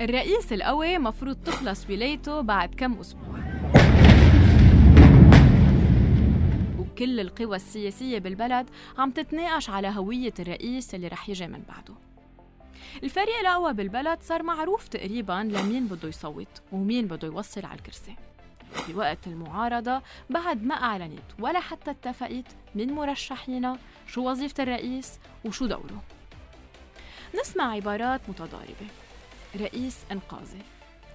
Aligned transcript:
الرئيس 0.00 0.52
القوي 0.52 0.98
مفروض 0.98 1.36
تخلص 1.36 1.90
ولايته 1.90 2.40
بعد 2.40 2.74
كم 2.74 2.98
أسبوع. 3.00 3.38
وكل 6.78 7.20
القوى 7.20 7.56
السياسية 7.56 8.18
بالبلد 8.18 8.70
عم 8.98 9.10
تتناقش 9.10 9.70
على 9.70 9.88
هوية 9.88 10.34
الرئيس 10.38 10.94
اللي 10.94 11.08
رح 11.08 11.28
يجي 11.28 11.46
من 11.46 11.62
بعده. 11.68 11.94
الفريق 13.02 13.38
الأقوى 13.40 13.72
بالبلد 13.72 14.18
صار 14.22 14.42
معروف 14.42 14.88
تقريبا 14.88 15.32
لمين 15.32 15.86
بده 15.86 16.08
يصوت 16.08 16.62
ومين 16.72 17.06
بده 17.06 17.28
يوصل 17.28 17.66
على 17.66 17.78
الكرسي. 17.78 18.16
بوقت 18.88 19.26
المعارضة 19.26 20.02
بعد 20.30 20.62
ما 20.62 20.74
أعلنت 20.74 21.22
ولا 21.38 21.60
حتى 21.60 21.90
اتفقت 21.90 22.46
من 22.74 22.92
مرشحينها 22.92 23.78
شو 24.06 24.30
وظيفة 24.30 24.62
الرئيس 24.62 25.18
وشو 25.44 25.66
دوره. 25.66 26.02
نسمع 27.40 27.72
عبارات 27.72 28.20
متضاربة. 28.28 29.03
رئيس 29.56 29.96
إنقاذي 30.12 30.62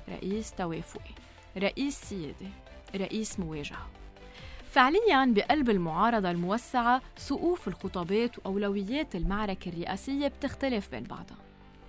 رئيس 0.10 0.52
توافقي 0.52 1.14
رئيس 1.58 2.02
سيادة 2.02 2.48
رئيس 2.96 3.40
مواجهة. 3.40 3.88
فعليا 4.72 5.34
بقلب 5.36 5.70
المعارضة 5.70 6.32
الموسعة 6.32 7.02
سقوف 7.18 7.68
الخطابات 7.68 8.40
وأولويات 8.40 9.16
المعركة 9.16 9.70
الرئاسية 9.70 10.28
بتختلف 10.28 10.92
بين 10.92 11.04
بعضها. 11.04 11.38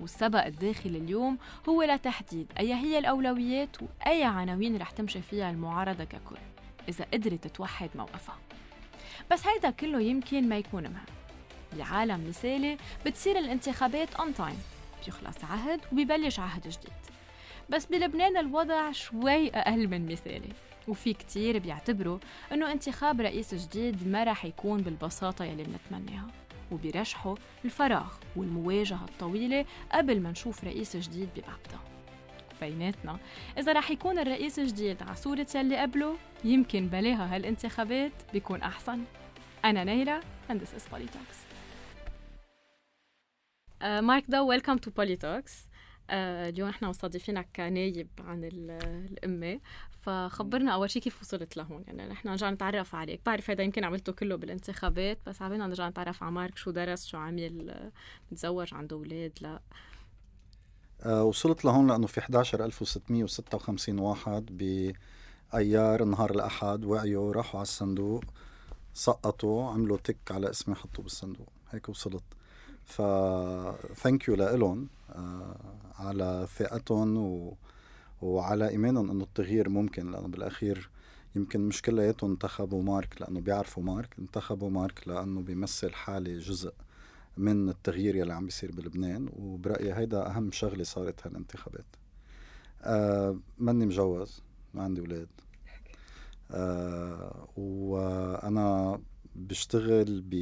والسبق 0.00 0.44
الداخلي 0.44 0.98
اليوم 0.98 1.38
هو 1.68 1.82
لتحديد 1.82 2.52
أي 2.58 2.74
هي 2.74 2.98
الأولويات 2.98 3.76
وأي 3.82 4.24
عناوين 4.24 4.76
رح 4.76 4.90
تمشي 4.90 5.22
فيها 5.22 5.50
المعارضة 5.50 6.04
ككل 6.04 6.36
إذا 6.88 7.06
قدرت 7.14 7.46
توحد 7.46 7.90
موقفها. 7.94 8.38
بس 9.30 9.46
هيدا 9.46 9.70
كله 9.70 10.00
يمكن 10.00 10.48
ما 10.48 10.58
يكون 10.58 10.82
مهم. 10.82 11.04
بعالم 11.78 12.28
مثالي 12.28 12.76
بتصير 13.06 13.38
الانتخابات 13.38 14.14
on 14.14 14.34
time 14.34 14.58
بيخلص 15.06 15.44
عهد 15.44 15.80
وبيبلش 15.92 16.40
عهد 16.40 16.62
جديد. 16.62 16.92
بس 17.70 17.86
بلبنان 17.86 18.36
الوضع 18.36 18.92
شوي 18.92 19.48
أقل 19.48 19.88
من 19.88 20.12
مثالي 20.12 20.52
وفي 20.88 21.12
كتير 21.12 21.58
بيعتبروا 21.58 22.18
إنه 22.52 22.72
انتخاب 22.72 23.20
رئيس 23.20 23.54
جديد 23.54 24.08
ما 24.08 24.24
رح 24.24 24.44
يكون 24.44 24.80
بالبساطة 24.80 25.44
يلي 25.44 25.64
بنتمناها 25.64 26.26
وبيرشحوا 26.72 27.36
الفراغ 27.64 28.12
والمواجهة 28.36 29.04
الطويلة 29.04 29.64
قبل 29.92 30.20
ما 30.20 30.30
نشوف 30.30 30.64
رئيس 30.64 30.96
جديد 30.96 31.28
بمبدأ 31.36 31.80
بيناتنا 32.60 33.18
إذا 33.58 33.72
رح 33.72 33.90
يكون 33.90 34.18
الرئيس 34.18 34.58
الجديد 34.58 35.02
على 35.02 35.16
صورة 35.16 35.46
يلي 35.54 35.76
قبله 35.76 36.16
يمكن 36.44 36.86
بلاها 36.86 37.36
هالانتخابات 37.36 38.12
بيكون 38.32 38.62
أحسن. 38.62 39.04
أنا 39.64 39.84
نيلة 39.84 40.20
and 40.50 40.54
this 40.54 40.80
is 40.80 40.94
Polytalks. 40.94 41.49
مارك 43.82 44.24
ضو 44.28 44.48
welcome 44.48 44.76
to 44.76 44.90
Polytalks. 44.90 45.68
اليوم 46.10 46.68
إحنا 46.68 46.88
مستضيفينك 46.88 47.48
كنايب 47.56 48.08
عن 48.18 48.44
الأمة. 48.44 49.60
فخبرنا 50.00 50.74
أول 50.74 50.90
شيء 50.90 51.02
كيف 51.02 51.20
وصلت 51.20 51.56
لهون؟ 51.56 51.84
يعني 51.86 52.06
نحن 52.06 52.28
نرجع 52.28 52.50
نتعرف 52.50 52.94
عليك. 52.94 53.20
بعرف 53.26 53.50
هذا 53.50 53.62
يمكن 53.62 53.84
عملته 53.84 54.12
كله 54.12 54.36
بالانتخابات 54.36 55.18
بس 55.26 55.42
عبينا 55.42 55.66
نرجع 55.66 55.88
نتعرف 55.88 56.22
على 56.22 56.32
مارك 56.32 56.56
شو 56.56 56.70
درس 56.70 57.06
شو 57.06 57.18
عمل 57.18 57.90
متزوج 58.32 58.74
عنده 58.74 58.96
أولاد 58.96 59.32
لا. 59.40 59.60
أه 61.02 61.24
وصلت 61.24 61.64
لهون 61.64 61.86
لأنه 61.90 62.06
في 62.06 62.20
11656 62.20 63.98
واحد 63.98 64.46
بأيار 65.52 66.04
نهار 66.04 66.30
الأحد 66.30 66.84
وعيوا 66.84 67.32
راحوا 67.32 67.60
على 67.60 67.66
الصندوق 67.66 68.24
سقطوا 68.94 69.70
عملوا 69.70 69.96
تك 69.96 70.30
على 70.30 70.50
اسمي 70.50 70.74
حطوا 70.74 71.04
بالصندوق. 71.04 71.48
هيك 71.70 71.88
وصلت. 71.88 72.24
ف 72.90 72.98
يو 74.28 74.34
لإلهم 74.34 74.88
آه 75.10 75.56
على 75.98 76.46
ثقتهم 76.58 77.16
و... 77.16 77.56
وعلى 78.22 78.68
إيمانهم 78.68 79.10
إنه 79.10 79.24
التغيير 79.24 79.68
ممكن 79.68 80.10
لأنه 80.10 80.28
بالأخير 80.28 80.90
يمكن 81.36 81.60
مش 81.60 81.82
كلياتهم 81.82 82.30
انتخبوا 82.30 82.82
مارك 82.82 83.20
لأنه 83.20 83.40
بيعرفوا 83.40 83.82
مارك 83.82 84.14
انتخبوا 84.18 84.70
مارك 84.70 85.08
لأنه 85.08 85.40
بيمثل 85.40 85.92
حاله 85.92 86.38
جزء 86.38 86.72
من 87.36 87.68
التغيير 87.68 88.16
يلي 88.16 88.32
عم 88.32 88.44
بيصير 88.44 88.72
بلبنان 88.72 89.28
وبرأيي 89.36 89.94
هيدا 89.94 90.26
أهم 90.26 90.52
شغلة 90.52 90.84
صارت 90.84 91.26
هالانتخابات. 91.26 91.84
آه 92.82 93.36
ماني 93.58 93.86
مجوز 93.86 94.42
ما 94.74 94.82
عندي 94.82 95.00
أولاد. 95.00 95.28
آه 96.50 97.48
وأنا 97.56 99.00
بشتغل 99.36 100.24
ب 100.30 100.34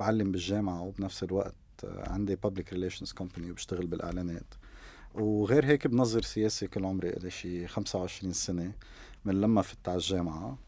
بعلم 0.00 0.32
بالجامعة 0.32 0.82
وبنفس 0.82 1.22
الوقت 1.22 1.54
عندي 1.84 2.38
public 2.46 2.74
relations 2.74 3.10
company 3.20 3.50
وبشتغل 3.50 3.86
بالإعلانات. 3.86 4.54
وغير 5.14 5.64
هيك 5.64 5.86
بنظر 5.86 6.22
سياسي 6.22 6.66
كل 6.66 6.84
عمري 6.84 7.10
لي 7.10 7.30
شي 7.30 7.66
25 7.66 8.32
سنة 8.32 8.72
من 9.24 9.40
لما 9.40 9.62
فت 9.62 9.88
على 9.88 9.96
الجامعة. 9.96 10.58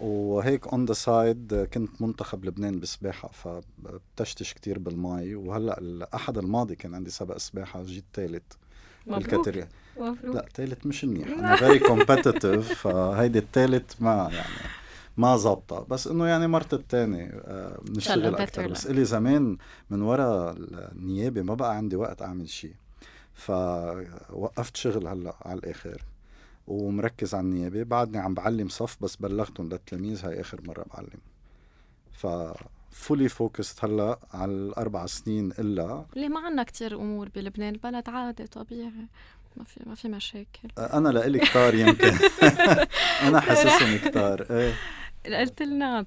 وهيك 0.00 0.66
on 0.66 0.84
the 0.84 0.92
side 0.92 1.68
كنت 1.74 2.02
منتخب 2.02 2.44
لبنان 2.44 2.80
بسباحة 2.80 3.30
فبتشتش 3.32 4.54
كتير 4.54 4.78
بالماي. 4.78 5.34
وهلأ 5.34 5.78
الاحد 5.78 6.38
الماضي 6.38 6.76
كان 6.76 6.94
عندي 6.94 7.10
سبق 7.10 7.36
سباحة 7.36 7.82
جيت 7.82 8.04
ثالث 8.14 8.42
بال 9.06 9.18
category 9.18 9.68
لا 10.24 10.46
ثالث 10.54 10.86
مش 10.86 11.04
منيح. 11.04 11.28
أنا 11.28 11.56
very 11.56 11.78
competitive 11.78 12.72
فهيدي 12.72 13.38
الثالث 13.38 14.02
ما 14.02 14.28
يعني. 14.32 14.83
ما 15.16 15.36
زبطة 15.36 15.86
بس 15.90 16.06
إنه 16.06 16.26
يعني 16.26 16.46
مرت 16.46 16.74
الثاني 16.74 17.30
آه 17.34 17.80
بنشتغل 17.82 18.34
أكثر 18.34 18.68
بس 18.68 18.86
إلي 18.86 19.04
زمان 19.04 19.56
من 19.90 20.02
وراء 20.02 20.56
النيابة 20.92 21.42
ما 21.42 21.54
بقى 21.54 21.76
عندي 21.76 21.96
وقت 21.96 22.22
أعمل 22.22 22.48
شيء 22.48 22.74
فوقفت 23.34 24.76
شغل 24.76 25.06
هلأ 25.06 25.34
على 25.42 25.58
الآخر 25.58 26.02
ومركز 26.66 27.34
على 27.34 27.44
النيابة. 27.44 27.82
بعدني 27.82 28.18
عم 28.18 28.34
بعلم 28.34 28.68
صف 28.68 28.96
بس 29.02 29.16
بلغتهم 29.16 29.68
للتلاميذ 29.68 30.26
هاي 30.26 30.40
آخر 30.40 30.60
مرة 30.64 30.84
بعلم. 30.94 31.20
ف 32.12 32.26
fully 32.90 33.28
focused 33.28 33.84
هلأ 33.84 34.18
على 34.32 34.52
الأربع 34.52 35.06
سنين 35.06 35.52
إلا. 35.58 36.04
ليه 36.16 36.28
ما 36.28 36.40
عنا 36.40 36.62
كتير 36.62 36.94
أمور 36.94 37.28
بلبنان؟ 37.28 37.74
البلد 37.74 38.08
عادي 38.08 38.46
طبيعي. 38.46 38.90
ما 39.56 39.64
في 39.64 39.80
ما 39.86 39.94
في 39.94 40.08
مشاكل. 40.08 40.68
أنا 40.78 41.08
لإلي 41.08 41.38
كتار 41.38 41.74
يمكن. 41.74 42.12
أنا 43.28 43.40
حاسسهم 43.40 43.98
كتار 43.98 44.46
إيه. 44.50 44.74
قلت 45.26 45.62
لنا 45.62 46.06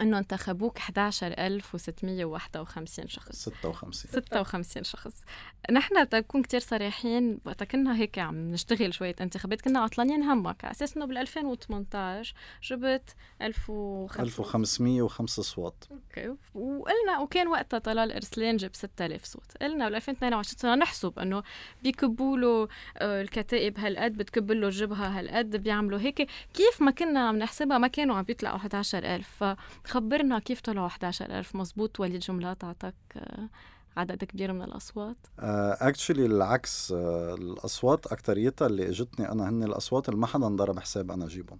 إنه 0.00 0.18
انتخبوك 0.18 0.78
11651 0.78 3.08
شخص. 3.08 3.32
56 3.32 4.10
56 4.12 4.84
شخص. 4.84 5.24
نحن 5.70 5.94
نكون 6.14 6.42
كثير 6.42 6.60
صريحين 6.60 7.38
وقت 7.44 7.64
كنا 7.64 7.96
هيك 7.96 8.18
عم 8.18 8.48
نشتغل 8.48 8.94
شوية 8.94 9.16
انتخابات 9.20 9.60
كنا 9.60 9.80
عطلانين 9.80 10.22
همك. 10.22 10.64
على 10.64 10.72
أساس 10.72 10.96
إنه 10.96 11.06
بال 11.06 11.18
2018 11.18 12.34
جبت 12.62 13.14
1500 13.42 14.20
1505 14.20 15.42
صوت. 15.42 15.88
أوكي. 15.90 16.34
وقلنا 16.54 17.18
وكان 17.20 17.48
وقتها 17.48 17.78
طلال 17.78 18.12
ارسلان 18.12 18.56
جاب 18.56 18.74
6000 18.74 19.24
صوت. 19.24 19.56
قلنا 19.60 19.88
بال 19.88 19.94
2022 19.94 20.58
صرنا 20.58 20.76
نحسب 20.76 21.18
إنه 21.18 21.42
بيكبوا 21.82 22.38
له 22.38 22.68
آه، 22.96 23.22
الكتائب 23.22 23.78
هالقد 23.78 24.16
بتكب 24.16 24.52
له 24.52 24.66
الجبهه 24.66 25.18
هالقد 25.18 25.56
بيعملوا 25.56 25.98
هيك. 25.98 26.28
كيف 26.54 26.82
ما 26.82 26.90
كنا 26.90 27.28
عم 27.28 27.36
نحسبها 27.38 27.78
ما 27.78 27.88
كانوا 27.88 28.16
عم 28.16 28.22
بيطلعوا 28.22 28.56
11000 28.56 29.44
خبرنا 29.86 30.38
كيف 30.38 30.60
طلعوا 30.60 30.86
11000 30.86 31.56
مزبوط 31.56 32.00
وليد 32.00 32.20
جملات 32.20 32.64
أعطاك 32.64 32.94
آه، 33.16 33.48
عدد 33.96 34.24
كبير 34.24 34.52
من 34.52 34.62
الأصوات؟ 34.62 35.16
اكشلي 35.38 36.28
uh, 36.28 36.30
العكس 36.30 36.92
uh, 36.92 36.94
الأصوات 37.40 38.06
أكتريتها 38.06 38.66
اللي 38.66 38.88
إجتني 38.88 39.32
أنا 39.32 39.48
هن 39.48 39.62
الأصوات 39.62 40.08
اللي 40.08 40.20
ما 40.20 40.26
حدا 40.26 40.46
انضرب 40.46 40.78
حساب 40.78 41.10
أنا 41.10 41.24
أجيبهم. 41.24 41.58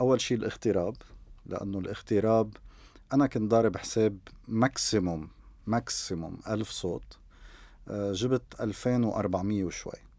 أول 0.00 0.20
شيء 0.20 0.36
الاغتراب 0.36 0.96
لأنه 1.46 1.78
الاغتراب 1.78 2.56
أنا 3.12 3.26
كنت 3.26 3.50
ضارب 3.50 3.76
حساب 3.76 4.18
maximum 4.48 5.28
maximum 5.66 6.38
ألف 6.48 6.70
صوت. 6.70 7.18
uh, 7.88 7.92
جبت 7.92 8.60
2400 8.60 9.64
وشوي. 9.64 10.09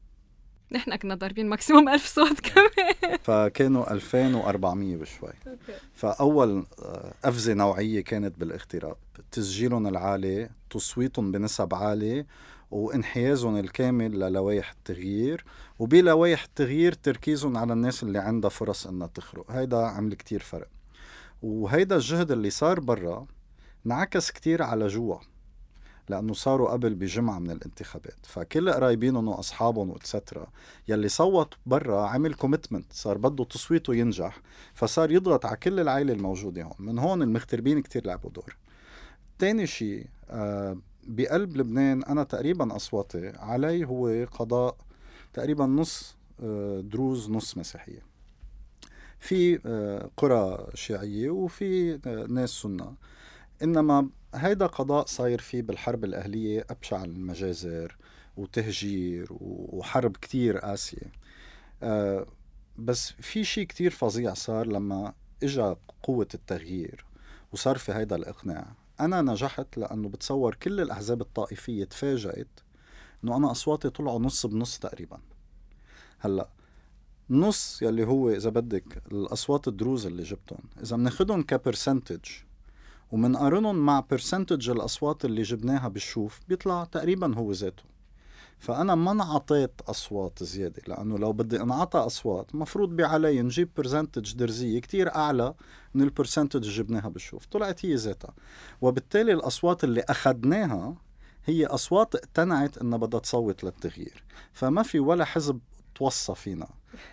نحن 0.72 0.96
كنا 0.96 1.16
ضاربين 1.16 1.50
maximum 1.50 1.90
ألف 1.90 2.06
صوت 2.06 2.40
كمان. 2.50 3.18
فكانوا 3.24 3.92
2400 3.92 4.98
وشوي 4.98 5.30
فأول 5.94 6.66
آه، 6.80 7.14
قفزة 7.26 7.54
نوعية 7.54 8.02
كانت 8.04 8.40
بالاغتراب 8.40 8.96
تسجيلهم 9.32 9.88
العالي 9.88 10.50
تصويتهم 10.70 11.32
بنسب 11.32 11.74
عالية 11.76 12.28
وانحيازهم 12.72 13.58
الكامل 13.58 14.20
للوائح 14.20 14.72
التغيير. 14.72 15.46
وبلوائح 15.80 16.44
التغيير 16.44 16.94
تركيزهم 16.94 17.58
على 17.58 17.74
الناس 17.74 18.04
اللي 18.04 18.20
عندها 18.20 18.50
فرص 18.50 18.88
إنها 18.88 19.08
تخرق. 19.08 19.52
هيدا 19.52 19.78
عمل 19.78 20.14
كتير 20.14 20.40
فرق. 20.40 20.68
وهيدا 21.42 21.96
الجهد 21.96 22.32
اللي 22.32 22.50
صار 22.50 22.80
برا 22.80 23.26
انعكس 23.86 24.32
كتير 24.32 24.64
على 24.64 24.88
جوا 24.88 25.18
لأنه 26.12 26.34
صاروا 26.34 26.72
قبل 26.72 26.96
بجمعة 26.96 27.40
من 27.40 27.52
الانتخابات. 27.52 28.26
فكل 28.26 28.72
قرايبينهم 28.72 29.28
وأصحابهم 29.28 29.90
واتسترا 29.90 30.48
يلي 30.88 31.10
صوت 31.10 31.54
برا 31.66 32.08
عمل 32.08 32.34
كوميتمنت 32.34 32.94
صار 32.94 33.18
بده 33.18 33.44
تصويته 33.44 33.96
ينجح 33.96 34.42
فصار 34.74 35.12
يضغط 35.12 35.46
على 35.46 35.58
كل 35.58 35.80
العائلة 35.80 36.14
الموجودة 36.14 36.64
هون. 36.64 36.74
من 36.80 37.00
هون 37.00 37.22
المغتربين 37.22 37.82
كتير 37.82 38.06
لعبوا 38.08 38.30
دور. 38.30 38.56
تاني 39.40 39.68
شيء 39.68 40.06
آه 40.30 40.78
بقلب 41.08 41.58
لبنان 41.58 42.04
أنا 42.04 42.24
تقريبا 42.24 42.76
أصواتي 42.76 43.30
علي 43.36 43.86
هو 43.86 44.26
قضاء 44.32 44.76
تقريبا 45.34 45.66
نص 45.66 46.16
آه، 46.44 46.80
دروز 46.82 47.30
نص 47.30 47.58
مسيحية. 47.58 48.02
في 49.20 49.60
آه، 49.66 50.10
قرى 50.18 50.68
شيعية 50.74 51.30
وفي 51.30 52.00
ناس 52.30 52.50
سنة. 52.50 52.94
إنما 53.64 54.10
هيدا 54.36 54.68
قضاء 54.68 55.06
صاير 55.06 55.42
فيه 55.42 55.62
بالحرب 55.62 56.04
الأهلية 56.04 56.66
أبشع 56.70 57.04
المجازر 57.04 57.98
وتهجير 58.38 59.28
وحرب 59.30 60.18
كتير 60.18 60.58
قاسية. 60.58 61.12
بس 62.78 63.12
في 63.12 63.44
شيء 63.44 63.66
كتير 63.66 63.92
فظيع 63.92 64.34
صار 64.34 64.68
لما 64.68 65.14
اجى 65.44 65.76
قوة 66.04 66.28
التغيير 66.34 67.06
وصار 67.52 67.78
في 67.78 67.92
هيدا 67.92 68.16
الإقناع. 68.16 68.76
أنا 69.00 69.22
نجحت 69.22 69.78
لأنه 69.78 70.10
بتصور 70.10 70.56
كل 70.56 70.82
الأحزاب 70.82 71.22
الطائفية 71.22 71.84
تفاجأت 71.84 72.60
إنه 73.24 73.38
أنا 73.38 73.52
أصواتي 73.52 73.90
طلعوا 73.90 74.20
نص 74.20 74.46
بنص 74.46 74.80
تقريبا. 74.80 75.20
هلأ 76.20 76.50
نص 77.30 77.82
يلي 77.82 78.08
هو 78.08 78.30
إذا 78.30 78.50
بدك 78.50 79.02
الأصوات 79.12 79.68
الدروز 79.68 80.06
اللي 80.06 80.24
جبتهم 80.24 80.64
إذا 80.84 80.96
بناخدهم 80.96 81.44
ك 81.44 81.51
percentage 81.51 82.26
ومنقارنهم 83.12 83.76
مع 83.76 84.00
percentage 84.00 84.70
الأصوات 84.70 85.26
اللي 85.26 85.42
جبناها 85.42 85.88
بالشوف 85.88 86.40
بيطلع 86.48 86.84
تقريبا 86.84 87.36
هو 87.36 87.52
ذاته. 87.52 87.84
فأنا 88.60 88.96
ما 88.96 89.12
انعطيت 89.12 89.82
أصوات 89.88 90.44
زيادة 90.44 90.82
لأنه 90.88 91.18
لو 91.18 91.34
بدي 91.34 91.62
انعطى 91.62 92.00
أصوات 92.00 92.56
مفروض 92.56 92.90
بعلي 92.90 93.42
نجيب 93.42 93.70
percentage 93.78 94.36
درزية 94.36 94.80
كتير 94.80 95.16
أعلى 95.16 95.54
من 95.94 96.02
ال 96.02 96.07
percentage 96.07 96.64
اللي 96.64 96.78
جبناها 96.78 97.10
بالشوف. 97.10 97.46
طلعت 97.46 97.86
هي 97.86 97.96
ذاتها. 97.96 98.34
وبالتالي 98.82 99.34
الأصوات 99.34 99.84
اللي 99.84 100.02
أخذناها 100.10 100.96
هي 101.46 101.66
أصوات 101.66 102.16
اقتنعت 102.16 102.78
إنها 102.78 102.98
بدها 102.98 103.20
تصوت 103.20 103.64
للتغيير. 103.64 104.24
فما 104.54 104.84
في 104.84 105.00
ولا 105.00 105.26
حزب 105.26 105.60
توصى 105.96 106.36
فينا 106.36 106.68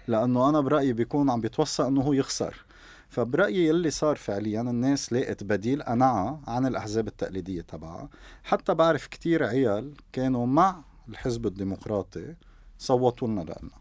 لأنه 0.08 0.48
أنا 0.48 0.60
برأيي 0.60 0.92
بيكون 0.92 1.30
عم 1.30 1.40
بيتوصى 1.40 1.86
إنه 1.86 2.00
هو 2.02 2.12
يخسر. 2.12 2.67
فبرأيي 3.08 3.70
اللي 3.70 3.90
صار 3.90 4.16
فعليا 4.16 4.60
الناس 4.60 5.12
لقت 5.12 5.44
بديل 5.44 5.82
أنعى 5.82 6.38
عن 6.46 6.66
الأحزاب 6.66 7.06
التقليدية 7.08 7.60
تبعها. 7.60 8.08
حتى 8.44 8.74
بعرف 8.74 9.06
كتير 9.06 9.44
عيال 9.44 9.94
كانوا 10.12 10.46
مع 10.46 10.84
الحزب 11.08 11.46
الديمقراطي 11.46 12.34
صوتوا 12.78 13.28
لنا 13.28 13.40
لنا 13.40 13.78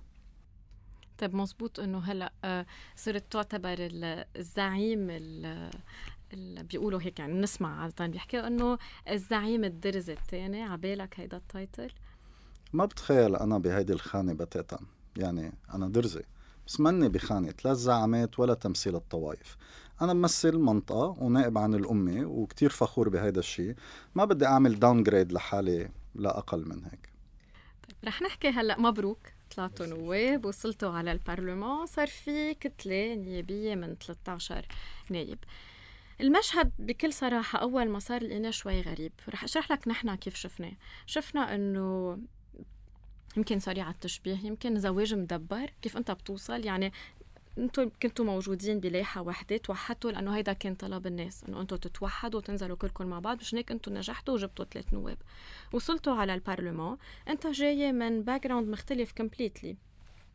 طيب 1.18 1.36
مزبوط 1.36 1.80
إنه 1.80 2.00
هلأ 2.00 2.32
آه، 2.44 2.66
صرت 2.96 3.32
تعتبر 3.32 3.76
الزعيم 4.36 5.10
اللي 5.10 6.64
بيقولوا 6.64 7.02
هيك 7.02 7.20
يعني 7.20 7.34
بنسمع 7.34 7.82
عادة 7.82 8.08
بيحكوا 8.08 8.48
إنه 8.48 8.78
الزعيم 9.10 9.64
الدرزي 9.64 10.14
الثاني 10.14 10.64
عبالك 10.64 11.20
هيدا 11.20 11.38
ال 11.38 11.45
title؟ 11.45 11.92
ما 12.74 12.86
بتخيل 12.86 13.36
أنا 13.36 13.58
بهيدي 13.58 13.94
الخانة 13.94 14.34
بتاتا. 14.34 14.80
يعني 15.18 15.54
أنا 15.74 15.88
درزي. 15.88 16.24
بس 16.68 16.80
مني 16.80 17.10
بخانة 17.10 17.54
لا 17.66 17.72
الزعامات 17.72 18.40
ولا 18.40 18.54
تمثيل 18.54 18.96
الطوائف. 18.96 19.58
أنا 20.02 20.14
بمثل 20.14 20.58
منطقة 20.58 21.16
ونائب 21.20 21.58
عن 21.58 21.74
الأمة 21.74 22.26
وكتير 22.26 22.70
فخور 22.70 23.10
بهيدا 23.10 23.40
الشيء 23.40 23.76
ما 24.16 24.26
بدي 24.26 24.46
أعمل 24.46 24.80
downgrade 24.80 25.32
لحالي 25.32 25.90
لا 26.16 26.38
أقل 26.38 26.70
من 26.70 26.84
هيك. 26.84 27.10
رح 28.06 28.22
نحكي 28.22 28.50
هلأ 28.50 28.80
مبروك. 28.80 29.20
طلعتوا 29.56 29.86
نواب 29.86 30.46
وصلتوا 30.46 30.90
على 30.90 31.12
البرلمان. 31.12 31.86
صار 31.86 32.08
في 32.08 32.54
كتلة 32.54 33.14
نيابية 33.16 33.76
من 33.76 33.96
13 33.96 34.68
نايب. 35.10 35.40
المشهد 36.22 36.72
بكل 36.80 37.14
صراحة 37.14 37.60
أول 37.60 37.90
ما 37.90 38.00
صار 38.00 38.24
لقيناه 38.24 38.50
شوي 38.50 38.82
غريب. 38.82 39.12
رح 39.30 39.44
أشرح 39.44 39.72
لك 39.72 39.88
نحن 39.88 40.16
كيف 40.16 40.36
شفناه 40.36 40.74
شفنا 41.06 41.56
أنه 41.56 42.18
يمكن 43.38 43.60
سريع 43.60 43.90
التشبيه 43.90 44.38
يمكن 44.44 44.80
زواج 44.80 45.14
مدبر. 45.14 45.72
كيف 45.82 45.98
أنت 45.98 46.12
بتوصل؟ 46.12 46.66
يعني 46.66 46.92
أنتم 47.58 47.90
كنتوا 48.02 48.26
موجودين 48.26 48.80
بلايحه 48.80 49.22
وحده 49.22 49.58
توحدتوا 49.58 50.12
لأنه 50.12 50.36
هيدا 50.36 50.54
كان 50.54 50.76
طلب 50.76 51.08
الناس 51.08 51.44
إنه 51.44 51.62
أنتم 51.62 51.76
تتوحدوا 51.76 52.40
وتنزلوا 52.40 52.78
كلكم 52.78 53.06
مع 53.08 53.20
بعض 53.20 53.38
مشان 53.38 53.58
هيك 53.58 53.72
أنتم 53.72 53.94
نجحتوا 53.94 54.34
وجبتوا 54.34 54.66
ثلاث 54.66 54.94
نواب. 54.94 55.18
وصلتوا 55.74 56.14
على 56.14 56.34
البرلمان 56.34 56.98
أنت 57.30 57.48
جاي 57.48 57.92
من 57.92 58.22
background 58.24 58.70
مختلف 58.70 59.12
completely 59.12 59.78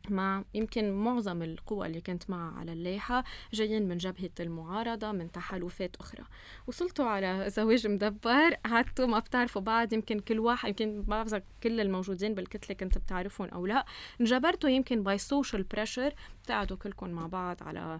مع 0.09 0.43
يمكن 0.53 0.91
معظم 0.91 1.41
القوى 1.43 1.87
اللي 1.87 2.01
كنت 2.01 2.29
معها 2.29 2.59
على 2.59 2.73
اللائحة 2.73 3.23
جايين 3.53 3.87
من 3.87 3.97
جبهة 3.97 4.29
المعارضة 4.39 5.11
من 5.11 5.31
تحالفات 5.31 5.95
أخرى. 5.95 6.23
وصلتوا 6.67 7.05
على 7.05 7.49
زواج 7.49 7.87
مدبر 7.87 8.53
قعدتوا 8.53 9.05
ما 9.05 9.19
بتعرفوا 9.19 9.61
بعض 9.61 9.93
يمكن 9.93 10.19
كل 10.19 10.39
واحد 10.39 10.69
يمكن 10.69 10.97
ما 11.07 11.23
بعرف 11.23 11.43
كل 11.63 11.81
الموجودين 11.81 12.35
بالكتلة 12.35 12.75
كنت 12.75 12.97
بتعرفهم 12.97 13.47
أو 13.49 13.65
لا. 13.65 13.85
انجبرتوا 14.21 14.69
يمكن 14.69 15.03
by 15.03 15.17
social 15.17 15.63
pressure 15.63 16.13
بتقعدوا 16.43 16.77
كلكم 16.77 17.09
مع 17.09 17.27
بعض 17.27 17.63
على 17.63 17.99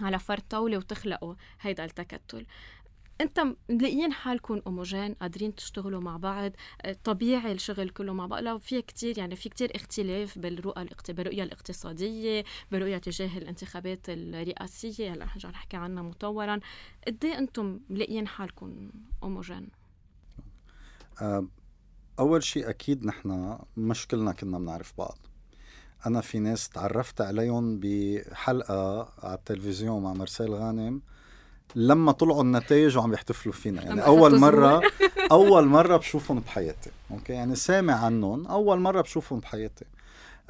على 0.00 0.18
فرد 0.18 0.42
طاولة 0.50 0.76
وتخلقوا 0.76 1.34
هيدا 1.60 1.84
التكتل. 1.84 2.46
أنت 3.20 3.46
ملاقيين 3.70 4.12
حالكم 4.12 4.62
اوموجين 4.66 5.14
قادرين 5.14 5.54
تشتغلوا 5.54 6.00
مع 6.00 6.16
بعض 6.16 6.52
آه، 6.82 6.96
طبيعي 7.04 7.52
الشغل 7.52 7.90
كله 7.90 8.12
مع 8.12 8.26
بعض. 8.26 8.42
لا 8.42 8.58
في 8.58 8.82
كتير 8.82 9.18
يعني 9.18 9.36
في 9.36 9.48
كتير 9.48 9.72
اختلاف 9.74 10.38
بالرؤى 10.38 10.86
بالرؤية 11.08 11.42
الاقتصادية 11.42 12.44
برؤيه 12.72 12.98
تجاه 12.98 13.38
الانتخابات 13.38 14.08
الرئاسية. 14.08 15.12
هلأ 15.12 15.24
رح 15.24 15.36
نحكي 15.36 15.76
عنها 15.76 16.02
مطولا. 16.02 16.60
قد 17.06 17.24
إيه 17.24 17.38
أنتم 17.38 17.80
ملاقيين 17.90 18.28
حالكم 18.28 18.90
اوموجين 19.22 19.68
آه، 21.22 21.46
أول 22.18 22.42
شيء 22.42 22.70
أكيد 22.70 23.06
نحن 23.06 23.58
مش 23.76 24.06
كلنا 24.08 24.32
كنا 24.32 24.58
بنعرف 24.58 24.92
بعض. 24.98 25.18
أنا 26.06 26.20
في 26.20 26.38
ناس 26.38 26.68
تعرفت 26.68 27.20
عليهم 27.20 27.80
بحلقة 27.80 29.08
على 29.18 29.34
التلفزيون 29.34 30.02
مع 30.02 30.12
مرسال 30.12 30.54
غانم. 30.54 31.02
لما 31.74 32.12
طلعوا 32.12 32.42
النتائج 32.42 32.96
وعم 32.98 33.12
يحتفلوا 33.12 33.54
فينا. 33.54 33.82
يعني 33.82 34.04
أول 34.06 34.38
مرة 34.38 34.82
أول 35.32 35.66
مرة 35.66 35.96
بشوفهم 35.96 36.40
بحياتي. 36.40 36.90
أوكي؟ 37.10 37.32
يعني 37.32 37.54
سامع 37.54 38.04
عنهم. 38.04 38.46
أول 38.46 38.80
مرة 38.80 39.00
بشوفهم 39.00 39.38
بحياتي. 39.40 39.84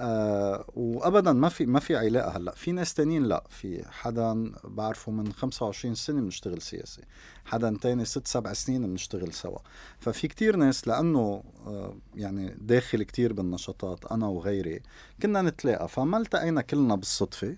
آه 0.00 0.64
وابدا 0.76 1.32
ما 1.32 1.48
في 1.48 1.66
ما 1.66 1.80
في 1.80 1.96
علاقة 1.96 2.36
هلأ. 2.36 2.52
في 2.52 2.72
ناس 2.72 2.94
تانيين 2.94 3.22
لأ. 3.24 3.44
في 3.50 3.84
حدا 3.90 4.52
بعرفه 4.64 5.12
من 5.12 5.32
25 5.32 5.94
سنة 5.94 6.20
بنشتغل 6.20 6.62
سياسي. 6.62 7.02
حدا 7.44 7.76
تاني 7.80 8.04
ست 8.04 8.26
سبع 8.26 8.52
سنين 8.52 8.86
بنشتغل 8.86 9.32
سوا. 9.32 9.58
ففي 10.00 10.28
كتير 10.28 10.56
ناس 10.56 10.88
لأنه 10.88 11.42
آه 11.66 11.96
يعني 12.14 12.56
داخل 12.60 13.02
كتير 13.02 13.32
بالنشاطات 13.32 14.04
أنا 14.12 14.26
وغيري 14.26 14.80
كنا 15.22 15.42
نتلاقى. 15.42 15.88
فما 15.88 16.18
التقينا 16.18 16.60
كلنا 16.60 16.94
بالصدفة. 16.94 17.56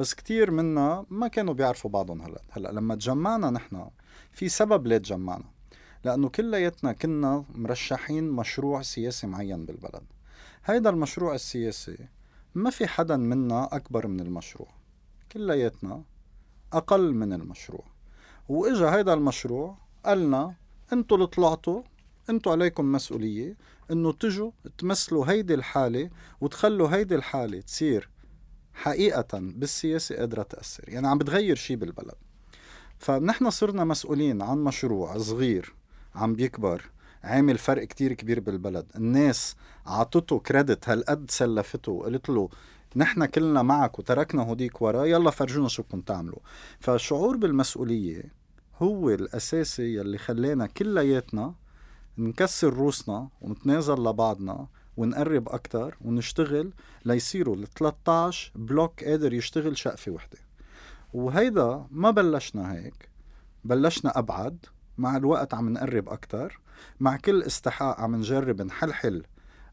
بس 0.00 0.14
كتير 0.14 0.50
منا 0.50 1.06
ما 1.10 1.28
كانوا 1.28 1.54
بيعرفوا 1.54 1.90
بعضهم 1.90 2.22
هلا. 2.22 2.42
هلا 2.50 2.68
لما 2.72 2.94
تجمعنا 2.94 3.50
نحن 3.50 3.90
في 4.32 4.48
سبب 4.48 4.86
ليه 4.86 4.98
تجمعنا؟ 4.98 5.44
لأنه 6.04 6.28
كلياتنا 6.28 6.92
كنا 6.92 7.44
مرشحين 7.54 8.30
مشروع 8.30 8.82
سياسي 8.82 9.26
معين 9.26 9.66
بالبلد. 9.66 10.02
هيدا 10.64 10.90
المشروع 10.90 11.34
السياسي 11.34 12.08
ما 12.54 12.70
في 12.70 12.86
حدا 12.86 13.16
منا 13.16 13.76
أكبر 13.76 14.06
من 14.06 14.20
المشروع. 14.20 14.68
كلياتنا 15.32 16.02
أقل 16.72 17.14
من 17.14 17.32
المشروع. 17.32 17.84
وإجا 18.48 18.94
هيدا 18.94 19.14
المشروع 19.14 19.76
قالنا 20.04 20.54
أنتوا 20.92 21.16
اللي 21.16 21.26
طلعتوا 21.26 21.82
أنتوا 22.30 22.52
عليكم 22.52 22.92
مسؤولية 22.92 23.56
إنه 23.90 24.12
تجوا 24.12 24.50
تمثلوا 24.78 25.30
هيدي 25.30 25.54
الحالة 25.54 26.10
وتخلوا 26.40 26.88
هيدي 26.88 27.14
الحالة 27.14 27.60
تصير 27.60 28.10
حقيقة 28.82 29.38
بالسياسة 29.38 30.16
قادرة 30.16 30.42
تأثر. 30.42 30.88
يعني 30.88 31.08
عم 31.08 31.18
بتغير 31.18 31.56
شيء 31.56 31.76
بالبلد. 31.76 32.14
فنحن 32.98 33.50
صرنا 33.50 33.84
مسؤولين 33.84 34.42
عن 34.42 34.58
مشروع 34.58 35.18
صغير 35.18 35.74
عم 36.14 36.34
بيكبر 36.34 36.82
عامل 37.24 37.58
فرق 37.58 37.84
كتير 37.84 38.12
كبير 38.12 38.40
بالبلد. 38.40 38.86
الناس 38.96 39.56
عطته 39.86 40.38
كريدت 40.38 40.88
هالقد 40.88 41.30
سلفته 41.30 41.92
وقالت 41.92 42.28
له 42.28 42.48
نحن 42.96 43.24
كلنا 43.24 43.62
معك 43.62 43.98
وتركنا 43.98 44.42
هوديك 44.42 44.82
ورا 44.82 45.04
يلا 45.04 45.30
فرجونا 45.30 45.68
شو 45.68 45.82
بدكم 45.82 46.00
تعملوا. 46.00 46.38
فالشعور 46.80 47.36
بالمسؤولية 47.36 48.22
هو 48.82 49.10
الأساسي 49.10 49.94
يلي 49.94 50.18
خلانا 50.18 50.66
كلياتنا 50.66 51.54
نكسر 52.18 52.74
روسنا 52.74 53.28
ونتنازل 53.40 53.94
لبعضنا 53.94 54.66
ونقرب 55.00 55.48
أكتر 55.48 55.96
ونشتغل 56.00 56.72
ليصيروا 57.04 57.56
ال 57.56 57.66
13 57.66 58.52
bloc 58.54 59.04
قادر 59.04 59.32
يشتغل 59.32 59.78
شقفة 59.78 60.12
وحدة. 60.12 60.38
وهيدا 61.14 61.86
ما 61.90 62.10
بلشنا 62.10 62.72
هيك 62.72 63.08
بلشنا 63.64 64.18
أبعد 64.18 64.66
مع 64.98 65.16
الوقت 65.16 65.54
عم 65.54 65.68
نقرب 65.72 66.08
أكتر 66.08 66.60
مع 67.00 67.16
كل 67.16 67.42
استحقاق 67.42 68.00
عم 68.00 68.16
نجرب 68.16 68.62
نحلحل 68.62 69.22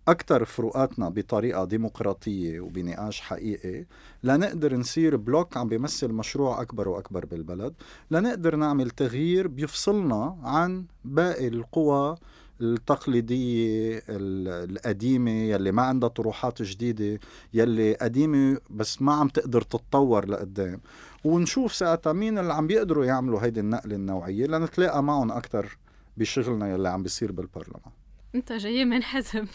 أكثر 0.08 0.46
فروقاتنا 0.46 1.10
بطريقة 1.10 1.66
ديمقراطية 1.66 2.60
وبنقاش 2.60 3.22
حقيقي 3.22 3.86
لنقدر 4.24 4.76
نصير 4.76 5.16
bloc 5.16 5.58
عم 5.58 5.68
بيمثل 5.68 6.12
مشروع 6.14 6.62
أكبر 6.62 6.90
وأكبر 6.90 7.26
بالبلد 7.26 7.74
لنقدر 8.12 8.56
نعمل 8.56 8.90
تغيير 8.90 9.48
بيفصلنا 9.48 10.38
عن 10.44 10.86
باقي 11.06 11.48
القوى 11.48 12.18
التقليدية 12.62 14.02
القديمة 14.10 15.32
يلي 15.32 15.72
ما 15.72 15.82
عندها 15.82 16.10
طروحات 16.10 16.62
جديدة 16.62 17.20
يلي 17.54 17.94
قديمة 17.94 18.58
بس 18.70 19.02
ما 19.02 19.14
عم 19.14 19.28
تقدر 19.28 19.62
تتطور 19.62 20.26
لقدام. 20.30 20.82
ونشوف 21.24 21.74
ساعتها 21.76 22.14
مين 22.14 22.38
اللي 22.38 22.54
عم 22.54 22.68
بيقدروا 22.68 23.06
يعملوا 23.06 23.42
هيدي 23.44 23.60
النقلة 23.60 23.96
النوعية 23.96 24.46
لنتلاقى 24.48 25.04
معهم 25.04 25.32
أكثر 25.32 25.78
بشغلنا 26.18 26.74
يلي 26.74 26.90
عم 26.90 27.04
بيصير 27.04 27.32
بالبرلمان. 27.32 27.92
أنت 28.36 28.54
جاي 28.54 28.86
من 28.86 29.04
حزب 29.04 29.48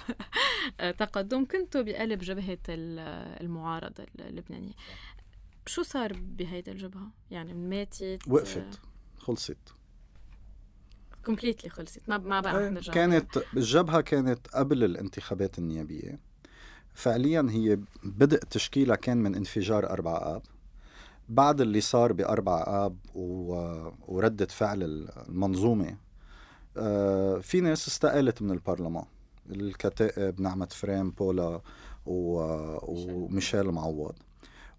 تقدم. 0.98 1.44
كنتوا 1.44 1.82
بقلب 1.82 2.18
جبهة 2.18 2.58
المعارضة 2.68 4.06
اللبنانية. 4.18 4.72
شو 5.66 5.82
صار 5.82 6.12
بهيدي 6.12 6.70
الجبهة؟ 6.72 7.10
يعني 7.30 7.54
ماتت؟ 7.54 8.18
وقفت. 8.28 8.80
خلصت. 9.18 9.74
completely 11.26 11.70
خلصت. 11.70 12.00
ما 12.08 12.18
ما 12.18 12.40
بقى 12.40 12.70
نرجع 12.70 12.92
كانت 12.92 13.38
الجبهة 13.56 14.00
كانت 14.00 14.48
قبل 14.48 14.84
الانتخابات 14.84 15.58
النيابية. 15.58 16.18
فعليا 16.94 17.46
هي 17.50 17.78
بدء 18.04 18.38
تشكيلها 18.38 18.96
كان 18.96 19.16
من 19.16 19.34
انفجار 19.34 19.90
أربعة 19.90 20.36
آب. 20.36 20.42
بعد 21.28 21.60
اللي 21.60 21.80
صار 21.80 22.12
بأربعة 22.12 22.86
آب. 22.86 22.96
وردة 24.08 24.46
فعل 24.46 24.82
المنظومة 25.28 25.96
آه، 26.76 27.38
في 27.38 27.60
ناس 27.60 27.88
استقالت 27.88 28.42
من 28.42 28.50
البرلمان. 28.50 29.04
الكتائب 29.50 30.40
نعمة 30.40 30.68
فريم 30.70 31.10
بولا 31.10 31.60
و... 32.06 32.40
وميشيل 32.82 33.70
معوض. 33.70 34.14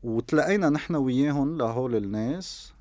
وتلاقينا 0.03 0.69
نحن 0.69 0.95
وياهم 0.95 1.57
لهول 1.57 1.95
الناس 1.95 2.72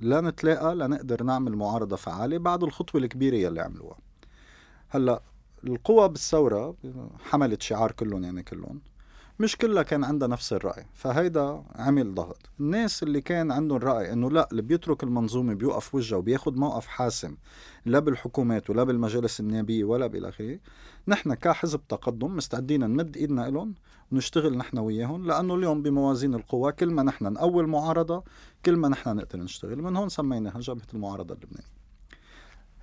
لا 0.00 0.20
نتلاقى 0.20 0.74
لنقدر 0.74 1.22
نعمل 1.22 1.56
معارضة 1.56 1.96
فعالة 1.96 2.38
بعد 2.38 2.62
الخطوة 2.62 3.00
الكبيرة 3.00 3.36
يلي 3.36 3.60
عملوها. 3.60 3.98
هلأ 4.88 5.22
القوى 5.64 6.08
بالثورة 6.08 6.74
حملت 7.30 7.62
شعار 7.62 7.92
كلهم 7.92 8.24
يعني 8.24 8.42
كلهم. 8.42 8.80
مش 9.40 9.56
كلها 9.56 9.82
كان 9.82 10.04
عندها 10.04 10.28
نفس 10.28 10.52
الرأي 10.52 10.86
فهيدا 10.94 11.64
عمل 11.74 12.14
ضغط. 12.14 12.50
الناس 12.60 13.02
اللي 13.02 13.20
كان 13.20 13.50
عندهم 13.50 13.78
رأي 13.78 14.12
إنه 14.12 14.30
لا 14.30 14.48
اللي 14.50 14.62
بيترك 14.62 15.02
المنظومة 15.02 15.54
بيوقف 15.54 15.94
وجهه 15.94 16.16
وبياخد 16.16 16.56
موقف 16.56 16.86
حاسم 16.86 17.36
لا 17.86 17.98
بالحكومات 17.98 18.70
ولا 18.70 18.84
بالمجالس 18.84 19.40
النيابية 19.40 19.84
ولا 19.84 20.06
بالآخره 20.06 20.58
نحن 21.08 21.34
كحزب 21.34 21.80
تقدم 21.88 22.36
مستعدين 22.36 22.80
نمد 22.80 23.16
إيدنا 23.16 23.50
لهم 23.50 23.74
ونشتغل 24.12 24.56
نحن 24.56 24.78
وياهم 24.78 25.26
لأنه 25.26 25.54
اليوم 25.54 25.82
بموازين 25.82 26.34
القوى 26.34 26.72
كل 26.72 26.90
ما 26.90 27.02
نحن 27.02 27.24
نقوي 27.32 27.62
المعارضة 27.62 28.24
كل 28.64 28.76
ما 28.76 28.88
نحن 28.88 29.16
نقدر 29.16 29.38
نشتغل. 29.38 29.82
من 29.82 29.96
هون 29.96 30.08
سميناها 30.08 30.60
جبهة 30.60 30.86
المعارضة 30.94 31.34
اللبنانية. 31.34 31.68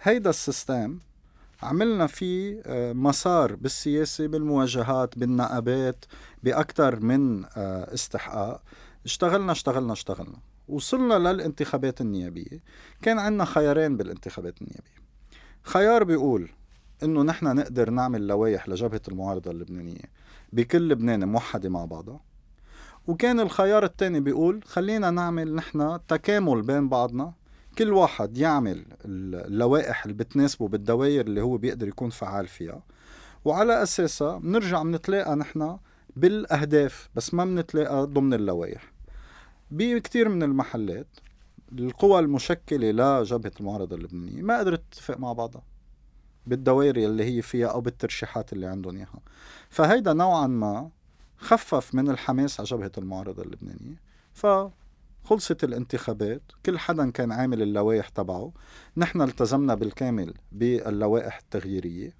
هيدا 0.01 0.29
السيستم 0.29 0.99
عملنا 1.65 2.07
فيه 2.07 2.61
آه، 2.65 2.93
مسار 2.93 3.55
بالسياسة 3.55 4.27
بالمواجهات 4.27 5.17
بالنقابات 5.19 6.05
بأكثر 6.43 6.99
من 6.99 7.45
آه، 7.45 7.93
استحقاق. 7.93 8.61
اشتغلنا 9.05 9.51
اشتغلنا 9.51 9.93
اشتغلنا. 9.93 10.37
وصلنا 10.67 11.13
للانتخابات 11.13 12.01
النيابية. 12.01 12.63
كان 13.01 13.19
عندنا 13.19 13.45
خيارين 13.45 13.97
بالانتخابات 13.97 14.61
النيابية. 14.61 15.05
خيار 15.63 16.03
بيقول 16.03 16.49
إنه 17.03 17.21
نحن 17.23 17.55
نقدر 17.55 17.89
نعمل 17.89 18.27
لوائح 18.27 18.69
لجبهة 18.69 19.01
المعارضة 19.07 19.51
اللبنانية 19.51 20.05
بكل 20.53 20.89
لبنان 20.89 21.27
موحدة 21.27 21.69
مع 21.69 21.85
بعضها. 21.85 22.19
وكان 23.07 23.39
الخيار 23.39 23.85
الثاني 23.85 24.19
بيقول 24.19 24.63
خلينا 24.63 25.11
نعمل 25.11 25.55
نحن 25.55 25.99
تكامل 26.07 26.61
بين 26.61 26.89
بعضنا 26.89 27.33
كل 27.77 27.93
واحد 27.93 28.37
يعمل 28.37 28.85
اللوائح 29.05 30.03
اللي 30.05 30.17
بتناسبه 30.17 30.67
بالدوائر 30.67 31.25
اللي 31.25 31.41
هو 31.41 31.57
بيقدر 31.57 31.87
يكون 31.87 32.09
فعال 32.09 32.47
فيها. 32.47 32.83
وعلى 33.45 33.83
أساسها 33.83 34.37
بنرجع 34.37 34.83
بنتلاقى 34.83 35.35
نحن 35.35 35.77
بالأهداف 36.15 37.09
بس 37.15 37.33
ما 37.33 37.45
بنتلاقى 37.45 38.07
ضمن 38.07 38.33
اللوائح. 38.33 38.91
بكثير 39.71 40.29
من 40.29 40.43
المحلات 40.43 41.07
القوى 41.71 42.19
المشكلة 42.19 42.91
لجبهة 42.91 43.51
المعارضة 43.59 43.95
اللبنانية 43.95 44.41
ما 44.41 44.59
قدرت 44.59 44.81
تتفق 44.91 45.17
مع 45.17 45.33
بعضها 45.33 45.63
بالدوائر 46.47 46.95
اللي 46.95 47.23
هي 47.23 47.41
فيها 47.41 47.67
أو 47.67 47.81
بالترشيحات 47.81 48.53
اللي 48.53 48.67
عندهم 48.67 48.97
إياها. 48.97 49.19
فهيدا 49.69 50.13
نوعا 50.13 50.47
ما 50.47 50.89
خفف 51.37 51.95
من 51.95 52.09
الحماس 52.09 52.59
على 52.59 52.67
جبهة 52.69 52.91
المعارضة 52.97 53.43
اللبنانية. 53.43 54.01
فخلصت 55.25 55.63
الانتخابات 55.63 56.41
كل 56.65 56.79
حدا 56.79 57.11
كان 57.11 57.31
عامل 57.31 57.61
اللوائح 57.61 58.09
تبعه. 58.09 58.51
نحن 58.97 59.21
التزمنا 59.21 59.75
بالكامل 59.75 60.33
باللوائح 60.51 61.37
التغييرية 61.37 62.13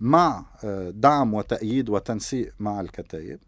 مع 0.00 0.46
آه، 0.64 0.90
دعم 0.90 1.34
وتأييد 1.34 1.88
وتنسيق 1.88 2.54
مع 2.60 2.80
الكتائب. 2.80 3.38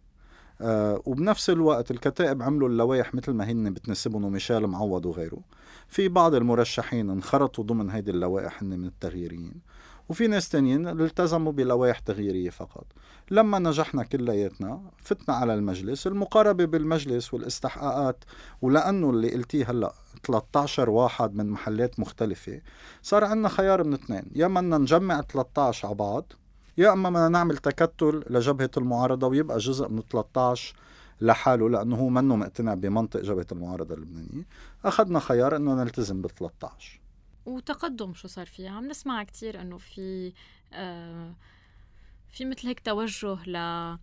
آه 0.60 1.02
وبنفس 1.04 1.50
الوقت 1.50 1.90
الكتائب 1.90 2.42
عملوا 2.42 2.68
اللوائح 2.68 3.14
مثل 3.14 3.32
ما 3.32 3.44
هن 3.44 3.72
بتناسبهم 3.72 4.24
وميشيل 4.24 4.66
معوض 4.66 5.06
وغيره. 5.06 5.40
في 5.88 6.08
بعض 6.08 6.34
المرشحين 6.34 7.10
انخرطوا 7.10 7.64
ضمن 7.64 7.90
هيدي 7.90 8.10
اللوائح 8.10 8.62
هن 8.62 8.68
من 8.68 8.86
التغييريين. 8.86 9.60
وفي 10.08 10.26
ناس 10.26 10.48
تانيين 10.48 10.88
التزموا 10.88 11.52
بلوائح 11.52 11.98
تغييرية 11.98 12.50
فقط. 12.50 12.86
لما 13.30 13.58
نجحنا 13.58 14.02
كلياتنا 14.04 14.82
فتنا 14.96 15.34
على 15.34 15.54
المجلس 15.54 16.06
المقاربة 16.06 16.64
بالمجلس 16.64 17.34
والاستحقاقات 17.34 18.24
ولأنه 18.62 19.10
اللي 19.10 19.30
قلتيه 19.32 19.70
هلأ 19.70 19.92
13 20.26 20.90
واحد 20.90 21.34
من 21.34 21.50
محلات 21.50 22.00
مختلفة 22.00 22.60
صار 23.02 23.24
عندنا 23.24 23.48
خيار 23.48 23.84
من 23.84 23.92
اثنين. 23.92 24.22
يا 24.34 24.46
بدنا 24.46 24.78
نجمع 24.78 25.20
13 25.20 25.86
على 25.86 25.94
بعض 25.96 26.32
يا 26.78 26.92
إما 26.92 27.10
بدنا 27.10 27.28
نعمل 27.28 27.56
تكتل 27.56 28.24
لجبهة 28.30 28.70
المعارضة 28.76 29.26
ويبقى 29.26 29.58
جزء 29.58 29.88
من 29.88 30.02
13 30.12 30.74
لحاله 31.20 31.70
لأنه 31.70 31.96
هو 31.96 32.08
منه 32.08 32.36
مقتنع 32.36 32.74
بمنطق 32.74 33.20
جبهة 33.20 33.46
المعارضة 33.52 33.94
اللبنانية. 33.94 34.46
أخذنا 34.84 35.18
خيار 35.18 35.56
إنه 35.56 35.74
نلتزم 35.74 36.22
بال 36.22 36.34
13 36.34 37.00
وتقدم 37.46 38.14
شو 38.14 38.28
صار 38.28 38.46
فيها. 38.46 38.70
عم 38.70 38.88
نسمع 38.88 39.22
كتير 39.22 39.60
إنه 39.60 39.78
في 39.78 40.32
آه 40.72 41.34
في 42.30 42.44
مثل 42.44 42.66
هيك 42.68 42.80
توجه 42.80 43.34
ل 43.46 43.98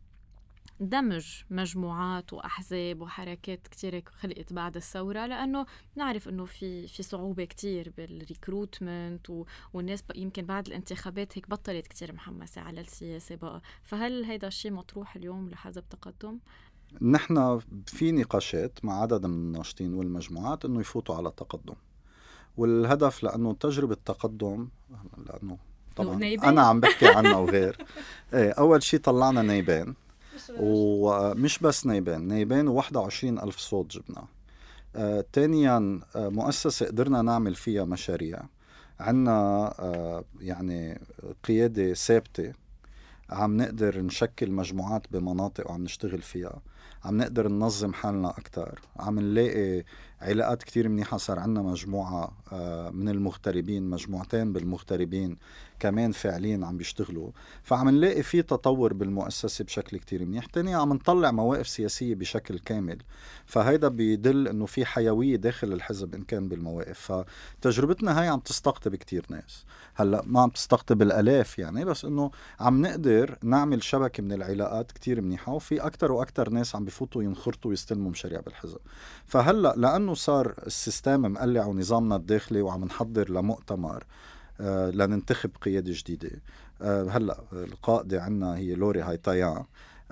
دمج 0.79 1.25
مجموعات 1.49 2.33
وأحزاب 2.33 3.01
وحركات 3.01 3.67
كثير 3.67 4.03
خلقت 4.19 4.53
بعد 4.53 4.75
الثورة 4.75 5.25
لأنه 5.25 5.65
نعرف 5.95 6.29
إنه 6.29 6.45
في 6.45 6.87
في 6.87 7.03
صعوبة 7.03 7.43
كثير 7.45 7.93
بالريكروتمنت 7.97 9.27
والناس 9.73 10.03
يمكن 10.15 10.45
بعد 10.45 10.67
الانتخابات 10.67 11.37
هيك 11.37 11.49
بطلت 11.49 11.87
كثير 11.87 12.13
محمسة 12.13 12.61
على 12.61 12.81
السياسة 12.81 13.35
بقى. 13.35 13.61
فهل 13.83 14.23
هيدا 14.25 14.47
الشيء 14.47 14.71
مطروح 14.71 15.15
اليوم 15.15 15.49
لحزب 15.49 15.83
تقدم؟ 15.89 16.39
نحن 17.01 17.59
في 17.87 18.11
نقاشات 18.11 18.85
مع 18.85 19.01
عدد 19.01 19.25
من 19.25 19.33
الناشطين 19.33 19.93
والمجموعات 19.93 20.65
إنه 20.65 20.79
يفوتوا 20.79 21.15
على 21.15 21.31
تقدم 21.37 21.75
والهدف 22.61 23.23
لأنه 23.23 23.53
تجربة 23.53 23.97
تقدم 24.05 24.67
لأنه 25.17 25.57
طبعا 25.95 26.35
أنا 26.43 26.61
عم 26.61 26.79
بحكي 26.79 27.07
عنها 27.07 27.35
وغير 27.35 27.77
إيه 28.33 28.51
أول 28.51 28.83
شيء 28.83 28.99
طلعنا 28.99 29.41
نيبان 29.41 29.93
ومش 30.59 31.59
بس 31.59 31.85
نيبان 31.85 32.27
نيبان 32.27 32.81
و21 32.81 33.23
ألف 33.23 33.57
صوت 33.57 33.91
جبنا 33.91 34.25
آه، 34.95 35.25
تانيا 35.33 35.99
آه، 36.15 36.29
مؤسسة 36.29 36.85
قدرنا 36.85 37.21
نعمل 37.21 37.55
فيها 37.55 37.85
مشاريع. 37.85 38.39
عنا 38.99 39.31
آه، 39.79 40.23
يعني 40.39 41.01
قيادة 41.43 41.93
ثابتة. 41.93 42.53
عم 43.29 43.57
نقدر 43.57 44.01
نشكل 44.01 44.51
مجموعات 44.51 45.01
بمناطق 45.11 45.69
وعم 45.69 45.83
نشتغل 45.83 46.21
فيها. 46.21 46.61
عم 47.05 47.17
نقدر 47.17 47.47
ننظم 47.47 47.93
حالنا 47.93 48.29
أكتر. 48.29 48.81
عم 48.97 49.19
نلاقي 49.19 49.83
علاقات 50.21 50.63
كتير 50.63 50.89
منيحة 50.89 51.17
صار 51.17 51.39
عنا 51.39 51.61
مجموعة 51.61 52.31
آه، 52.51 52.89
من 52.89 53.09
المغتربين 53.09 53.83
مجموعتين 53.83 54.53
بالمغتربين 54.53 55.37
كمان 55.79 56.11
فعليا 56.11 56.65
عم 56.65 56.77
بيشتغلوا. 56.77 57.29
فعم 57.63 57.89
نلاقي 57.89 58.23
في 58.23 58.41
تطور 58.41 58.93
بالمؤسسة 58.93 59.65
بشكل 59.65 59.97
كتير 59.97 60.25
منيح. 60.25 60.45
تاني 60.45 60.73
عم 60.73 60.93
نطلع 60.93 61.31
مواقف 61.31 61.67
سياسية 61.67 62.15
بشكل 62.15 62.59
كامل. 62.59 62.97
فهيدا 63.45 63.87
بيدل 63.87 64.47
إنه 64.47 64.65
في 64.65 64.85
حيوية 64.85 65.35
داخل 65.35 65.73
الحزب 65.73 66.15
إن 66.15 66.21
كان 66.23 66.47
بالمواقف. 66.47 67.11
فتجربتنا 67.61 68.21
هاي 68.21 68.27
عم 68.27 68.39
تستقطب 68.39 68.95
كتير 68.95 69.25
ناس. 69.29 69.65
هلأ 69.95 70.21
ما 70.25 70.41
عم 70.41 70.49
تستقطب 70.49 71.01
الآلاف 71.01 71.59
يعني 71.59 71.85
بس 71.85 72.05
إنه 72.05 72.31
عم 72.59 72.81
نقدر 72.81 73.37
نعمل 73.43 73.83
شبكة 73.83 74.23
من 74.23 74.31
العلاقات 74.31 74.91
كتير 74.91 75.21
منيحة 75.21 75.53
وفي 75.53 75.79
أكتر 75.79 76.11
وأكتر 76.11 76.49
ناس 76.49 76.75
عم 76.75 76.85
بفوتوا 76.85 77.23
ينخرطوا 77.23 77.69
ويستلموا 77.69 78.11
مشاريع 78.11 78.39
بالحزب. 78.39 78.77
فهلأ 79.25 79.73
لأنه 79.77 80.10
صار 80.13 80.53
ال 80.67 80.75
system 80.75 81.21
مقلع 81.21 81.65
ونظامنا 81.65 82.15
الداخلي 82.15 82.61
وعم 82.61 82.85
نحضر 82.85 83.29
لمؤتمر 83.31 84.03
آه، 84.61 84.89
لننتخب 84.89 85.51
قيادة 85.61 85.91
جديدة. 85.95 86.41
آه، 86.81 87.09
هلأ 87.09 87.43
القائدة 87.53 88.21
عنا 88.21 88.57
هي 88.57 88.75
لوري 88.75 89.01
هايتايان. 89.01 89.63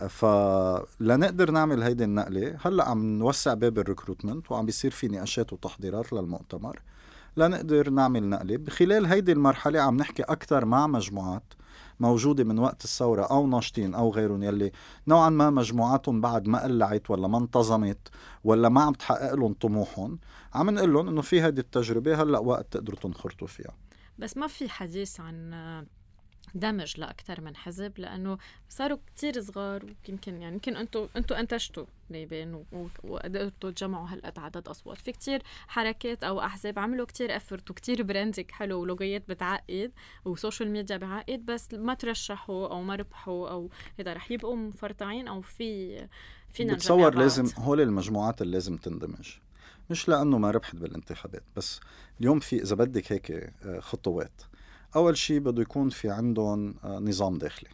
فلنقدر 0.10 1.52
نعمل 1.52 1.84
هيدي 1.84 2.04
النقلة 2.04 2.58
هلأ 2.66 2.90
عم 2.90 3.20
نوسع 3.20 3.54
باب 3.54 3.80
الريكروتمنت 3.80 4.52
وعم 4.52 4.66
بيصير 4.66 4.92
في 4.92 5.08
نقاشات 5.08 5.54
وتحضيرات 5.54 6.14
للمؤتمر. 6.14 6.82
لنقدر 7.38 7.90
نعمل 7.90 8.30
نقلة 8.30 8.60
خلال 8.70 9.06
هيدي 9.06 9.32
المرحلة 9.32 9.80
عم 9.80 9.98
نحكي 9.98 10.24
أكثر 10.24 10.66
مع 10.66 10.88
مجموعات 10.88 11.54
موجودة 12.00 12.44
من 12.44 12.60
وقت 12.60 12.84
الثورة 12.84 13.24
أو 13.24 13.48
ناشطين 13.48 13.96
أو 13.96 14.12
غيرهم 14.12 14.44
يلي 14.44 14.72
نوعا 15.08 15.30
ما 15.30 15.50
مجموعاتهم 15.50 16.22
بعد 16.22 16.48
ما 16.48 16.64
قلعت 16.64 17.10
ولا 17.12 17.28
ما 17.28 17.38
انتظمت 17.38 18.08
ولا 18.44 18.70
ما 18.70 18.82
عم 18.82 18.94
تحقق 18.94 19.34
لهم 19.34 19.54
طموحهم 19.54 20.20
عم 20.54 20.70
نقول 20.70 20.94
لهم 20.94 21.08
إنه 21.08 21.22
في 21.22 21.42
هذه 21.42 21.60
التجربة 21.60 22.24
هلأ 22.24 22.40
وقت 22.40 22.74
تقدروا 22.74 23.00
تنخرطوا 23.00 23.48
فيها. 23.48 23.74
بس 24.20 24.38
ما 24.38 24.48
في 24.48 24.70
حديث 24.70 25.20
عن 25.20 25.54
دمج 26.56 27.00
لاكثر 27.00 27.42
من 27.42 27.56
حزب 27.56 28.00
لأنه 28.00 28.38
صاروا 28.70 28.98
كتير 29.08 29.42
صغار 29.42 29.86
ويمكن 30.10 30.42
يعني 30.42 30.54
يمكن 30.54 30.76
أنتم 30.76 31.08
أنتم 31.16 31.36
أنتجتوا 31.36 31.86
نايبين 32.10 32.66
وقدرتوا 33.04 33.72
تجمعوا 33.72 34.08
هالقد 34.10 34.40
عدد 34.40 34.68
أصوات. 34.68 34.98
في 34.98 35.12
كتير 35.12 35.42
حركات 35.68 36.24
أو 36.24 36.42
أحزاب 36.42 36.80
عملوا 36.80 37.06
كتير 37.06 37.36
effort 37.36 37.72
وكتير 37.72 38.04
branding 38.04 38.52
حلو 38.52 38.82
و 38.82 38.89
logoيات 38.89 39.30
بتعقد 39.30 39.92
و 40.26 40.32
social 40.32 40.72
media 40.72 40.98
بعقد 40.98 41.46
بس 41.46 41.74
ما 41.74 41.94
ترشحوا 41.94 42.68
أو 42.68 42.82
ما 42.82 42.96
ربحوا 42.96 43.50
أو 43.50 43.70
هذا 44.00 44.14
رح 44.14 44.32
يبقوا 44.32 44.56
مفرطعين 44.56 45.28
أو 45.28 45.42
في 45.42 45.98
فينا 46.54 46.74
بتصور 46.74 47.16
لازم 47.16 47.46
هول 47.58 47.82
المجموعات 47.82 48.42
اللي 48.42 48.54
لازم 48.54 48.78
تندمج. 48.78 49.30
مش 49.90 50.10
لأنه 50.10 50.38
ما 50.38 50.52
ربحت 50.52 50.76
بالانتخابات 50.76 51.44
بس 51.56 51.80
اليوم 52.20 52.40
في 52.40 52.62
إذا 52.62 52.76
بدك 52.76 53.12
هيك 53.12 53.32
آه، 53.32 53.80
خطوات. 53.80 54.42
أول 54.96 55.18
شيء 55.18 55.40
بده 55.40 55.62
يكون 55.62 55.90
في 55.90 56.10
عندهم 56.10 56.76
آه، 56.84 57.00
نظام 57.00 57.38
داخلي. 57.38 57.70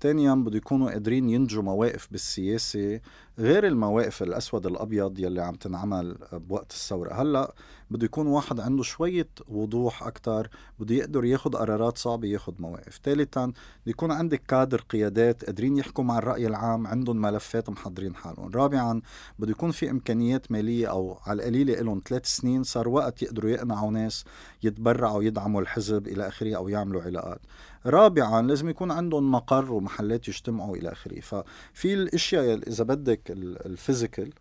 ثانيا 0.00 0.34
بده 0.34 0.56
يكونوا 0.56 0.90
قادرين 0.90 1.30
ينتجوا 1.30 1.62
مواقف 1.62 2.08
بالسياسة 2.10 3.00
غير 3.38 3.66
المواقف 3.66 4.22
الأسود 4.22 4.66
الأبيض 4.66 5.18
يلي 5.18 5.42
عم 5.42 5.54
تنعمل 5.54 6.16
بوقت 6.32 6.72
الثورة. 6.72 7.12
هلأ 7.22 7.54
بده 7.90 8.04
يكون 8.04 8.26
واحد 8.26 8.60
عنده 8.60 8.82
شوية 8.82 9.28
وضوح 9.48 10.02
أكتر 10.02 10.50
بده 10.78 10.94
يقدر 10.94 11.24
ياخد 11.24 11.56
قرارات 11.56 11.98
صعبة 11.98 12.28
ياخد 12.28 12.60
مواقف. 12.60 13.00
ثالثا 13.04 13.46
بده 13.46 13.54
يكون 13.86 14.10
عندك 14.12 14.42
كادر 14.48 14.80
قيادات 14.80 15.44
قادرين 15.44 15.76
يحكوا 15.76 16.04
مع 16.04 16.18
الرأي 16.18 16.46
العام 16.46 16.86
عندهم 16.86 17.16
ملفات 17.20 17.70
محضرين 17.70 18.14
حالهم. 18.14 18.50
رابعا 18.54 19.00
بده 19.38 19.50
يكون 19.50 19.70
في 19.70 19.90
إمكانيات 19.90 20.52
مالية 20.52 20.90
أو 20.90 21.18
على 21.26 21.42
القليلة 21.42 21.74
لهم 21.74 22.02
ثلاث 22.08 22.26
سنين 22.26 22.62
صار 22.62 22.88
وقت 22.88 23.22
يقدروا 23.22 23.50
يقنعوا 23.50 23.90
ناس 23.90 24.24
يتبرعوا 24.62 25.22
يدعموا 25.22 25.60
الحزب 25.60 26.08
إلى 26.08 26.28
آخره 26.28 26.56
أو 26.56 26.68
يعملوا 26.68 27.02
علاقات. 27.02 27.40
رابعا 27.86 28.42
لازم 28.42 28.68
يكون 28.68 28.90
عندهم 28.90 29.32
مقر 29.32 29.72
ومحلات 29.72 30.28
يجتمعوا 30.28 30.76
إلى 30.76 30.92
آخره. 30.92 31.20
ففي 31.20 31.94
الأشياء 31.94 32.68
إذا 32.68 32.84
بدك 32.84 33.23
الفيزيكال 33.30 34.32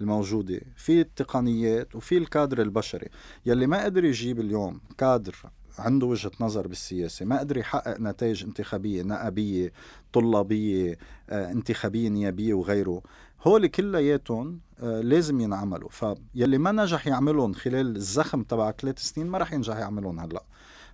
الموجودة 0.00 0.60
في 0.76 1.00
التقنيات 1.00 1.96
وفي 1.96 2.18
الكادر 2.18 2.62
البشري. 2.62 3.08
يلي 3.46 3.66
ما 3.66 3.84
قدر 3.84 4.04
يجيب 4.04 4.40
اليوم 4.40 4.80
كادر 4.98 5.36
عنده 5.78 6.06
وجهة 6.06 6.30
نظر 6.40 6.66
بالسياسة 6.66 7.24
ما 7.26 7.38
قدر 7.38 7.56
يحقق 7.56 8.00
نتائج 8.00 8.44
انتخابية 8.44 9.02
نقابية 9.02 9.72
طلابية 10.12 10.98
آه، 11.30 11.52
انتخابية 11.52 12.08
نيابية 12.08 12.54
وغيره 12.54 13.02
هول 13.42 13.66
كلياتهم 13.66 14.60
آه، 14.82 15.00
لازم 15.00 15.40
ينعملوا. 15.40 15.88
فيلي 15.88 16.58
ما 16.58 16.72
نجح 16.72 17.06
يعملهم 17.06 17.52
خلال 17.52 17.96
الزخم 17.96 18.42
تبع 18.42 18.70
ثلاث 18.70 18.98
سنين 18.98 19.26
ما 19.26 19.38
رح 19.38 19.52
ينجح 19.52 19.76
يعملهم 19.76 20.20
هلا. 20.20 20.44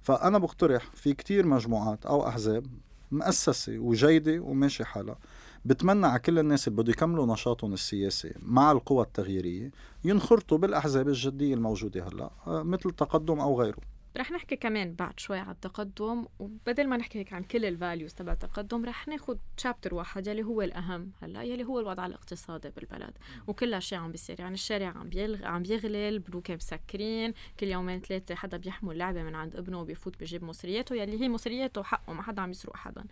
فأنا 0.02 0.38
بقترح 0.38 0.90
في 0.94 1.12
كتير 1.14 1.46
مجموعات 1.46 2.06
أو 2.06 2.28
أحزاب 2.28 2.66
مؤسسة 3.12 3.78
وجيدة 3.78 4.40
وماشي 4.40 4.84
حالها. 4.84 5.18
بتمنى 5.64 6.06
على 6.06 6.18
كل 6.18 6.38
الناس 6.38 6.68
اللي 6.68 6.82
بده 6.82 6.92
يكملوا 6.92 7.32
نشاطهم 7.32 7.72
السياسي 7.72 8.34
مع 8.42 8.72
القوى 8.72 9.04
التغييرية 9.04 9.70
ينخرطوا 10.04 10.58
بالأحزاب 10.58 11.08
الجدية 11.08 11.54
الموجودة 11.54 12.08
هلا 12.08 12.30
آه، 12.46 12.62
مثل 12.62 12.90
تقدم 12.90 13.40
أو 13.40 13.60
غيره. 13.60 13.78
رح 14.16 14.32
نحكي 14.32 14.56
كمان 14.56 14.94
بعد 14.94 15.20
شوي 15.20 15.38
عن 15.38 15.50
التقدم 15.50 16.26
وبدل 16.38 16.88
ما 16.88 16.96
نحكي 16.96 17.18
هيك 17.18 17.32
عن 17.32 17.42
كل 17.42 17.64
ال 17.64 17.71
values 17.71 18.14
تبع 18.14 18.32
التقدم 18.32 18.84
رح 18.84 19.08
ناخذ 19.08 19.36
chapter 19.56 19.94
واحد 19.94 20.26
يلي 20.26 20.42
هو 20.42 20.62
الأهم 20.62 21.10
هلا 21.22 21.42
يلي 21.42 21.64
هو 21.64 21.80
الوضع 21.80 22.06
الاقتصادي 22.06 22.70
بالبلد. 22.70 23.18
وكل 23.46 23.82
شيء 23.82 23.98
عم 23.98 24.10
بيصير 24.12 24.40
يعني 24.40 24.54
الشارع 24.54 24.88
عم 24.88 25.08
بيلغ... 25.08 25.46
عم 25.46 25.62
بيغلي 25.62 26.08
البنوك 26.08 26.50
مسكرين 26.50 27.34
كل 27.60 27.66
يومين 27.66 28.00
ثلاثة 28.00 28.34
حدا 28.34 28.56
بيحمل 28.56 28.98
لعبة 28.98 29.22
من 29.22 29.34
عند 29.34 29.56
ابنه 29.56 29.80
وبيفوت 29.80 30.20
بجيب 30.20 30.44
مصرياته 30.44 30.94
يلي 30.94 31.20
هي 31.20 31.28
مصرياته 31.28 31.80
وحقه 31.80 32.12
ما 32.12 32.22
حدا 32.22 32.42
عم 32.42 32.50
يسرق 32.50 32.76
حدا. 32.76 33.04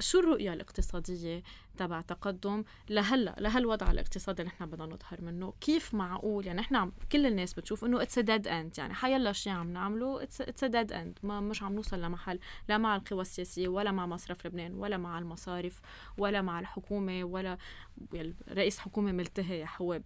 شو 0.00 0.18
الرؤية 0.20 0.52
الاقتصادية 0.52 1.42
تبع 1.76 2.00
تقدم؟ 2.00 2.64
لهلا 2.90 3.36
لهالوضع 3.38 3.90
الاقتصادي 3.90 4.42
اللي 4.42 4.52
نحن 4.54 4.66
بدنا 4.66 4.84
نظهر 4.86 5.20
منه؟ 5.20 5.52
كيف 5.60 5.94
معقول؟ 5.94 6.46
يعني 6.46 6.60
نحن 6.60 6.92
كل 7.12 7.26
الناس 7.26 7.54
بتشوف 7.54 7.84
إنه 7.84 8.02
it's 8.02 8.18
dead 8.18 8.48
end 8.48 8.78
يعني 8.78 8.94
حيلا 8.94 9.32
شيء 9.32 9.52
عم 9.52 9.72
نعمله؟ 9.72 10.22
it's 10.22 10.64
dead 10.64 10.92
end 10.92 11.18
ما 11.22 11.40
مش 11.40 11.62
عم 11.62 11.74
نوصل 11.74 12.00
لمحل. 12.02 12.38
لا 12.68 12.78
مع 12.78 12.96
القوى 12.96 13.20
السياسية 13.22 13.68
ولا 13.68 13.92
مع 13.92 14.06
مصرف 14.06 14.46
لبنان 14.46 14.74
ولا 14.74 14.96
مع 14.96 15.18
المصارف 15.18 15.80
ولا 16.18 16.42
مع 16.42 16.60
الحكومة 16.60 17.24
ولا 17.24 17.58
رئيس 18.48 18.78
حكومة 18.78 19.12
ملتهي 19.12 19.66
هو 19.80 20.00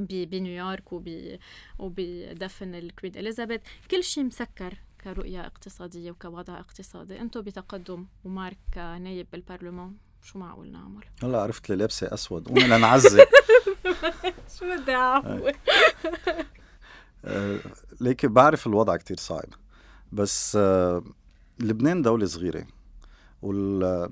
بنيويورك 0.00 0.92
وبدفن 1.78 2.74
الكوين 2.74 3.16
إليزابيث. 3.16 3.60
كل 3.90 4.04
شيء 4.04 4.24
مسكر. 4.24 4.78
كرؤية 5.04 5.46
اقتصادية 5.46 6.10
وكوضع 6.10 6.60
اقتصادي. 6.60 7.20
أنتم 7.20 7.40
بتقدم 7.40 8.06
ومارك 8.24 8.76
نايب 8.76 9.26
بالبرلمان 9.32 9.92
شو 10.22 10.38
معقول 10.38 10.72
نعمل؟ 10.72 11.04
هلا 11.22 11.42
عرفت 11.42 11.70
اللي 11.70 11.78
لابسة 11.78 12.14
أسود. 12.14 12.48
قومي 12.48 12.66
لنعزي. 12.66 13.26
شو 14.58 14.76
بدي 14.76 14.94
أعمل؟ 14.94 15.54
آه، 17.24 17.58
ليك 18.00 18.26
بعرف 18.26 18.66
الوضع 18.66 18.96
كتير 18.96 19.16
صعب. 19.16 19.48
بس 20.12 20.56
آه، 20.56 21.04
لبنان 21.60 22.02
دولة 22.02 22.26
صغيرة. 22.26 22.66
وال 23.42 24.10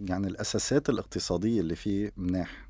يعني 0.00 0.26
الأساسات 0.26 0.88
الاقتصادية 0.88 1.60
اللي 1.60 1.76
فيه 1.76 2.12
مناح. 2.16 2.68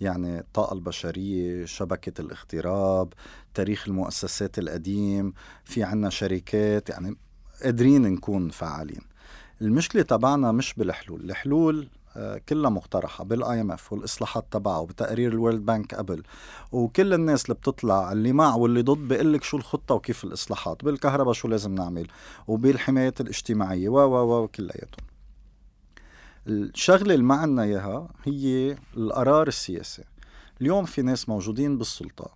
يعني 0.00 0.38
الطاقة 0.38 0.74
البشرية 0.74 1.64
شبكة 1.64 2.20
الاغتراب 2.20 3.12
تاريخ 3.54 3.88
المؤسسات 3.88 4.58
القديم 4.58 5.32
في 5.64 5.82
عنا 5.82 6.10
شركات 6.10 6.88
يعني 6.90 7.16
قادرين 7.62 8.02
نكون 8.02 8.50
فعالين. 8.50 9.00
المشكلة 9.60 10.02
تبعنا 10.02 10.52
مش 10.52 10.74
بالحلول 10.74 11.30
الحلول 11.30 11.88
آه، 12.16 12.40
كلها 12.48 12.70
مقترحة 12.70 13.24
بال 13.24 13.60
IMF 13.60 13.92
والإصلاحات 13.92 14.46
تبعه 14.50 14.80
وبتقارير 14.80 15.32
ال 15.32 15.38
World 15.38 15.66
Bank 15.66 15.94
قبل. 15.94 16.22
وكل 16.72 17.14
الناس 17.14 17.44
اللي 17.44 17.54
بتطلع 17.54 18.12
اللي 18.12 18.32
مع 18.32 18.54
واللي 18.54 18.82
ضد 18.82 19.08
بيقول 19.08 19.32
لك 19.32 19.42
شو 19.42 19.56
الخطة 19.56 19.94
وكيف 19.94 20.24
الإصلاحات 20.24 20.84
بالكهرباء 20.84 21.32
شو 21.32 21.48
لازم 21.48 21.74
نعمل 21.74 22.06
وبالحمايات 22.46 23.20
الاجتماعية 23.20 23.88
و 23.88 23.98
و 23.98 24.42
و 24.42 24.48
كلياتهم. 24.48 25.15
الشغلة 26.46 27.14
اللي 27.14 27.24
ما 27.24 27.34
عنا 27.34 27.62
إياها 27.62 28.08
هي 28.24 28.76
القرار 28.96 29.48
السياسي. 29.48 30.04
اليوم 30.60 30.84
في 30.84 31.02
ناس 31.02 31.28
موجودين 31.28 31.78
بالسلطة. 31.78 32.30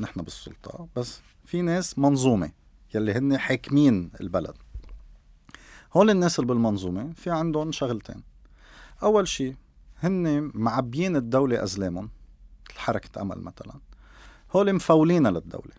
نحن 0.00 0.22
بالسلطة 0.22 0.88
بس 0.96 1.20
في 1.44 1.62
ناس 1.62 1.98
منظومة 1.98 2.50
يلي 2.94 3.12
هن 3.12 3.38
حاكمين 3.38 4.10
البلد. 4.20 4.54
هول 5.92 6.10
الناس 6.10 6.38
اللي 6.38 6.48
بالمنظومة 6.48 7.12
في 7.12 7.30
عندهم 7.30 7.72
شغلتين. 7.72 8.22
أول 9.02 9.28
شيء 9.28 9.56
هن 10.02 10.50
معبيين 10.54 11.16
الدولة 11.16 11.62
أزلامهم 11.62 12.10
حركة 12.76 13.22
أمل 13.22 13.38
مثلا. 13.40 13.74
هول 14.52 14.72
مفولين 14.72 15.26
للدولة. 15.26 15.74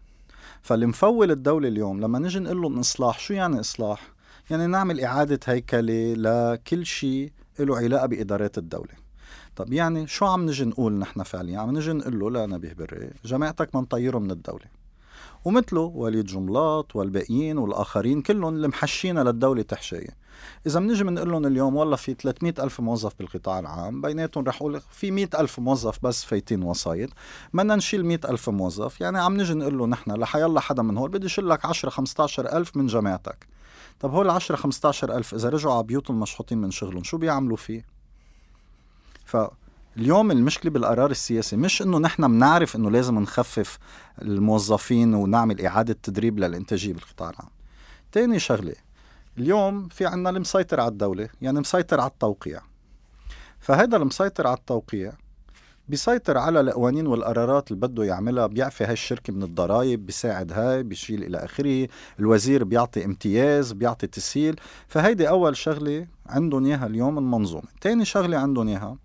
فاللي 0.62 0.86
مفول 0.86 1.32
الدولة 1.32 1.68
اليوم 1.68 2.02
لما 2.02 2.20
نجي 2.20 2.40
نقول 2.40 2.62
لهم 2.62 2.80
إصلاح 2.80 3.20
شو 3.20 3.34
يعني 3.34 3.60
إصلاح؟ 3.60 4.19
يعني 4.50 4.68
نعمل 4.68 5.02
إعادة 5.02 5.40
هيكلة 5.46 6.14
لكل 6.14 6.86
شيء 6.86 7.32
له 7.60 7.78
علاقة 7.78 8.06
بإدارات 8.06 8.58
الدولة. 8.58 8.94
طب 9.56 9.74
يعني 9.74 10.08
شو 10.08 10.26
عم 10.26 10.46
نجي 10.46 10.66
نقول 10.66 10.94
نحن 10.94 11.24
فعليا؟ 11.24 11.60
عم 11.60 11.78
نجي 11.78 11.94
نقول 11.94 12.20
له 12.20 12.46
لنبيه 12.46 12.74
بري 12.74 13.10
جماعتك 13.26 13.76
منطيره 13.76 14.20
من 14.20 14.32
الدولة. 14.32 14.66
ومثله 15.46 15.82
وليد 15.82 16.26
جملاط 16.26 16.96
والباقيين 16.96 17.58
والآخرين 17.58 18.22
كلهم 18.22 18.54
اللي 18.54 18.68
محشينا 18.68 19.20
للدولة 19.20 19.62
تحشية. 19.62 20.18
إذا 20.68 20.80
بنجي 20.80 21.04
بنقول 21.04 21.32
لهم 21.32 21.46
اليوم 21.46 21.76
والله 21.76 21.96
في 21.96 22.14
300 22.14 22.54
ألف 22.60 22.80
موظف 22.80 23.14
بالقطاع 23.20 23.60
العام 23.60 24.02
بيناتهم 24.02 24.44
رح 24.44 24.56
أقول 24.56 24.82
في 24.92 25.12
100 25.12 25.30
ألف 25.40 25.60
موظف 25.60 26.00
بس 26.04 26.24
فايتين 26.24 26.64
وسايط. 26.64 27.10
بدنا 27.54 27.76
نشيل 27.76 28.06
100 28.06 28.20
ألف 28.30 28.50
موظف. 28.50 29.02
يعني 29.02 29.20
عم 29.20 29.38
نجي 29.38 29.54
نقول 29.54 29.78
له 29.78 29.88
نحن 29.88 30.12
لحيالله 30.12 30.60
حدا 30.60 30.82
من 30.84 30.98
هول 30.98 31.10
بدي 31.10 31.26
يشيل 31.26 31.50
لك 31.50 31.66
10 31.66 31.90
15 31.90 32.58
ألف 32.58 32.78
من 32.78 32.88
جماعتك. 32.88 33.59
طب 34.00 34.12
هول 34.12 34.30
10 34.30 34.56
15 34.56 35.18
ألف 35.18 35.34
إذا 35.34 35.50
رجعوا 35.50 35.74
على 35.74 35.84
بيوتهم 35.84 36.20
مشحوطين 36.20 36.58
من 36.58 36.72
شغلهم 36.72 37.04
شو 37.04 37.18
بيعملوا 37.18 37.58
فيه؟ 37.58 37.86
فاليوم 39.26 40.32
المشكلة 40.32 40.72
بالقرار 40.72 41.12
السياسي 41.12 41.56
مش 41.56 41.82
إنه 41.82 42.00
نحن 42.00 42.28
بنعرف 42.28 42.76
إنه 42.76 42.92
لازم 42.92 43.20
نخفف 43.20 43.80
الموظفين 44.22 45.14
ونعمل 45.14 45.66
إعادة 45.66 45.98
تدريب 46.04 46.40
للإنتاجية 46.40 46.94
بالقطاع 46.94 47.30
العام. 47.30 47.50
تاني 48.12 48.40
شغلة 48.40 48.76
اليوم 49.38 49.88
في 49.88 50.06
عنا 50.06 50.30
المسيطر 50.30 50.80
على 50.80 50.90
الدولة 50.90 51.30
يعني 51.42 51.60
مسيطر 51.60 52.00
على 52.00 52.10
التوقيع 52.10 52.62
فهذا 53.60 53.98
المسيطر 53.98 54.48
على 54.48 54.58
التوقيع 54.58 55.14
بيسيطر 55.90 56.38
على 56.38 56.60
القوانين 56.60 57.08
والقرارات 57.08 57.72
اللي 57.72 57.88
بده 57.88 58.04
يعملها 58.04 58.48
بيعفي 58.48 58.84
هاي 58.84 58.94
الشركة 58.94 59.34
من 59.34 59.44
الضرائب 59.44 60.06
بيساعد 60.06 60.52
هاي 60.54 60.84
بيشيل 60.84 61.24
إلى 61.24 61.38
آخره. 61.38 61.88
الوزير 62.20 62.64
بيعطي 62.64 63.06
امتياز 63.06 63.72
بيعطي 63.72 64.08
تسهيل. 64.08 64.60
فهيدي 64.88 65.30
أول 65.30 65.58
شغلة 65.58 66.08
عندهم 66.28 66.66
إياها 66.66 66.86
اليوم 66.86 67.18
المنظومة. 67.18 67.68
تاني 67.82 68.06
شغلة 68.06 68.38
عندهم 68.38 68.68
إياها 68.68 68.98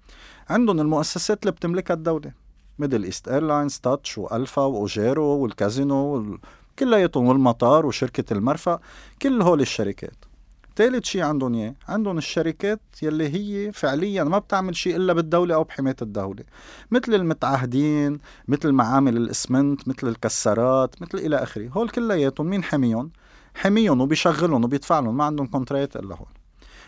عندهم 0.49 0.81
المؤسسات 0.81 1.43
اللي 1.43 1.53
بتملكها 1.53 1.95
الدولة. 1.95 2.33
Middle 2.79 3.05
East 3.05 3.29
Airlines 3.29 3.79
touch 3.79 4.19
و 4.19 4.28
Alfa 4.28 4.63
و 4.63 4.73
Ogero 4.73 5.25
والكازينو 5.25 6.39
كلياتهم 6.79 7.27
والمطار 7.27 7.87
وشركة 7.87 8.33
المرفأ. 8.33 8.81
كل 9.23 9.43
هول 9.43 9.61
الشركات. 9.61 10.34
ثالث 10.77 11.05
شيء 11.05 11.23
عندهم 11.23 11.55
إياه. 11.55 11.75
عندهم 11.89 12.19
الشركات 12.19 12.81
يلي 13.03 13.29
هي 13.29 13.73
فعليا 13.73 14.25
ما 14.25 14.39
بتعمل 14.39 14.77
شيء 14.77 14.97
إلا 14.97 15.13
بالدولة 15.13 15.55
أو 15.55 15.65
بحماية 15.65 15.97
الدولة. 16.03 16.45
مثل 16.91 17.15
المتعهدين 17.15 18.19
مثل 18.49 18.73
معامل 18.73 19.17
الإسمنت 19.17 19.89
مثل 19.89 20.09
الكسارات 20.09 21.03
مثل 21.03 21.19
إلى 21.19 21.37
آخره. 21.37 21.69
هول 21.69 21.89
كلياتهم 21.89 22.47
مين؟ 22.47 22.65
حميهم 22.65 23.11
حميهم 23.55 24.01
وبيشغلهم 24.01 24.65
وبيدفع 24.65 25.01
لهم 25.01 25.17
ما 25.17 25.25
عندهم 25.25 25.47
كونترات 25.47 25.97
إلا 25.97 26.15
هول. 26.15 26.29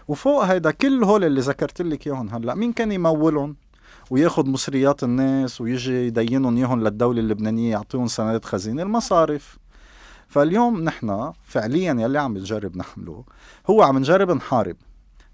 وفوق 0.08 0.44
هيدا 0.44 0.70
كل 0.70 1.04
هول 1.04 1.24
اللي 1.24 1.40
ذكرت 1.40 1.82
لك 1.82 2.06
إياهم 2.06 2.28
هلأ 2.28 2.54
مين 2.54 2.72
كان 2.72 2.92
يمولهم؟ 2.92 3.56
ويأخذ 4.10 4.46
مصريات 4.46 5.04
الناس 5.04 5.60
ويجي 5.60 6.06
يدينهم 6.06 6.56
إياهم 6.56 6.82
للدولة 6.84 7.20
اللبنانية 7.20 7.70
يعطيهم 7.70 8.06
سندات 8.06 8.44
خزينة 8.44 8.82
المصارف. 8.82 9.58
فاليوم 10.36 10.80
نحن 10.84 11.32
فعليا 11.44 11.92
يلي 11.98 12.18
عم 12.18 12.38
نجرب 12.38 12.76
نعمله 12.76 13.24
هو 13.70 13.82
عم 13.82 13.98
نجرب 13.98 14.30
نحارب. 14.30 14.76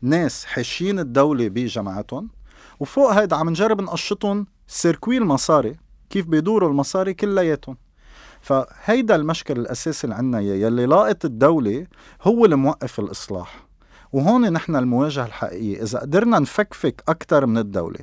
ناس 0.02 0.44
حاشين 0.44 0.98
الدولة 0.98 1.48
بجماعتهم 1.48 2.30
وفوق 2.80 3.10
هيدا 3.10 3.36
عم 3.36 3.50
نجرب 3.50 3.80
نقشطهم 3.80 4.46
سيركوي 4.66 5.18
المصاري 5.18 5.76
كيف 6.10 6.26
بيدوروا 6.26 6.68
المصاري 6.68 7.14
كلياتهم. 7.14 7.76
فهيدا 8.40 9.16
المشكل 9.16 9.58
الأساسي 9.58 10.04
اللي 10.04 10.14
عنا 10.14 10.40
يلي 10.40 10.86
لاقت 10.86 11.24
الدولة 11.24 11.86
هو 12.22 12.44
اللي 12.44 12.56
موقف 12.56 13.00
الإصلاح. 13.00 13.66
وهون 14.12 14.52
نحن 14.52 14.76
المواجهة 14.76 15.26
الحقيقية. 15.26 15.82
إذا 15.82 15.98
قدرنا 15.98 16.38
نفكفك 16.38 17.02
أكثر 17.08 17.46
من 17.46 17.58
الدولة 17.58 17.98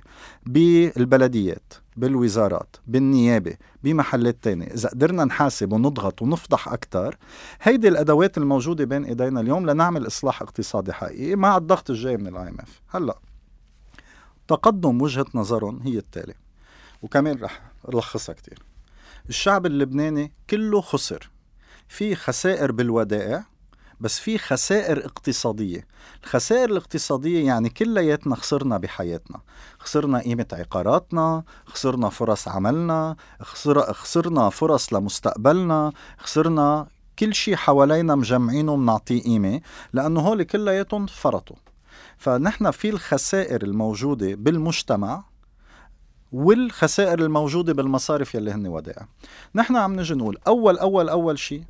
بالبلديات 0.46 1.74
بالوزارات 1.98 2.76
بالنيابة 2.88 3.58
بمحلات 3.84 4.38
تانية 4.44 4.66
إذا 4.66 4.90
قدرنا 4.90 5.26
نحاسب 5.26 5.74
ونضغط 5.74 6.22
ونفضح 6.22 6.68
أكثر 6.68 7.18
هيدي 7.62 7.88
الأدوات 7.88 8.38
الموجودة 8.38 8.86
بين 8.86 9.06
إيدينا 9.06 9.42
اليوم 9.42 9.70
لنعمل 9.70 10.08
إصلاح 10.08 10.42
اقتصادي 10.42 10.94
حقيقي 10.94 11.36
مع 11.36 11.58
الضغط 11.58 11.90
الجاي 11.90 12.18
من 12.18 12.28
ال 12.28 12.50
IMF 12.50 12.82
هلأ 12.90 13.20
تقدم 14.48 15.02
وجهة 15.02 15.26
نظرهم 15.36 15.80
هي 15.84 15.98
التالي 15.98 16.34
وكمان 17.02 17.38
رح 17.38 17.62
ألخصها 17.90 18.34
كتير. 18.34 18.64
الشعب 19.30 19.66
اللبناني 19.66 20.32
كله 20.50 20.82
خسر. 20.82 21.30
في 21.88 22.16
خسائر 22.16 22.72
بالودائع 22.72 23.46
بس 24.00 24.20
في 24.20 24.38
خسائر 24.38 25.06
اقتصادية. 25.06 25.88
الخسائر 26.24 26.70
الاقتصادية 26.70 27.46
يعني 27.46 27.70
كلياتنا 27.70 28.36
خسرنا 28.36 28.78
بحياتنا. 28.78 29.42
خسرنا 29.80 30.20
قيمة 30.20 30.46
عقاراتنا 30.54 31.44
خسرنا 31.66 32.10
فرص 32.10 32.48
عملنا 32.48 33.16
خسر... 33.42 33.94
خسرنا 33.94 34.50
فرص 34.50 34.94
لمستقبلنا 34.94 35.92
خسرنا 36.18 36.88
كل 37.20 37.34
شيء 37.34 37.56
حوالينا 37.56 38.16
مجمعينه 38.16 38.76
بنعطيه 38.78 39.24
قيمة 39.24 39.62
لأنه 39.94 40.20
هول 40.20 40.44
كلياتهم 40.44 41.06
فرطوا. 41.06 41.56
فنحن 42.18 42.72
في 42.72 42.90
الخسائر 42.90 43.64
الموجودة 43.64 44.36
بالمجتمع 44.36 45.24
والخسائر 46.32 47.20
الموجودة 47.20 47.74
بالمصارف 47.74 48.36
يلي 48.36 48.52
هن 48.52 48.68
ودائع. 48.68 49.08
نحن 49.56 49.76
عم 49.76 50.00
نجي 50.00 50.14
نقول 50.14 50.38
أول 50.48 50.78
أول 50.78 51.10
أول 51.10 51.40
شيء 51.40 51.64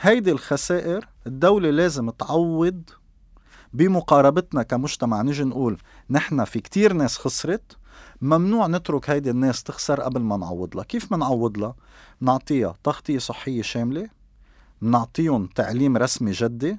هيدي 0.00 0.32
الخسائر 0.32 1.08
الدولة 1.26 1.70
لازم 1.70 2.10
تعوض 2.10 2.82
بمقاربتنا 3.72 4.62
كمجتمع. 4.62 5.22
نجي 5.22 5.44
نقول 5.44 5.78
نحن 6.10 6.44
في 6.44 6.60
كتير 6.60 6.92
ناس 6.92 7.18
خسرت 7.18 7.76
ممنوع 8.20 8.66
نترك 8.66 9.10
هيدي 9.10 9.30
الناس 9.30 9.62
تخسر 9.62 10.00
قبل 10.00 10.20
ما 10.20 10.36
نعوض 10.36 10.76
لها. 10.76 10.84
كيف 10.84 11.12
منعوض 11.12 11.58
لها؟ 11.58 11.74
نعطيها 12.20 12.74
تغطية 12.84 13.18
صحية 13.18 13.62
شاملة 13.62 14.08
منعطيهم 14.82 15.46
تعليم 15.46 15.96
رسمي 15.96 16.30
جدي 16.32 16.78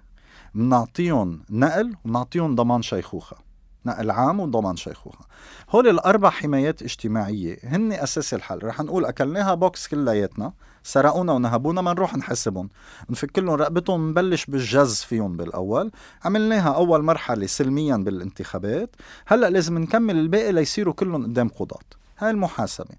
منعطيهم 0.53 1.43
نقل 1.49 1.95
ونعطيهم 2.05 2.55
ضمان 2.55 2.81
شيخوخة. 2.81 3.37
نقل 3.85 4.11
عام 4.11 4.39
وضمان 4.39 4.75
شيخوخة. 4.75 5.25
هول 5.69 5.87
الأربع 5.87 6.29
حمايات 6.29 6.81
اجتماعية 6.81 7.57
هن 7.63 7.91
أساس 7.91 8.33
الحل. 8.33 8.63
رح 8.63 8.81
نقول 8.81 9.05
أكلناها 9.05 9.53
بوكس 9.53 9.87
كلياتنا. 9.87 10.53
سرقونا 10.85 11.33
ونهبونا 11.33 11.81
ما 11.81 11.93
نروح 11.93 12.17
نحاسبهم 12.17 12.69
نفك 13.09 13.39
لهم 13.39 13.55
رقبتهم 13.55 14.09
نبلش 14.09 14.45
بالجز 14.45 14.95
فيهم 14.95 15.37
بالأول. 15.37 15.91
عملناها 16.25 16.69
أول 16.69 17.03
مرحلة 17.03 17.45
سلميا 17.45 17.97
بالانتخابات. 17.97 18.95
هلأ 19.27 19.49
لازم 19.49 19.77
نكمل 19.77 20.15
الباقي 20.19 20.51
ليصيروا 20.51 20.93
كلهم 20.93 21.23
قدام 21.23 21.49
قضاة. 21.49 21.79
هاي 22.17 22.29
المحاسبة. 22.29 22.95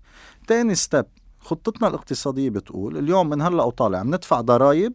تاني 0.46 0.74
ستيب 0.74 1.06
خطتنا 1.40 1.88
الاقتصادية 1.88 2.50
بتقول 2.50 2.98
اليوم 2.98 3.28
من 3.28 3.42
هلأ 3.42 3.62
وطالع 3.62 4.02
بندفع 4.02 4.40
ضرائب 4.40 4.92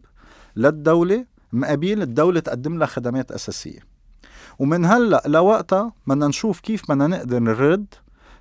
للدولة 0.56 1.26
مقابل 1.52 2.02
الدولة 2.02 2.40
تقدم 2.40 2.78
لها 2.78 2.86
خدمات 2.86 3.32
أساسية. 3.32 3.80
ومن 4.58 4.84
هلأ 4.84 5.22
لوقتها 5.26 5.92
بدنا 6.06 6.26
نشوف 6.26 6.60
كيف 6.60 6.82
بدنا 6.88 7.06
نقدر 7.06 7.38
نرد 7.38 7.94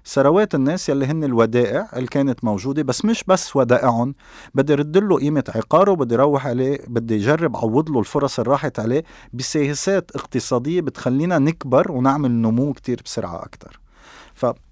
ثروات 0.06 0.56
الناس 0.56 0.90
يلي 0.90 1.06
هن 1.06 1.24
الودائع 1.24 1.90
اللي 1.94 2.08
كانت 2.08 2.44
موجودة 2.44 2.84
بس 2.84 3.06
مش 3.06 3.24
بس 3.24 3.56
ودائعهم. 3.56 4.16
بدي 4.56 4.76
رد 4.76 4.98
له 4.98 5.18
قيمة 5.20 5.44
عقاره 5.56 5.94
بدي 5.94 6.16
روح 6.16 6.48
عليه 6.48 6.80
بدي 6.88 7.18
جرب 7.18 7.58
عوض 7.58 7.90
له 7.90 8.00
الفرص 8.00 8.40
اللي 8.40 8.52
راحت 8.52 8.80
عليه. 8.80 9.04
بسياسات 9.34 10.12
اقتصادية 10.16 10.82
بتخلينا 10.82 11.40
نكبر 11.40 11.92
ونعمل 11.92 12.32
نمو 12.32 12.74
كتير 12.74 13.02
بسرعة 13.06 13.44
أكتر. 13.44 13.80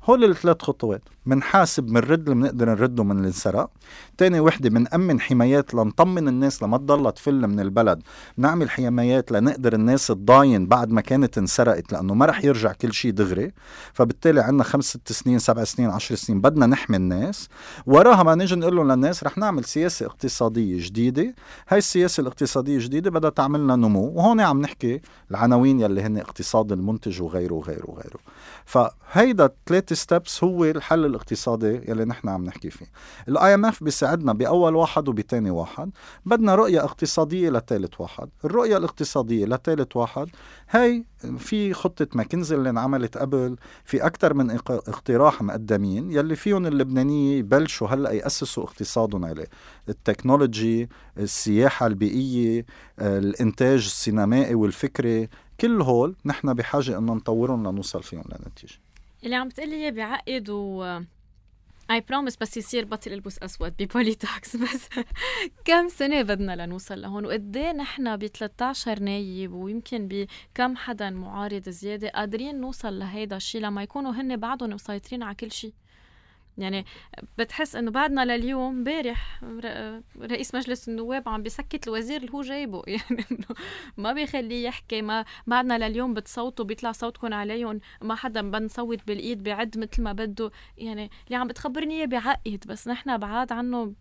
فهول 0.01 0.23
الثلاث 0.23 0.61
خطوات. 0.61 1.01
منحاسب 1.25 1.83
بنرد 1.83 2.29
اللي 2.29 2.35
بنقدر 2.35 2.69
نرده 2.69 3.03
من 3.03 3.19
الانسرق 3.19 3.69
تاني 4.17 4.39
وحدة 4.39 4.69
بنأمن 4.69 5.21
حمايات 5.21 5.73
لنطمن 5.73 6.27
الناس 6.27 6.63
لما 6.63 6.77
تضلها 6.77 7.11
تفل 7.11 7.47
من 7.47 7.59
البلد. 7.59 8.03
نعمل 8.37 8.69
حمايات 8.69 9.31
لنقدر 9.31 9.73
الناس 9.73 10.07
تضاين 10.07 10.67
بعد 10.67 10.91
ما 10.91 11.01
كانت 11.01 11.37
انسرقت 11.37 11.93
لأنه 11.93 12.13
ما 12.13 12.25
رح 12.25 12.45
يرجع 12.45 12.71
كل 12.71 12.93
شيء 12.93 13.11
دغري. 13.11 13.51
فبالتالي 13.93 14.41
عندنا 14.41 14.63
خمس 14.63 14.85
ست 14.85 15.11
سنين 15.11 15.39
سبع 15.39 15.63
سنين 15.63 15.89
عشر 15.89 16.15
سنين 16.15 16.41
بدنا 16.41 16.65
نحمي 16.65 16.97
الناس. 16.97 17.49
وراها 17.85 18.23
ما 18.23 18.35
نيجي 18.35 18.55
نقول 18.55 18.75
لهم 18.75 18.91
للناس 18.91 19.23
رح 19.23 19.37
نعمل 19.37 19.65
سياسة 19.65 20.05
اقتصادية 20.05 20.87
جديدة. 20.87 21.35
هاي 21.69 21.77
السياسة 21.77 22.21
الاقتصادية 22.21 22.75
الجديدة 22.75 23.11
بدها 23.11 23.29
تعملنا 23.29 23.75
نمو. 23.75 24.11
وهون 24.15 24.41
عم 24.41 24.61
نحكي 24.61 25.01
العناوين 25.31 25.79
يلي 25.79 26.01
هن 26.01 26.17
اقتصاد 26.17 26.71
المنتج 26.71 27.21
وغيره 27.21 27.53
وغيره 27.53 27.85
وغيره. 27.89 28.19
فهيدا 28.65 29.49
ثلاث 29.65 29.88
steps 29.93 30.43
هو 30.43 30.65
الحل 30.65 31.05
الاقتصادي 31.05 31.81
يلي 31.87 32.05
نحن 32.05 32.29
عم 32.29 32.45
نحكي 32.45 32.69
فيه. 32.69 32.85
ال 33.27 33.53
IMF 33.53 33.83
بيساعدنا 33.83 34.33
بأول 34.33 34.75
واحد 34.75 35.09
وبتاني 35.09 35.51
واحد. 35.51 35.91
بدنا 36.25 36.55
رؤية 36.55 36.83
اقتصادية 36.83 37.49
لثالث 37.49 38.01
واحد. 38.01 38.29
الرؤية 38.45 38.77
الاقتصادية 38.77 39.45
لثالث 39.45 39.95
واحد 39.95 40.29
هي 40.69 41.03
في 41.37 41.73
خطة 41.73 42.07
ماكنزي 42.13 42.55
اللي 42.55 42.69
انعملت 42.69 43.17
قبل 43.17 43.55
في 43.83 44.05
أكثر 44.05 44.33
من 44.33 44.51
اقتراح 44.69 45.41
مقدمين 45.41 46.11
يلي 46.11 46.35
فيهم 46.35 46.65
اللبنانية 46.65 47.39
يبلشوا 47.39 47.87
هلأ 47.87 48.11
يأسسوا 48.11 48.63
اقتصادهم 48.63 49.25
عليه. 49.25 49.47
التكنولوجي 49.89 50.89
السياحة 51.17 51.87
البيئية 51.87 52.65
الإنتاج 52.99 53.79
السينمائي 53.85 54.55
والفكري 54.55 55.29
كل 55.59 55.81
هول 55.81 56.15
نحن 56.25 56.53
بحاجة 56.53 56.97
إنه 56.97 57.13
نطورهم 57.13 57.67
لنوصل 57.67 58.03
فيهم 58.03 58.23
لنتيجة. 58.29 58.79
اللي 59.23 59.35
عم 59.35 59.47
بتقلي 59.47 59.75
إياه 59.75 59.89
بعقد 59.91 60.49
و 60.49 60.99
I 61.91 62.01
promise 62.09 62.37
بس 62.37 62.57
يصير 62.57 62.85
بطل 62.85 63.13
البس 63.13 63.39
أسود 63.39 63.73
ب 63.79 63.88
politics 63.88 64.55
بس. 64.55 64.89
كم 65.65 65.87
سنة 65.87 66.21
بدنا 66.21 66.65
لنوصل 66.65 67.01
لهون؟ 67.01 67.25
وقد 67.25 67.57
إيه 67.57 67.71
نحن 67.71 68.17
ب 68.17 68.25
13 68.25 68.99
نايب؟ 68.99 69.53
ويمكن 69.53 70.07
بكم 70.07 70.75
حدا 70.75 71.09
معارض 71.09 71.69
زيادة؟ 71.69 72.09
قادرين 72.09 72.61
نوصل 72.61 72.99
لهيدا 72.99 73.35
الشيء 73.37 73.61
لما 73.61 73.83
يكونوا 73.83 74.11
هن 74.11 74.37
بعدهم 74.37 74.69
مسيطرين 74.69 75.23
على 75.23 75.35
كل 75.35 75.51
شيء 75.51 75.73
يعني 76.59 76.85
بتحس 77.37 77.75
إنه 77.75 77.91
بعدنا 77.91 78.25
لليوم 78.25 78.77
امبارح 78.77 79.41
رئيس 80.21 80.55
مجلس 80.55 80.89
النواب 80.89 81.29
عم 81.29 81.43
بيسكت 81.43 81.87
الوزير 81.87 82.21
اللي 82.21 82.33
هو 82.33 82.41
جايبه. 82.41 82.83
يعني 82.87 83.25
ما 83.97 84.13
بيخليه 84.13 84.65
يحكي 84.65 85.01
ما 85.01 85.25
بعدنا 85.47 85.87
لليوم 85.87 86.13
بتصوتوا 86.13 86.65
بيطلع 86.65 86.91
صوتكم 86.91 87.33
عليهم 87.33 87.79
ما 88.01 88.15
حدا 88.15 88.41
بنصوت 88.41 88.99
بالإيد 89.07 89.43
بعد 89.43 89.77
مثل 89.77 90.03
ما 90.03 90.13
بده. 90.13 90.51
يعني 90.77 91.11
اللي 91.25 91.35
عم 91.35 91.47
بتخبرني 91.47 91.95
إياه 91.95 92.05
بعقد 92.05 92.63
بس 92.67 92.87
نحن 92.87 93.17
بعاد 93.17 93.51
عنه 93.51 93.93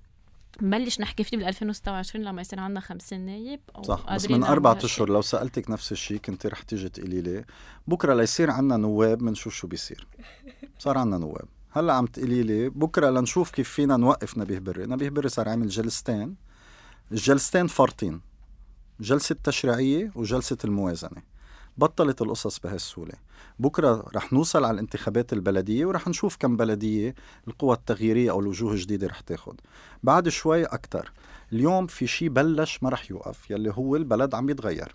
نبلش 0.63 1.01
نحكي 1.01 1.25
فيه 1.25 1.37
بال 1.37 1.47
2026 1.47 2.25
لما 2.25 2.41
يصير 2.41 2.61
عندنا 2.61 2.81
50 2.81 3.21
نايب 3.21 3.61
أو 3.77 3.83
صح 3.83 4.15
بس 4.15 4.31
من 4.31 4.45
أربع 4.45 4.79
أشهر 4.85 5.09
لو 5.09 5.23
سألتك 5.23 5.71
نفس 5.71 5.93
الشيء 5.93 6.19
كنت 6.19 6.47
رح 6.47 6.63
تيجي 6.63 6.89
تقولي 6.89 7.21
لي 7.21 7.45
بكرة 7.87 8.15
ليصير 8.15 8.51
عندنا 8.51 8.77
نواب 8.77 9.19
بنشوف 9.19 9.55
شو 9.55 9.67
بيصير. 9.67 10.07
صار 10.79 10.99
عندنا 10.99 11.19
نواب. 11.19 11.49
هلا 11.71 11.93
عم 11.93 12.07
تقولي 12.07 12.43
لي 12.43 12.69
بكرة 12.69 13.11
لنشوف 13.11 13.51
كيف 13.51 13.69
فينا 13.69 13.97
نوقف 13.97 14.39
نبيه 14.39 14.59
بري. 14.59 14.87
نبيه 14.87 15.09
بري 15.09 15.29
صار 15.29 15.49
عامل 15.49 15.69
جلستين. 15.69 16.37
الجلستين 17.13 17.67
فرطين 17.67 18.21
جلسة 19.01 19.37
تشريعية 19.45 20.13
وجلسة 20.15 20.57
الموازنة. 20.65 21.23
بطلت 21.77 22.23
القصص 22.23 22.59
بهالسهولة. 22.59 23.15
بكرة 23.59 24.07
رح 24.15 24.33
نوصل 24.33 24.65
على 24.65 24.75
الانتخابات 24.75 25.33
البلدية 25.33 25.87
ورح 25.87 26.09
نشوف 26.09 26.37
كم 26.37 26.57
بلدية 26.57 27.15
القوى 27.49 27.75
التغييرية 27.75 28.31
أو 28.31 28.41
الوجوه 28.41 28.73
الجديدة 28.73 29.07
رح 29.07 29.21
تاخد. 29.21 29.61
بعد 30.03 30.29
شوي 30.29 30.65
أكتر. 30.65 31.13
اليوم 31.53 31.87
في 31.87 32.07
شيء 32.07 32.29
بلش 32.29 32.83
ما 32.83 32.89
رح 32.89 33.11
يوقف 33.11 33.51
يلي 33.51 33.73
هو 33.75 33.97
البلد 33.97 34.35
عم 34.35 34.51
يتغير. 34.51 34.95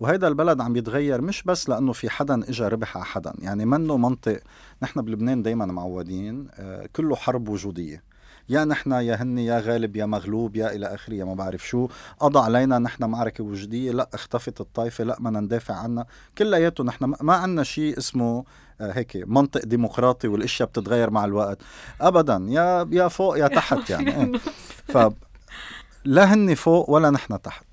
وهيدا 0.00 0.28
البلد 0.28 0.60
عم 0.60 0.76
يتغير 0.76 1.20
مش 1.20 1.42
بس 1.42 1.68
لأنه 1.68 1.92
في 1.92 2.10
حدا 2.10 2.48
اجى 2.48 2.64
ربح 2.68 2.96
على 2.96 3.04
حدا 3.06 3.32
يعني 3.38 3.64
منه 3.64 3.96
منطق 3.96 4.40
نحن 4.82 5.02
بلبنان 5.02 5.42
دايما 5.42 5.66
معودين 5.66 6.48
آه، 6.54 6.88
كله 6.96 7.16
حرب 7.16 7.48
وجودية. 7.48 8.12
يا 8.48 8.64
نحن 8.64 8.92
يا 8.92 9.22
هني 9.22 9.46
يا 9.46 9.60
غالب 9.60 9.96
يا 9.96 10.06
مغلوب 10.06 10.56
يا 10.56 10.72
إلى 10.74 10.86
آخره 10.94 11.14
يا 11.14 11.24
ما 11.24 11.34
بعرف 11.34 11.68
شو. 11.68 11.88
قضى 12.20 12.38
علينا 12.38 12.78
نحن 12.78 13.04
معركة 13.04 13.44
وجودية 13.44 13.92
لا 13.92 14.08
اختفت 14.14 14.60
الطائفة 14.60 15.04
لا 15.04 15.16
بدنا 15.20 15.40
ندافع 15.40 15.74
عنها. 15.74 16.06
كلياته 16.38 16.84
نحن 16.84 17.14
ما 17.20 17.34
عندنا 17.34 17.62
شيء 17.62 17.98
اسمه 17.98 18.44
آه، 18.80 18.92
هيك 18.92 19.16
منطق 19.26 19.64
ديمقراطي 19.64 20.28
والأشياء 20.28 20.68
بتتغير 20.68 21.10
مع 21.10 21.24
الوقت. 21.24 21.58
ابدا 22.00 22.46
يا 22.48 22.88
يا 22.90 23.08
فوق 23.08 23.38
يا 23.38 23.48
تحت 23.48 23.90
يعني. 23.90 24.38
ف 24.88 24.98
لا 26.04 26.34
هن 26.34 26.54
فوق 26.54 26.90
ولا 26.90 27.10
نحن 27.10 27.42
تحت. 27.42 27.64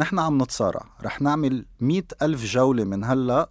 نحن 0.00 0.18
عم 0.18 0.42
نتصارع. 0.42 0.86
رح 1.02 1.20
نعمل 1.20 1.64
مئة 1.80 2.04
ألف 2.22 2.44
جولة 2.44 2.84
من 2.84 3.04
هلأ 3.04 3.48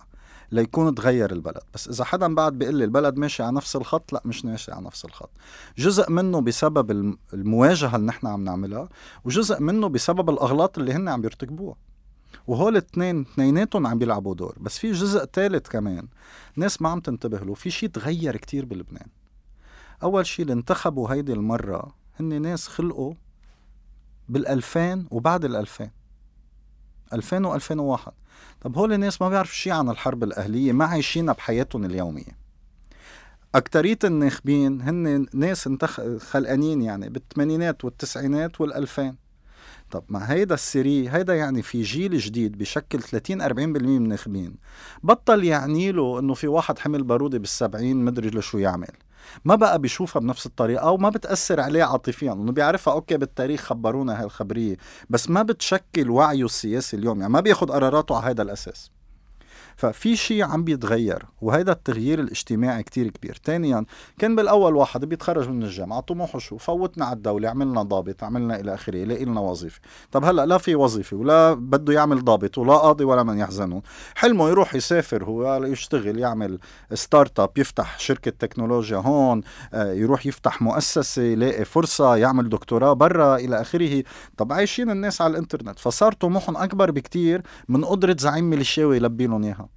ليكون 0.51 0.95
تغير 0.95 1.31
البلد. 1.31 1.61
بس 1.73 1.87
إذا 1.87 2.03
حدا 2.03 2.35
بعد 2.35 2.53
بيقول 2.53 2.75
لي 2.75 2.83
البلد 2.83 3.17
ماشي 3.17 3.43
على 3.43 3.55
نفس 3.55 3.75
الخط 3.75 4.13
لا 4.13 4.21
مش 4.25 4.45
ماشي 4.45 4.71
على 4.71 4.85
نفس 4.85 5.05
الخط. 5.05 5.29
جزء 5.77 6.11
منه 6.11 6.41
بسبب 6.41 7.15
المواجهة 7.33 7.95
اللي 7.95 8.07
نحن 8.07 8.27
عم 8.27 8.43
نعملها 8.43 8.89
وجزء 9.25 9.61
منه 9.61 9.87
بسبب 9.89 10.29
الأغلاط 10.29 10.77
اللي 10.77 10.93
هن 10.93 11.09
عم 11.09 11.23
يرتكبوها 11.23 11.75
وهول 12.47 12.71
الاثنين 12.71 13.21
اثنيناتهم 13.21 13.87
عم 13.87 13.97
بيلعبوا 13.99 14.35
دور. 14.35 14.55
بس 14.61 14.77
في 14.77 14.91
جزء 14.91 15.25
ثالث 15.25 15.67
كمان 15.67 16.07
ناس 16.55 16.81
ما 16.81 16.89
عم 16.89 16.99
تنتبه 16.99 17.37
له. 17.39 17.53
في 17.53 17.71
شيء 17.71 17.89
تغير 17.89 18.37
كتير 18.37 18.65
بلبنان. 18.65 19.07
أول 20.03 20.25
شيء 20.25 20.43
اللي 20.43 20.53
انتخبوا 20.53 21.13
هيدي 21.13 21.33
المرة 21.33 21.93
هن 22.19 22.41
ناس 22.41 22.67
خلقوا 22.67 23.13
بال2000 24.33 24.77
وبعد 25.11 25.65
ال2000 25.65 25.98
2000 27.13 27.59
و2001 27.59 28.09
طب 28.61 28.77
هول 28.77 28.93
الناس 28.93 29.21
ما 29.21 29.29
بيعرفوا 29.29 29.53
شيء 29.53 29.73
عن 29.73 29.89
الحرب 29.89 30.23
الأهلية 30.23 30.71
ما 30.71 30.85
عايشينها 30.85 31.33
بحياتهم 31.33 31.85
اليومية. 31.85 32.39
أكترية 33.55 33.99
الناخبين 34.03 34.81
هن 34.81 35.25
ناس 35.33 35.67
انتخ... 35.67 36.01
خلقانين 36.17 36.81
يعني 36.81 37.09
بالثمانينات 37.09 37.85
والتسعينات 37.85 38.61
والألفين. 38.61 39.15
طب 39.91 40.03
ما 40.09 40.31
هيدا 40.31 40.53
السري 40.55 41.09
هيدا 41.09 41.35
يعني 41.35 41.61
في 41.61 41.81
جيل 41.81 42.17
جديد 42.17 42.57
بشكل 42.57 43.01
30 43.01 43.41
40% 43.49 43.51
من 43.53 43.85
الناخبين. 43.85 44.55
بطل 45.03 45.43
يعني 45.43 45.91
له 45.91 46.19
إنه 46.19 46.33
في 46.33 46.47
واحد 46.47 46.79
حمل 46.79 47.03
بارودة 47.03 47.37
بالسبعين 47.37 47.97
مدري 47.97 48.29
لشو 48.29 48.57
يعمل. 48.57 48.91
ما 49.45 49.55
بقى 49.55 49.79
بيشوفها 49.79 50.19
بنفس 50.19 50.45
الطريقة 50.45 50.87
أو 50.87 50.97
ما 50.97 51.09
بتأثر 51.09 51.59
عليه 51.59 51.83
عاطفيا 51.83 52.33
إنه 52.33 52.51
بيعرفها 52.51 52.93
أوكي 52.93 53.17
بالتاريخ 53.17 53.61
خبرونا 53.61 54.19
هاي 54.19 54.25
الخبريه 54.25 54.77
بس 55.09 55.29
ما 55.29 55.43
بتشكل 55.43 56.09
وعيه 56.09 56.45
السياسي 56.45 56.97
اليوم 56.97 57.19
يعني 57.21 57.33
ما 57.33 57.39
بياخذ 57.39 57.67
قراراته 57.71 58.15
على 58.17 58.25
هذا 58.31 58.41
الأساس. 58.41 58.91
ففي 59.79 60.15
شيء 60.15 60.43
عم 60.43 60.63
بيتغير 60.63 61.25
وهذا 61.41 61.71
التغيير 61.71 62.19
الاجتماعي 62.19 62.83
كتير 62.83 63.09
كبير. 63.09 63.39
ثانيا 63.43 63.85
كان 64.17 64.35
بالأول 64.35 64.75
واحد 64.75 65.05
بيتخرج 65.05 65.49
من 65.49 65.63
الجامعة 65.63 65.99
طموحه 65.99 66.39
شو؟ 66.39 66.57
فوتنا 66.57 67.05
على 67.05 67.15
الدولة 67.15 67.49
عملنا 67.49 67.83
ضابط 67.83 68.23
عملنا 68.23 68.59
إلى 68.59 68.73
آخره 68.73 69.03
لاقي 69.03 69.25
لنا 69.25 69.39
وظيفة. 69.39 69.79
طب 70.11 70.23
هلأ 70.25 70.45
لا 70.45 70.57
في 70.57 70.75
وظيفة 70.75 71.17
ولا 71.17 71.53
بده 71.53 71.93
يعمل 71.93 72.23
ضابط 72.23 72.57
ولا 72.57 72.73
قاضي 72.73 73.03
ولا 73.03 73.23
من 73.23 73.37
يحزنون 73.37 73.81
حلمه 74.15 74.49
يروح 74.49 74.75
يسافر 74.75 75.23
هو 75.23 75.63
يشتغل 75.63 76.19
يعمل 76.19 76.59
start-up 76.93 77.57
يفتح 77.57 77.99
شركة 77.99 78.31
تكنولوجيا 78.31 78.97
هون 78.97 79.41
آه، 79.73 79.93
يروح 79.93 80.25
يفتح 80.25 80.61
مؤسسة 80.61 81.21
يلاقي 81.21 81.65
فرصة 81.65 82.15
يعمل 82.15 82.49
دكتوراه 82.49 82.93
برا 82.93 83.35
إلى 83.35 83.61
آخره. 83.61 84.03
طب 84.37 84.53
عايشين 84.53 84.89
الناس 84.89 85.21
على 85.21 85.31
الإنترنت 85.31 85.79
فصار 85.79 86.11
طموحهم 86.11 86.57
أكبر 86.57 86.91
بكتير 86.91 87.41
من 87.69 87.85
قدرة 87.85 88.15
زعيم 88.19 88.49
ميليشياوي 88.49 88.97
يلبي 88.97 89.27
لهم 89.27 89.43
إياها. 89.43 89.68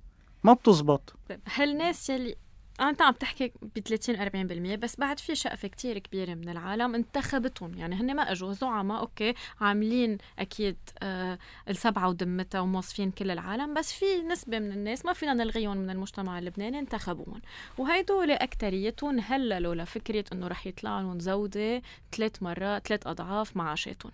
ما 0.45 0.53
بتزبط. 0.53 1.15
هالناس 1.47 2.11
يلي 2.11 2.37
أنت 2.81 3.03
عم 3.03 3.13
تحكي 3.13 3.53
ب 3.63 3.79
30 3.79 4.77
40% 4.77 4.79
بس 4.79 4.97
بعد 4.97 5.19
في 5.19 5.35
شقفه 5.35 5.69
كتير 5.69 5.99
كبيرة 5.99 6.35
من 6.35 6.49
العالم 6.49 6.95
انتخبتهم. 6.95 7.75
يعني 7.75 7.95
هن 7.95 8.17
ما 8.17 8.33
اجوا 8.33 8.53
زعماء 8.53 9.01
okay 9.01 9.35
عاملين 9.61 10.19
أكيد 10.39 10.77
آه 11.03 11.39
السبعة 11.69 12.09
ودمتها 12.09 12.61
وموظفين 12.61 13.11
كل 13.11 13.31
العالم 13.31 13.75
بس 13.75 13.93
في 13.93 14.23
نسبة 14.23 14.59
من 14.59 14.73
الناس 14.73 15.05
ما 15.05 15.13
فينا 15.13 15.35
نلغيهم 15.35 15.77
من 15.77 15.91
المجتمع 15.91 16.39
اللبناني 16.39 16.79
انتخبوهم 16.79 17.43
وهيدول 17.79 18.31
أكتريتهم 18.31 19.21
هللوا 19.21 19.75
لفكره 19.75 20.25
إنه 20.33 20.47
رح 20.47 20.67
يطلع 20.67 21.01
لهم 21.01 21.21
زودة 21.21 21.83
ثلاث 22.13 22.43
مرات 22.43 22.87
ثلاث 22.89 23.07
أضعاف 23.07 23.57
معاشاتهم. 23.57 24.13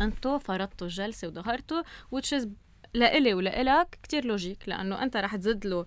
أنتو 0.00 0.38
فرضتوا 0.38 0.86
الجلسه 0.86 1.28
وظهرتوا 1.28 1.82
is 2.16 2.46
لإلي 2.94 3.34
ولإلك 3.34 3.98
كتير 4.02 4.24
logique 4.24 4.68
لأنه 4.68 5.02
أنت 5.02 5.16
رح 5.16 5.36
تزيد 5.36 5.66
له 5.66 5.86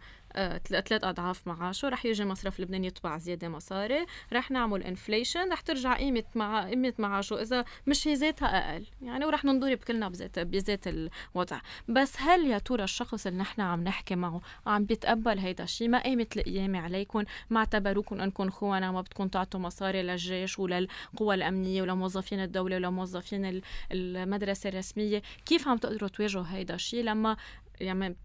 ثلاث 0.67 1.03
أضعاف 1.03 1.47
معاشه 1.47 1.89
رح 1.89 2.05
يجي 2.05 2.25
مصرف 2.25 2.59
لبنان 2.59 2.83
يطبع 2.83 3.17
زيادة 3.17 3.49
مصاري. 3.49 4.05
رح 4.33 4.51
نعمل 4.51 4.83
inflation 4.83 5.51
رح 5.51 5.61
ترجع 5.61 5.97
قيمة 5.97 6.23
مع 6.35 6.65
قيمة 6.69 6.93
معاشه 6.97 7.41
إذا 7.41 7.65
مش 7.87 8.07
هي 8.07 8.13
ذاتها 8.13 8.47
أقل. 8.47 8.85
يعني 9.01 9.25
ورح 9.25 9.45
ننضرب 9.45 9.77
كلنا 9.77 10.09
بذات 10.09 10.39
بذات 10.39 10.87
الوضع. 10.87 11.59
بس 11.87 12.21
هل 12.21 12.47
يا 12.47 12.57
ترى 12.57 12.83
الشخص 12.83 13.27
اللي 13.27 13.39
نحن 13.39 13.61
عم 13.61 13.83
نحكي 13.83 14.15
معه 14.15 14.41
عم 14.65 14.85
بيتقبل 14.85 15.39
هيدا 15.39 15.63
الشيء؟ 15.63 15.87
ما 15.87 16.03
قايمة 16.03 16.27
القيامه 16.37 16.79
عليكم 16.79 17.23
ما 17.49 17.59
اعتبروكم 17.59 18.21
انكم 18.21 18.49
خونه 18.49 18.91
ما 18.91 19.01
بدكم 19.01 19.27
تعطوا 19.27 19.59
مصاري 19.59 20.01
للجيش 20.01 20.59
وللقوى 20.59 21.35
الأمنية 21.35 21.81
ولموظفين 21.81 22.39
الدولة 22.39 22.75
ولموظفين 22.75 23.61
المدرسة 23.91 24.69
الرسمية؟ 24.69 25.21
كيف 25.45 25.67
عم 25.67 25.77
تقدروا 25.77 26.09
تواجهوا 26.09 26.45
هيدا 26.49 26.75
الشيء 26.75 27.03
لما 27.03 27.37
يعني 27.81 28.15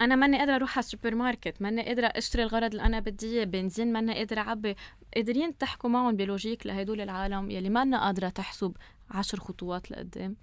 أنا 0.00 0.16
ماني 0.16 0.38
قادرة 0.38 0.54
أروح 0.54 0.78
على 0.78 0.84
السوبر 0.84 1.14
ماركت 1.14 1.62
ماني 1.62 1.86
قادرة 1.86 2.06
أشتري 2.06 2.42
الغرض 2.42 2.70
اللي 2.70 2.82
أنا 2.82 3.00
بدي 3.00 3.26
إياه 3.26 3.44
بنزين 3.44 3.92
ماني 3.92 4.14
قادرة 4.14 4.40
أعبي. 4.40 4.76
قادرين 5.14 5.58
تحكوا 5.58 5.90
معهم 5.90 6.16
ب 6.16 6.22
logique 6.22 6.66
لهدول 6.66 7.00
العالم 7.00 7.50
يلي 7.50 7.70
ما 7.70 8.04
قادرة 8.04 8.28
تحسب 8.28 8.76
عشر 9.10 9.40
خطوات 9.40 9.90
لقدام. 9.90 10.36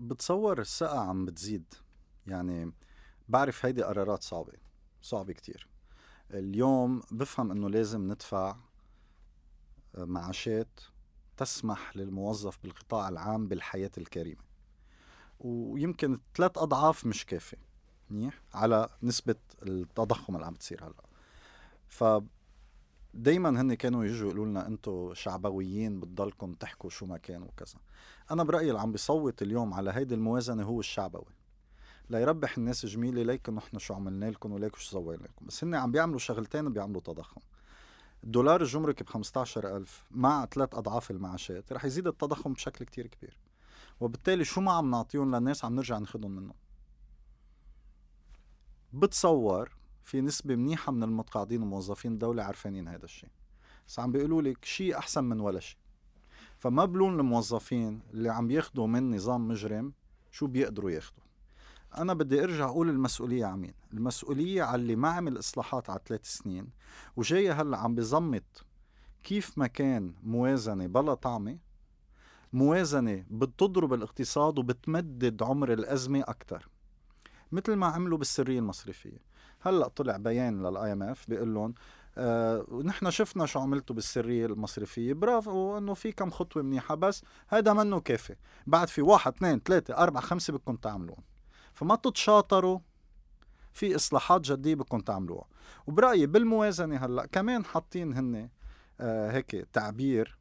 بتصور 0.00 0.60
الثقة 0.60 1.00
عم 1.00 1.24
بتزيد. 1.24 1.74
يعني 2.26 2.72
بعرف 3.28 3.66
هيدي 3.66 3.82
قرارات 3.82 4.22
صعبة 4.22 4.52
صعبة 5.02 5.32
كتير. 5.32 5.68
اليوم 6.30 7.02
بفهم 7.10 7.50
إنه 7.50 7.70
لازم 7.70 8.12
ندفع 8.12 8.56
معاشات 9.98 10.80
تسمح 11.36 11.96
للموظف 11.96 12.58
بالقطاع 12.62 13.08
العام 13.08 13.48
بالحياة 13.48 13.90
الكريمة. 13.98 14.42
ويمكن 15.40 16.20
ثلاث 16.36 16.58
أضعاف 16.58 17.06
مش 17.06 17.26
كافي. 17.26 17.56
منيح 18.14 18.40
على 18.54 18.88
نسبة 19.02 19.34
التضخم 19.62 20.34
اللي 20.34 20.46
عم 20.46 20.52
بتصير 20.52 20.84
هلأ. 20.84 21.04
ف 21.88 22.04
دايما 23.14 23.60
هن 23.60 23.74
كانوا 23.74 24.04
يجوا 24.04 24.26
يقولوا 24.28 24.46
لنا 24.46 24.66
أنتم 24.66 25.14
شعبويين 25.14 26.00
بتضلكم 26.00 26.54
تحكوا 26.54 26.90
شو 26.90 27.06
ما 27.06 27.18
كان 27.18 27.42
وكذا. 27.42 27.78
أنا 28.30 28.42
برأيي 28.42 28.68
اللي 28.68 28.80
عم 28.80 28.92
بيصوت 28.92 29.42
اليوم 29.42 29.74
على 29.74 29.90
هيدي 29.90 30.14
الموازنة 30.14 30.62
هو 30.62 30.80
الشعبوي. 30.80 31.34
ليربح 32.10 32.58
الناس 32.58 32.86
جميلة 32.86 33.22
ليكن 33.22 33.54
نحن 33.54 33.78
شو 33.78 33.94
عملنا 33.94 34.30
لكم 34.30 34.52
وليكن 34.52 34.78
شو 34.78 34.90
سوينا 34.90 35.22
لكم 35.22 35.46
بس 35.46 35.64
هن 35.64 35.74
عم 35.74 35.92
بيعملوا 35.92 36.18
شغلتين 36.18 36.72
بيعملوا 36.72 37.00
تضخم. 37.00 37.40
الدولار 38.24 38.62
الجمركي 38.62 39.04
ب 39.04 39.08
15000 39.08 40.04
مع 40.10 40.46
ثلاث 40.46 40.74
أضعاف 40.74 41.10
المعاشات 41.10 41.72
رح 41.72 41.84
يزيد 41.84 42.06
التضخم 42.06 42.52
بشكل 42.52 42.84
كتير 42.84 43.06
كبير. 43.06 43.36
وبالتالي 44.00 44.44
شو 44.44 44.60
ما 44.60 44.72
عم 44.72 44.90
نعطيهم 44.90 45.36
للناس 45.36 45.64
عم 45.64 45.74
نرجع 45.74 45.98
ناخذهم 45.98 46.30
منهم. 46.30 46.54
بتصور 48.94 49.76
في 50.04 50.20
نسبة 50.20 50.56
منيحة 50.56 50.92
من 50.92 51.02
المتقاعدين 51.02 51.62
وموظفين 51.62 52.12
الدولة 52.12 52.42
عارفين 52.42 52.88
هذا 52.88 53.04
الشيء. 53.04 53.30
بس 53.88 53.98
عم 53.98 54.12
بيقولوا 54.12 54.42
لك 54.42 54.64
شيء 54.64 54.98
أحسن 54.98 55.24
من 55.24 55.40
ولا 55.40 55.60
شيء. 55.60 55.78
فما 56.58 56.84
بلون 56.84 57.20
الموظفين 57.20 58.00
اللي 58.12 58.28
عم 58.28 58.50
ياخدوا 58.50 58.86
من 58.86 59.14
نظام 59.14 59.48
مجرم 59.48 59.92
شو 60.30 60.46
بيقدروا 60.46 60.90
ياخدوا. 60.90 61.24
أنا 61.98 62.14
بدي 62.14 62.44
أرجع 62.44 62.64
أقول 62.64 62.90
المسؤولية 62.90 63.44
على 63.44 63.56
مين 63.56 63.74
المسؤولية 63.92 64.62
على 64.62 64.82
اللي 64.82 64.96
ما 64.96 65.08
عمل 65.08 65.38
إصلاحات 65.38 65.90
على 65.90 66.00
ثلاث 66.06 66.24
سنين 66.24 66.68
وجاي 67.16 67.50
هلأ 67.50 67.78
عم 67.78 67.94
بزمت 67.94 68.64
كيف 69.24 69.58
ما 69.58 69.66
كان 69.66 70.14
موازنة 70.22 70.86
بلا 70.86 71.14
طعمة 71.14 71.58
موازنة 72.52 73.24
بتضرب 73.30 73.94
الاقتصاد 73.94 74.58
وبتمدد 74.58 75.42
عمر 75.42 75.72
الأزمة 75.72 76.20
أكثر 76.20 76.68
مثل 77.52 77.72
ما 77.74 77.86
عملوا 77.86 78.18
بالسرية 78.18 78.58
المصرفية. 78.58 79.34
هلأ 79.60 79.88
طلع 79.88 80.16
بيان 80.16 80.66
لل 80.66 80.92
IMF 80.92 81.24
بيقول 81.28 81.54
لهم 81.54 81.74
آه 82.18 82.82
نحن 82.84 83.10
شفنا 83.10 83.46
شو 83.46 83.58
عملتوا 83.58 83.96
بالسرية 83.96 84.46
المصرفية 84.46 85.12
برافو 85.12 85.78
إنه 85.78 85.94
في 85.94 86.12
كم 86.12 86.30
خطوة 86.30 86.62
منيحة 86.62 86.94
بس 86.94 87.22
هذا 87.48 87.72
منه 87.72 88.00
كافي. 88.00 88.36
بعد 88.66 88.88
في 88.88 89.02
واحد 89.02 89.32
اثنين 89.32 89.60
ثلاثة 89.60 89.96
أربعة 89.96 90.22
خمسة 90.22 90.52
بدكم 90.52 90.76
تعملوهن 90.76 91.16
فما 91.72 91.96
تتشاطروا 91.96 92.78
في 93.72 93.96
إصلاحات 93.96 94.40
جدية 94.40 94.74
بدكم 94.74 95.00
تعملوها. 95.00 95.44
وبرأيي 95.86 96.26
بالموازنة 96.26 96.96
هلأ 96.96 97.26
كمان 97.26 97.64
حاطين 97.64 98.12
هن 98.12 98.48
آه 99.00 99.30
هيك 99.30 99.50
تعبير 99.72 100.38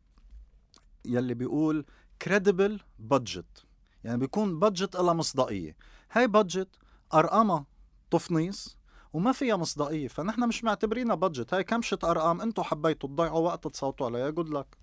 يلي 1.05 1.33
بيقول 1.33 1.85
credible 2.23 2.79
budget. 3.13 3.65
يعني 4.03 4.17
بيكون 4.17 4.59
budget 4.59 4.95
لها 4.95 5.13
مصداقية. 5.13 5.75
هاي 6.11 6.27
budget 6.27 6.69
أرقامها 7.13 7.65
تفنيص 8.11 8.77
وما 9.13 9.31
فيها 9.31 9.55
مصداقيه 9.55 10.07
فنحن 10.07 10.47
مش 10.47 10.63
معتبرينها 10.63 11.15
budget 11.15 11.53
هاي 11.53 11.63
كمشة 11.63 11.99
أرقام 12.03 12.41
أنتم 12.41 12.63
حبيتوا 12.63 13.09
تضيعوا 13.09 13.39
وقت 13.39 13.67
تصوتوا 13.67 14.05
عليها 14.05 14.29
good 14.29 14.49
luck 14.49 14.77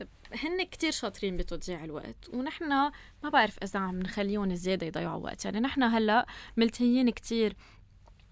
طيب 0.00 0.08
هن 0.44 0.62
كتير 0.62 0.90
شاطرين 0.90 1.36
بتضييع 1.36 1.84
الوقت 1.84 2.28
ونحن 2.32 2.68
ما 3.22 3.28
بعرف 3.32 3.58
إذا 3.62 3.80
عم 3.80 3.98
نخليهم 3.98 4.54
زيادة 4.54 4.86
يضيعوا 4.86 5.24
وقت. 5.24 5.44
يعني 5.44 5.60
نحن 5.60 5.82
هلأ 5.82 6.26
ملتهيين 6.56 7.10
كتير 7.10 7.56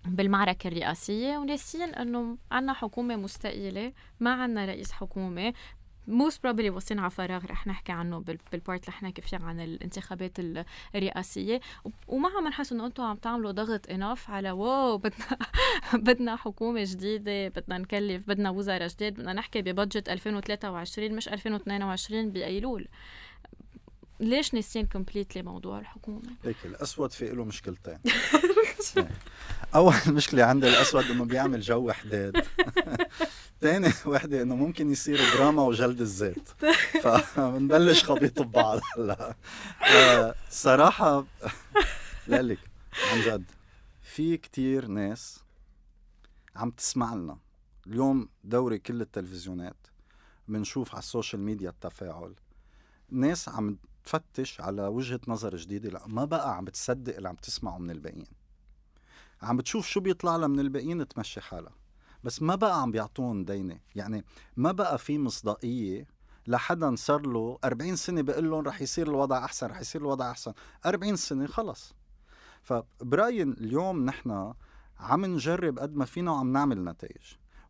بالمعركة 0.07 0.68
الرئاسية 0.68 1.38
وناسيين 1.38 1.94
إنه 1.94 2.38
عنا 2.50 2.72
حكومة 2.72 3.16
مستقيلة 3.17 3.93
ما 4.20 4.33
عنا 4.33 4.64
رئيس 4.64 4.92
حكومة 4.92 5.53
most 6.09 6.43
probably 6.43 6.71
واصلين 6.71 7.01
على 7.01 7.11
فراغ 7.11 7.45
رح 7.45 7.67
نحكي 7.67 7.93
عنه 7.93 8.25
بال 8.53 8.64
part 8.64 8.88
رح 8.88 9.03
نحكي 9.03 9.23
فيه 9.23 9.37
عن 9.37 9.61
الانتخابات 9.61 10.38
الرئاسية. 10.95 11.61
وما 12.09 12.29
عم 12.29 12.49
نحس 12.49 12.73
انه 12.73 12.87
أنتم 12.87 13.03
عم 13.03 13.17
تعملوا 13.17 13.51
ضغط 13.51 13.90
enough 13.90 14.31
على 14.31 14.51
واو 14.51 14.99
بدنا 14.99 15.38
بدنا 16.07 16.37
حكومة 16.37 16.85
جديدة 16.85 17.49
بدنا 17.49 17.79
نكلف 17.79 18.29
بدنا 18.29 18.51
وزراء 18.51 18.88
جداد 18.88 19.14
بدنا 19.14 19.33
نحكي 19.33 19.62
ب 19.62 19.69
budget 19.69 20.09
2023 20.09 21.12
مش 21.12 21.29
2022 21.29 22.31
بايلول 22.31 22.88
ليش 24.21 24.55
ناسيين 24.55 24.87
completely 24.87 25.43
موضوع 25.43 25.79
الحكومة؟ 25.79 26.31
هيك 26.45 26.57
الأسود 26.64 27.12
في 27.12 27.29
له 27.29 27.45
مشكلتين. 27.45 27.99
أول 29.75 29.95
مشكلة 30.07 30.45
عند 30.45 30.64
الأسود 30.64 31.05
إنه 31.05 31.25
بيعمل 31.25 31.61
جو 31.61 31.93
حداد. 31.93 32.37
ثاني 33.64 33.92
وحده 34.07 34.42
انه 34.42 34.57
ممكن 34.57 34.90
يصير 34.90 35.18
دراما 35.37 35.62
وجلد 35.62 36.00
الذات 36.00 36.48
فبنبلش 37.03 38.05
خبيط 38.05 38.42
ببعض. 38.42 38.81
هلا 38.96 39.35
آه، 39.94 40.35
صراحة 40.50 41.24
لك 42.29 42.59
عن 43.12 43.20
جد. 43.20 43.44
في 44.03 44.37
كتير 44.37 44.87
ناس 44.87 45.44
عم 46.57 46.70
تسمع 46.70 47.14
لنا. 47.14 47.38
اليوم 47.87 48.29
دوري 48.44 48.79
كل 48.79 49.00
التلفزيونات 49.00 49.87
بنشوف 50.48 50.90
على 50.90 50.98
ال 50.99 51.05
social 51.05 51.43
media 51.43 51.71
التفاعل. 51.70 52.35
ناس 53.11 53.48
عم 53.48 53.77
تفتش 54.05 54.61
على 54.61 54.83
وجهة 54.87 55.20
نظر 55.29 55.57
جديدة 55.57 55.90
لا 55.90 56.07
ما 56.07 56.24
بقى 56.24 56.57
عم 56.57 56.64
بتصدق 56.64 57.16
اللي 57.16 57.29
عم 57.29 57.37
تسمعه 57.37 57.79
من 57.79 57.90
الباقيين. 57.90 58.27
عم 59.42 59.57
بتشوف 59.57 59.87
شو 59.87 60.00
بيطلع 60.00 60.37
لها 60.37 60.48
من 60.48 60.61
الباقيين 60.61 61.09
تمشي 61.09 61.40
حالها. 61.40 61.84
بس 62.25 62.43
ما 62.43 62.55
بقى 62.55 62.83
عم 62.83 62.91
بيعطون 62.91 63.45
دينة 63.45 63.79
يعني 63.95 64.25
ما 64.57 64.73
بقى 64.73 64.99
في 64.99 65.19
مصداقية 65.19 66.07
لحدا 66.47 66.97
صار 66.97 67.27
له 67.27 67.59
40 67.65 67.97
سنة 67.97 68.23
بقول 68.23 68.51
لهم 68.51 68.65
رح 68.65 68.81
يصير 68.83 69.09
الوضع 69.09 69.45
أحسن 69.45 69.67
رح 69.67 69.81
يصير 69.81 70.01
الوضع 70.01 70.31
أحسن. 70.31 70.53
40 70.87 71.17
سنة 71.17 71.47
خلص. 71.47 71.95
فبرأيي 72.63 73.43
اليوم 73.43 74.05
نحن 74.05 74.55
عم 75.01 75.25
نجرب 75.25 75.79
قد 75.79 75.97
ما 75.97 76.05
فينا 76.05 76.31
وعم 76.33 76.53
نعمل 76.53 76.85
نتائج. 76.85 77.23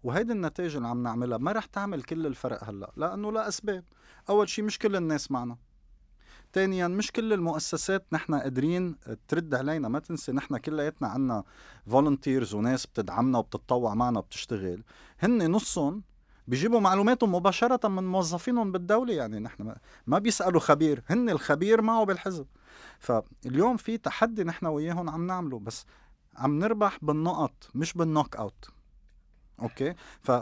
وهيدي 0.03 0.33
النتائج 0.33 0.77
اللي 0.77 0.89
عم 0.89 1.03
نعملها 1.03 1.39
ما 1.39 1.53
رح 1.53 1.65
تعمل 1.65 2.03
كل 2.03 2.27
الفرق 2.27 2.65
هلا 2.65 2.93
لأنه 2.97 3.33
لا 3.33 3.49
أسباب. 3.49 3.85
أول 4.29 4.49
شيء 4.49 4.65
مش 4.65 4.79
كل 4.79 4.97
الناس 4.97 5.31
معنا. 5.31 5.57
ثانيا 6.55 6.89
مش 6.89 7.13
كل 7.13 7.33
المؤسسات 7.33 8.07
نحن 8.13 8.35
قادرين 8.35 8.97
ترد 9.29 9.55
علينا. 9.55 9.89
ما 9.89 9.99
تنسي 9.99 10.33
نحن 10.33 10.57
كلياتنا 10.57 11.09
عنا 11.09 11.45
volunteers 11.87 12.55
وناس 12.55 12.87
بتدعمنا 12.87 13.39
وبتتطوع 13.39 13.95
معنا 13.95 14.19
وبتشتغل. 14.19 14.83
هن 15.21 15.51
نصهم 15.51 16.03
بيجيبوا 16.49 16.81
معلوماتهم 16.81 17.35
مباشرة 17.35 17.89
من 17.89 18.05
موظفينهم 18.05 18.73
بالدولة. 18.73 19.15
يعني 19.15 19.39
نحن 19.39 19.75
ما 20.07 20.19
بيسألوا 20.19 20.61
خبير 20.61 21.03
هن 21.07 21.31
الخبير 21.31 21.83
معه 21.83 22.05
بالحزب. 22.05 22.47
فاليوم 22.99 23.77
في 23.77 23.99
تحدي 23.99 24.45
نحن 24.45 24.67
وياهم 24.67 25.11
عم 25.11 25.27
نعمله 25.27 25.59
بس 25.59 25.87
عم 26.37 26.59
نربح 26.59 26.99
بالنقط 27.03 27.71
مش 27.75 27.93
بال 27.93 28.37
knockout. 28.37 28.71
okay؟ 29.63 29.95
ف 30.21 30.33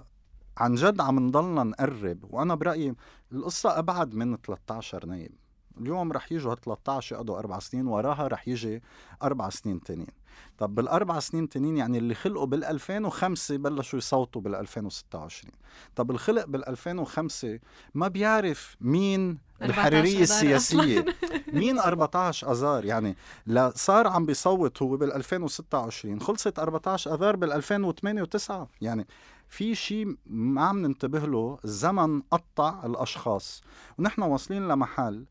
عن 0.57 0.75
جد 0.75 1.01
عم 1.01 1.19
نضلنا 1.19 1.63
نقرب 1.65 2.25
وأنا 2.31 2.55
برأيي 2.55 2.95
القصة 3.33 3.79
أبعد 3.79 4.15
من 4.15 4.37
13 4.37 5.07
نايب 5.07 5.42
اليوم 5.81 6.13
رح 6.13 6.33
يجوا 6.33 6.55
13 6.55 7.17
يقضوا 7.17 7.39
أربع 7.39 7.59
سنين 7.59 7.87
وراها 7.87 8.29
رح 8.29 8.49
يجي 8.49 8.83
أربع 9.23 9.49
سنين 9.49 9.81
تانيين. 9.81 10.23
طب 10.59 10.75
بالأربع 10.75 11.19
سنين 11.19 11.49
تانيين 11.49 11.77
يعني 11.77 11.99
اللي 11.99 12.15
خلقوا 12.15 12.47
بال 12.47 12.65
2005 12.65 13.57
بلشوا 13.57 13.99
يصوتوا 13.99 14.41
بال 14.41 14.55
2026 14.55 15.53
طب 15.97 16.11
الخلق 16.11 16.45
بال 16.45 16.69
2005 16.69 17.59
ما 17.95 18.09
بيعرف 18.09 18.77
مين 18.81 19.39
الحريرية 19.63 20.23
السياسية. 20.23 21.05
مين 21.53 21.79
14 21.79 22.53
اذار 22.53 22.85
يعني 22.85 23.17
لا 23.47 23.73
صار 23.77 24.07
عم 24.07 24.27
بيصوت 24.27 24.83
هو 24.83 24.97
بال 24.97 25.13
2026 25.13 26.21
خلصت 26.21 26.59
14 26.59 27.15
اذار 27.15 27.37
بال 27.37 27.53
2008 27.53 28.23
و9 28.23 28.53
يعني 28.81 29.07
في 29.49 29.75
شيء 29.75 30.17
ما 30.27 30.63
عم 30.65 30.79
ننتبه 30.79 31.19
له 31.19 31.59
الزمن 31.65 32.23
قطع 32.31 32.87
الأشخاص. 32.87 33.63
ونحن 33.99 34.23
واصلين 34.23 34.69
لمحل 34.69 35.25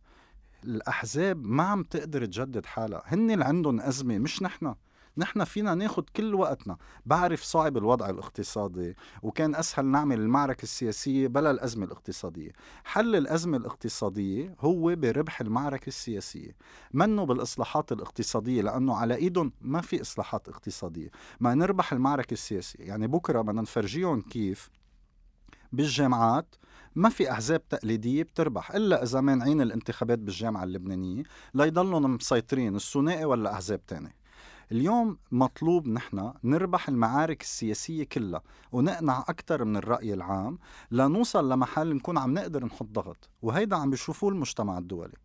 الأحزاب 0.64 1.46
ما 1.46 1.64
عم 1.64 1.84
تقدر 1.84 2.26
تجدد 2.26 2.66
حالها. 2.66 3.04
هن 3.06 3.32
اللي 3.32 3.46
عندهم 3.46 3.80
أزمة 3.82 4.18
مش 4.18 4.42
نحن. 4.42 4.76
نحن 5.18 5.44
فينا 5.44 5.76
ناخد 5.76 6.10
كل 6.10 6.36
وقتنا. 6.36 6.78
بعرف 7.06 7.44
صعب 7.44 7.78
الوضع 7.78 8.10
الاقتصادي 8.10 8.96
وكان 9.22 9.56
أسهل 9.56 9.86
نعمل 9.86 10.20
المعركة 10.20 10.64
السياسية 10.64 11.28
بلا 11.28 11.52
الأزمة 11.52 11.86
الاقتصادية. 11.86 12.52
حل 12.84 13.16
الأزمة 13.16 13.58
الاقتصادية 13.58 14.56
هو 14.60 14.96
بربح 14.96 15.42
المعركة 15.42 15.88
السياسية. 15.88 16.56
منه 16.94 17.24
بالإصلاحات 17.26 17.92
الاقتصادية 17.92 18.62
لأنه 18.62 18.96
على 18.96 19.16
إيدهم 19.16 19.52
ما 19.62 19.82
في 19.82 20.02
إصلاحات 20.02 20.50
اقتصادية. 20.50 21.10
ما 21.40 21.54
نربح 21.54 21.94
المعركة 21.94 22.34
السياسية. 22.34 22.84
يعني 22.84 23.08
بكرة 23.08 23.42
بدنا 23.42 23.62
نفرجيهم 23.62 24.22
كيف 24.22 24.70
بالجامعات 25.72 26.56
ما 26.96 27.10
في 27.10 27.32
أحزاب 27.32 27.68
تقليدية 27.68 28.24
بتربح 28.24 28.72
إلا 28.72 29.04
إذا 29.04 29.22
مانعين 29.22 29.62
الانتخابات 29.62 30.20
بالجامعة 30.20 30.64
اللبنانية 30.64 31.24
ليضلهم 31.54 32.16
مسيطرين 32.16 32.76
الثنائي 32.76 33.26
ولا 33.26 33.54
أحزاب 33.54 33.86
تانية 33.86 34.16
اليوم 34.72 35.18
مطلوب 35.32 35.88
نحن 35.88 36.34
نربح 36.44 36.90
المعارك 36.90 37.42
السياسية 37.42 38.04
كلها 38.04 38.42
ونقنع 38.72 39.20
أكثر 39.30 39.66
من 39.66 39.78
الرأي 39.78 40.14
العام 40.14 40.60
لنوصل 40.92 41.52
لمحل 41.52 41.96
نكون 41.96 42.18
عم 42.18 42.34
نقدر 42.34 42.66
نحط 42.66 42.86
ضغط 42.86 43.30
وهيدا 43.42 43.76
عم 43.76 43.90
بيشوفوه 43.90 44.30
المجتمع 44.30 44.78
الدولي. 44.78 45.18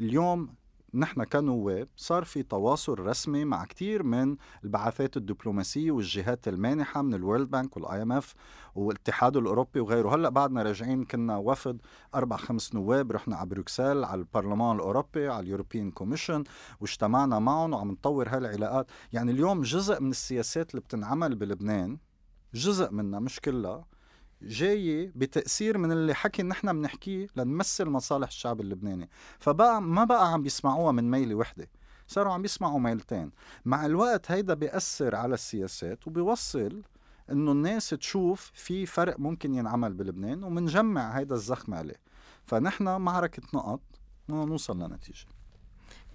اليوم 0.00 0.54
نحن 0.94 1.24
كنواب 1.24 1.88
صار 1.96 2.24
في 2.24 2.42
تواصل 2.42 2.98
رسمي 2.98 3.44
مع 3.44 3.64
كثير 3.64 4.02
من 4.02 4.36
البعثات 4.64 5.16
الدبلوماسية 5.16 5.90
والجهات 5.90 6.48
المانحة 6.48 7.02
من 7.02 7.14
ال 7.14 7.20
World 7.20 7.50
Bank 7.50 7.76
وال 7.76 8.02
IMF 8.02 8.34
والاتحاد 8.74 9.36
الأوروبي 9.36 9.80
وغيره. 9.80 10.14
هلأ 10.14 10.28
بعدنا 10.28 10.62
راجعين 10.62 11.04
كنا 11.04 11.36
وفد 11.36 11.80
أربع 12.14 12.36
خمس 12.36 12.74
نواب 12.74 13.12
رحنا 13.12 13.36
على 13.36 13.48
بروكسل 13.48 14.04
على 14.04 14.20
البرلمان 14.20 14.76
الأوروبي 14.76 15.28
على 15.28 15.40
ال 15.40 15.46
European 15.46 15.90
Commission 15.90 16.44
واجتمعنا 16.80 17.38
معهم 17.38 17.72
وعم 17.72 17.90
نطور 17.90 18.28
هالعلاقات. 18.28 18.86
يعني 19.12 19.30
اليوم 19.30 19.62
جزء 19.62 20.00
من 20.00 20.10
السياسات 20.10 20.70
اللي 20.70 20.80
بتنعمل 20.80 21.34
بلبنان 21.34 21.98
جزء 22.54 22.90
منها 22.90 23.20
مش 23.20 23.40
كلها 23.40 23.84
جاية 24.42 25.12
بتأثير 25.16 25.78
من 25.78 25.92
اللي 25.92 26.14
حكي 26.14 26.42
نحن 26.42 26.72
بنحكيه 26.72 27.26
لنمثل 27.36 27.84
مصالح 27.84 28.28
الشعب 28.28 28.60
اللبناني. 28.60 29.08
فبقى 29.38 29.82
ما 29.82 30.04
بقى 30.04 30.32
عم 30.32 30.42
بيسمعوها 30.42 30.92
من 30.92 31.10
ميلة 31.10 31.34
وحدة 31.34 31.70
صاروا 32.06 32.32
عم 32.32 32.42
بيسمعوا 32.42 32.78
ميلتين. 32.80 33.30
مع 33.64 33.86
الوقت 33.86 34.30
هيدا 34.30 34.54
بيأثر 34.54 35.14
على 35.14 35.34
السياسات 35.34 36.06
وبيوصل 36.06 36.82
إنه 37.30 37.52
الناس 37.52 37.90
تشوف 37.90 38.52
في 38.54 38.86
فرق 38.86 39.18
ممكن 39.18 39.54
ينعمل 39.54 39.92
بلبنان 39.92 40.44
ومنجمع 40.44 41.10
هيدا 41.18 41.34
الزخم 41.34 41.74
عليه. 41.74 42.00
فنحن 42.44 42.84
معركة 43.00 43.42
نقط 43.54 43.80
نوصل 44.28 44.82
لنتيجة. 44.82 45.26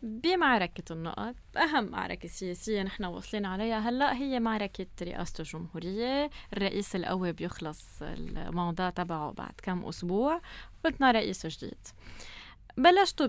بمعركة 0.04 0.94
النقط 0.94 1.36
أهم 1.58 1.92
معركة 1.92 2.28
سياسية 2.28 2.84
نحن 2.84 3.06
واصلين 3.06 3.46
عليها 3.46 3.80
هلأ 3.90 4.14
هي 4.14 4.40
معركة 4.40 4.88
رئاسة 5.02 5.34
الجمهورية. 5.40 6.30
الرئيس 6.54 6.96
القوي 6.96 7.32
بيخلص 7.32 8.02
الموضوع 8.02 8.90
تبعه 8.90 9.32
بعد 9.32 9.54
كم 9.64 9.86
أسبوع 9.86 10.42
بدنا 10.84 11.12
رئيس 11.12 11.48
جديد. 11.48 11.88
بلشتوا. 12.78 13.28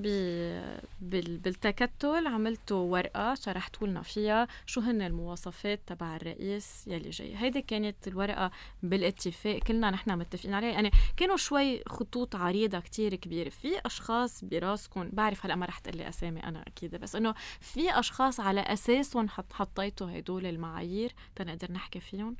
بالتكتل 1.00 2.26
عملتوا 2.26 2.92
ورقة 2.92 3.34
شرحتوا 3.34 3.86
لنا 3.86 4.02
فيها 4.02 4.48
شو 4.66 4.80
هن 4.80 5.02
المواصفات 5.02 5.80
تبع 5.86 6.16
الرئيس 6.16 6.84
يلي 6.86 7.10
جاي. 7.10 7.36
هيدي 7.36 7.62
كانت 7.62 8.08
الورقة 8.08 8.50
بالاتفاق 8.82 9.58
كلنا 9.58 9.90
نحن 9.90 10.18
متفقين 10.18 10.54
عليها. 10.54 10.70
يعني 10.70 10.90
كانوا 11.16 11.36
شوي 11.36 11.82
خطوط 11.86 12.36
عريضة 12.36 12.80
كتير 12.80 13.14
كبيرة. 13.14 13.48
في 13.48 13.80
أشخاص 13.86 14.44
براسكم 14.44 15.08
بعرف 15.12 15.46
هلأ 15.46 15.54
ما 15.54 15.66
رح 15.66 15.78
تقلي 15.78 16.08
أسامي 16.08 16.40
أنا 16.44 16.62
أكيد 16.66 16.96
بس 16.96 17.16
إنه 17.16 17.34
في 17.60 17.98
أشخاص 17.98 18.40
على 18.40 18.60
أساسهم 18.60 19.28
حط... 19.28 19.52
حطيتوا 19.52 20.18
هدول 20.18 20.46
المعايير 20.46 21.12
تنقدر 21.36 21.72
نحكي 21.72 22.00
فيهم؟ 22.00 22.36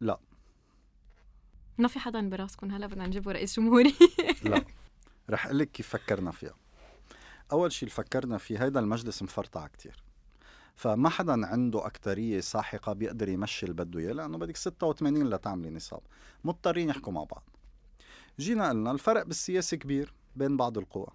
لا. 0.00 0.18
ما 1.78 1.88
في 1.88 1.98
حدا 1.98 2.28
براسكم 2.28 2.70
هلأ 2.70 2.86
بدنا 2.86 3.06
نجيبه 3.06 3.32
رئيس 3.32 3.56
جمهوري. 3.60 3.94
لا. 4.44 4.64
رح 5.30 5.46
أقول 5.46 5.58
لك 5.58 5.70
كيف 5.70 5.88
فكرنا 5.88 6.30
فيها. 6.30 6.54
أول 7.52 7.72
شيء 7.72 7.88
اللي 7.88 7.94
فكرنا 7.94 8.38
فيه 8.38 8.64
هيدا 8.64 8.80
المجلس 8.80 9.22
مفرطع 9.22 9.66
كتير. 9.66 10.04
فما 10.76 11.08
حدا 11.08 11.46
عنده 11.46 11.86
أكترية 11.86 12.40
ساحقة 12.40 12.92
بيقدر 12.92 13.28
يمشي 13.28 13.66
اللي 13.66 13.84
بده 13.84 14.00
إياه 14.00 14.12
لأنه 14.12 14.38
بدك 14.38 14.56
86 14.56 15.30
لتعملي 15.30 15.70
نصاب. 15.70 16.00
مضطرين 16.44 16.88
يحكوا 16.88 17.12
مع 17.12 17.24
بعض. 17.24 17.44
جينا 18.38 18.68
قلنا 18.68 18.90
الفرق 18.90 19.22
بالسياسة 19.22 19.76
كبير 19.76 20.14
بين 20.36 20.56
بعض 20.56 20.78
القوى. 20.78 21.06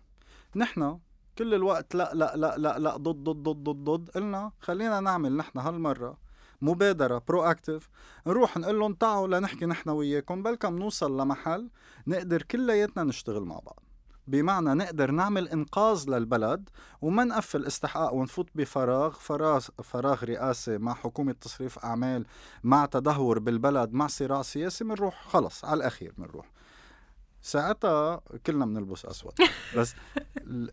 نحن 0.55 0.99
كل 1.37 1.53
الوقت 1.53 1.95
لا 1.95 2.11
لا 2.13 2.35
لا 2.35 2.57
لا 2.57 2.79
لا 2.79 2.97
ضد 2.97 3.23
ضد 3.23 3.43
ضد 3.43 3.63
ضد 3.63 3.83
ضد 3.83 4.09
قلنا 4.09 4.51
خلينا 4.59 4.99
نعمل 4.99 5.37
نحن 5.37 5.59
هالمرة 5.59 6.17
مبادرة 6.61 7.23
برو 7.27 7.43
اكتف 7.43 7.89
نروح 8.27 8.57
نقول 8.57 8.79
لهم 8.79 8.93
تعالوا 8.93 9.39
لنحكي 9.39 9.65
نحن 9.65 9.89
وياكم 9.89 10.43
بلكم 10.43 10.77
نوصل 10.79 11.21
لمحل 11.21 11.69
نقدر 12.07 12.43
كلياتنا 12.43 13.03
نشتغل 13.03 13.43
مع 13.43 13.59
بعض. 13.59 13.84
بمعنى 14.27 14.73
نقدر 14.73 15.11
نعمل 15.11 15.47
إنقاذ 15.47 16.09
للبلد 16.09 16.69
وما 17.01 17.23
نقفل 17.23 17.65
استحقاق 17.65 18.13
ونفوت 18.13 18.47
بفراغ. 18.55 19.11
فراغ 19.11 19.59
فراغ 19.83 20.23
رئاسي 20.23 20.77
مع 20.77 20.93
حكومة 20.93 21.35
تصريف 21.41 21.79
أعمال 21.79 22.25
مع 22.63 22.85
تدهور 22.85 23.39
بالبلد 23.39 23.93
مع 23.93 24.07
صراع 24.07 24.41
سياسي 24.41 24.83
بنروح 24.83 25.27
خلص 25.27 25.65
على 25.65 25.77
الأخير 25.77 26.13
بنروح 26.17 26.45
ساعتها 27.45 28.21
كلنا 28.45 28.65
بنلبس 28.65 29.05
أسود. 29.05 29.33
بس 29.77 29.95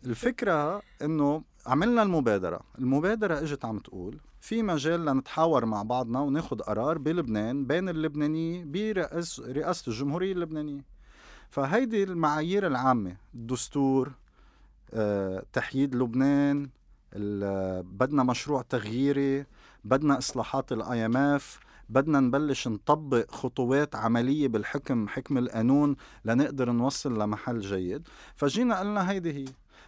الفكرة 0.05 0.81
إنه 1.01 1.43
عملنا 1.65 2.03
المبادرة. 2.03 2.59
المبادرة 2.79 3.39
إجت 3.39 3.65
عم 3.65 3.79
تقول 3.79 4.19
في 4.41 4.63
مجال 4.63 5.05
لنتحاور 5.05 5.65
مع 5.65 5.83
بعضنا 5.83 6.19
وناخد 6.19 6.61
قرار 6.61 6.97
بلبنان 6.97 7.65
بين 7.65 7.89
اللبنانية 7.89 8.63
برئاسة 8.65 9.83
الجمهورية 9.87 10.31
اللبنانية. 10.33 10.92
فهيدي 11.53 12.03
المعايير 12.03 12.67
العامة. 12.67 13.15
الدستور 13.35 14.11
أه، 14.93 15.43
تحييد 15.53 15.95
لبنان 15.95 16.69
بدنا 17.83 18.23
مشروع 18.23 18.61
تغييري 18.61 19.45
بدنا 19.83 20.17
إصلاحات 20.17 20.71
ال 20.71 21.05
IMF 21.05 21.59
بدنا 21.89 22.19
نبلش 22.19 22.67
نطبق 22.67 23.31
خطوات 23.31 23.95
عملية 23.95 24.47
بالحكم 24.47 25.07
حكم 25.07 25.37
القانون 25.37 25.95
لنقدر 26.25 26.71
نوصل 26.71 27.19
لمحل 27.21 27.59
جيد. 27.59 28.07
فجينا 28.35 28.79
قلنا 28.79 29.11
هيدي 29.11 29.33
هي. 29.33 29.45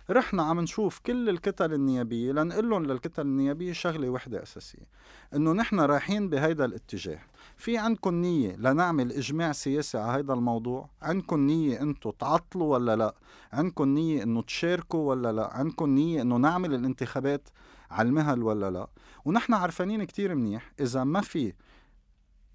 رحنا 0.09 0.43
عم 0.43 0.59
نشوف 0.59 0.99
كل 0.99 1.29
الكتل 1.29 1.73
النيابية 1.73 2.31
لنقول 2.31 2.69
لهم 2.69 2.85
للكتل 2.85 3.21
النيابية 3.21 3.73
شغلة 3.73 4.09
وحدة 4.09 4.43
أساسية. 4.43 4.87
إنه 5.35 5.53
نحن 5.53 5.79
رايحين 5.79 6.29
بهيدا 6.29 6.65
الاتجاه. 6.65 7.19
في 7.57 7.77
عندكم 7.77 8.15
نية 8.15 8.55
لنعمل 8.55 9.11
إجماع 9.11 9.51
سياسي 9.51 9.97
على 9.97 10.17
هيدا 10.17 10.33
الموضوع؟ 10.33 10.89
عندكم 11.01 11.39
نية 11.39 11.81
أنتم 11.81 12.11
تعطلوا 12.11 12.73
ولا 12.73 12.95
لا؟ 12.95 13.15
عندكم 13.53 13.89
نية 13.89 14.23
أنه 14.23 14.41
تشاركوا 14.41 15.09
ولا 15.09 15.31
لا؟ 15.31 15.53
عندكم 15.53 15.89
نية 15.89 16.21
أنه 16.21 16.37
نعمل 16.37 16.73
الانتخابات 16.73 17.49
على 17.91 18.07
المهل 18.07 18.43
ولا 18.43 18.71
لا؟ 18.71 18.87
ونحن 19.25 19.53
عارفانين 19.53 20.03
كتير 20.03 20.35
منيح 20.35 20.71
إذا 20.79 21.03
ما 21.03 21.21
في 21.21 21.53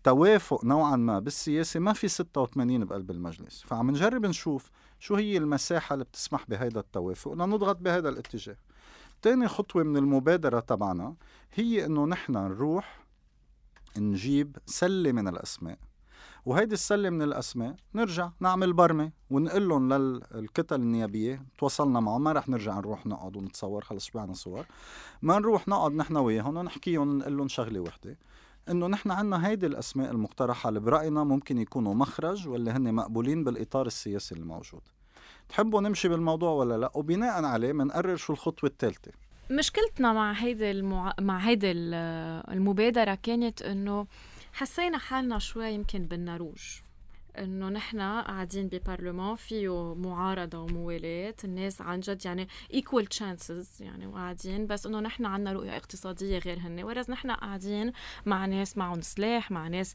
توافق 0.05 0.65
نوعا 0.65 0.97
ما 0.97 1.19
بالسياسة 1.19 1.81
ما 1.81 1.93
في 1.93 2.09
86 2.09 2.85
بقلب 2.85 3.11
المجلس. 3.11 3.63
فعم 3.67 3.91
نجرب 3.91 4.27
نشوف 4.27 4.71
شو 5.01 5.15
هي 5.15 5.37
المساحة 5.37 5.95
اللي 5.95 6.05
بتسمح 6.05 6.45
بهيدا 6.49 6.81
التوافق؟ 6.81 7.33
لنضغط 7.33 7.77
بهذا 7.77 8.09
الاتجاه. 8.09 8.57
تاني 9.23 9.49
خطوة 9.49 9.83
من 9.83 9.97
المبادرة 9.97 10.61
تبعنا 10.61 11.15
هي 11.55 11.87
إنه 11.87 12.07
نحن 12.07 12.33
نروح 12.33 13.01
نجيب 13.97 14.57
سلة 14.67 15.13
من 15.13 15.29
الأسماء. 15.29 15.79
وهيدي 16.47 16.75
السلة 16.75 17.11
من 17.11 17.23
الأسماء 17.23 17.77
نرجع 17.95 18.31
نعمل 18.41 18.73
برمة 18.73 19.13
ونقول 19.31 19.69
لهم 19.69 19.93
للكتل 19.93 20.75
النيابية 20.75 21.43
تواصلنا 21.59 22.01
معهم 22.01 22.25
ما 22.25 22.33
رح 22.33 22.49
نرجع 22.49 22.79
نروح 22.79 23.07
نقعد 23.07 23.37
ونتصور 23.37 23.85
خلص 23.85 24.05
شبعنا 24.05 24.33
صور. 24.33 24.67
ما 25.23 25.39
نروح 25.39 25.69
نقعد 25.69 25.93
نحن 25.93 26.17
وياهم 26.17 26.57
ونحكيهم 26.57 27.09
ونقول 27.09 27.37
لهم 27.37 27.49
شغلة 27.49 27.81
وحدة. 27.81 28.19
إنه 28.71 28.87
نحن 28.87 29.11
عندنا 29.11 29.49
هيدي 29.49 29.67
الأسماء 29.67 30.11
المقترحة 30.11 30.69
اللي 30.69 30.81
برأينا 30.81 31.25
ممكن 31.25 31.59
يكونوا 31.59 31.95
مخرج 31.95 32.49
واللي 32.49 32.71
هن 32.71 32.95
مقبولين 32.95 33.45
بالإطار 33.45 33.87
السياسي 33.87 34.35
الموجود. 34.35 34.81
تحبوا 35.49 35.81
نمشي 35.81 36.09
بالموضوع 36.09 36.51
ولا 36.51 36.79
لا؟ 36.79 36.91
وبناء 36.95 37.45
عليه 37.45 37.73
بنقرر 37.73 38.17
شو 38.17 38.33
الخطوة 38.33 38.71
الثالثة. 38.71 39.13
مشكلتنا 39.51 40.13
مع 40.13 40.33
هيدي 40.33 40.71
المع... 40.71 41.15
مع 41.21 41.39
هيدي 41.39 41.71
المبادرة 41.71 43.15
كانت 43.15 43.63
إنه 43.63 44.07
حسينا 44.53 44.99
حالنا 44.99 45.39
شوي 45.39 45.71
يمكن 45.73 46.07
بالنروج 46.07 46.81
إنه 47.41 47.69
نحن 47.69 48.01
قاعدين 48.01 48.69
ببرلمان 48.69 49.37
فيه 49.37 49.95
معارضة 49.95 50.59
وموالاه 50.59 51.35
الناس 51.45 51.81
عن 51.81 52.01
جد 52.01 52.25
يعني 52.25 52.49
equal 52.75 53.07
chances 53.07 53.83
يعني 53.83 54.07
وقاعدين 54.07 54.67
بس 54.67 54.87
إنه 54.87 55.01
نحن 55.01 55.27
عندنا 55.27 55.53
رؤية 55.53 55.77
اقتصادية 55.77 56.39
غير 56.39 56.59
هن 56.59 56.83
whereas 56.83 57.11
نحن 57.11 57.31
قاعدين 57.31 57.93
مع 58.27 58.47
ناس 58.47 58.79
معهم 58.79 59.01
سلاح 59.01 59.51
مع 59.51 59.69
ناس 59.69 59.95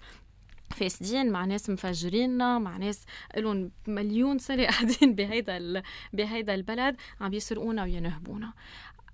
فاسدين 0.76 1.32
مع 1.32 1.46
ناس 1.46 1.70
مفجريننا 1.70 2.60
مع 2.60 2.78
ناس 2.78 3.06
لهم 3.38 3.72
مليون 3.88 4.40
سنة 4.40 4.66
قاعدين 4.72 5.16
بهيدا 5.16 5.84
بهيدا 6.14 6.56
البلد 6.56 6.96
عم 7.22 7.34
يسرقونا 7.34 7.84
وينهبونا. 7.84 8.54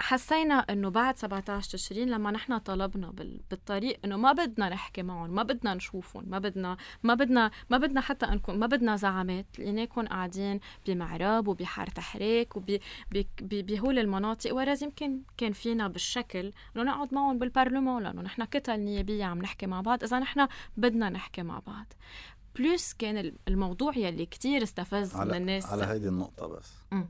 حسينا 0.01 0.53
إنه 0.53 0.89
بعد 0.89 1.17
17 1.17 1.71
تشرين 1.71 2.09
لما 2.09 2.31
نحن 2.31 2.57
طلبنا 2.57 3.11
بالطريق 3.49 3.99
إنه 4.05 4.17
ما 4.17 4.31
بدنا 4.31 4.69
نحكي 4.69 5.03
معهم 5.03 5.29
ما 5.29 5.43
بدنا 5.43 5.73
نشوفهم 5.73 6.23
ما 6.27 6.39
بدنا 6.39 6.77
ما 7.03 7.13
بدنا 7.13 7.51
ما 7.69 7.77
بدنا 7.77 8.01
حتى 8.01 8.25
إنكم 8.25 8.59
ما 8.59 8.67
بدنا 8.67 8.95
زعامات 8.95 9.59
لقيناكم 9.59 10.05
قاعدين 10.05 10.59
بمعراب 10.87 11.47
وبحار 11.47 11.87
تحريك 11.87 12.55
وبهول 12.55 13.99
المناطق. 13.99 14.55
ورز 14.55 14.83
يمكن 14.83 15.21
كان 15.37 15.51
فينا 15.51 15.87
بالشكل 15.87 16.53
إنه 16.75 16.83
نقعد 16.83 17.13
معهم 17.13 17.39
بالبرلمان 17.39 18.03
لأنه 18.03 18.21
نحن 18.21 18.45
كتل 18.45 18.79
نيابية 18.79 19.25
عم 19.25 19.37
نحكي 19.41 19.67
مع 19.67 19.81
بعض. 19.81 20.03
إذا 20.03 20.19
نحن 20.19 20.47
بدنا 20.77 21.09
نحكي 21.09 21.43
مع 21.43 21.59
بعض. 21.59 21.93
بلس 22.55 22.93
كان 22.93 23.35
الموضوع 23.47 23.97
يلي 23.97 24.25
كتير 24.25 24.63
استفز 24.63 25.15
على 25.15 25.31
من 25.31 25.37
الناس. 25.37 25.65
على 25.65 25.85
هيدي 25.85 26.07
النقطة 26.07 26.47
بس. 26.47 26.73
م. 26.91 27.03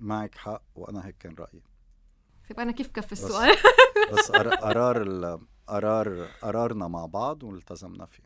معك 0.00 0.34
حق 0.34 0.62
وأنا 0.74 1.06
هيك 1.06 1.18
كان 1.18 1.34
رأيي. 1.38 1.69
طيب 2.50 2.60
أنا 2.60 2.72
كيف 2.72 2.90
كفي 2.90 3.12
السؤال؟ 3.12 3.56
بس 4.12 4.30
قرار 4.30 5.38
قرار 5.68 6.28
قرارنا 6.42 6.88
مع 6.88 7.06
بعض 7.06 7.42
والتزمنا 7.42 8.06
فيه. 8.06 8.22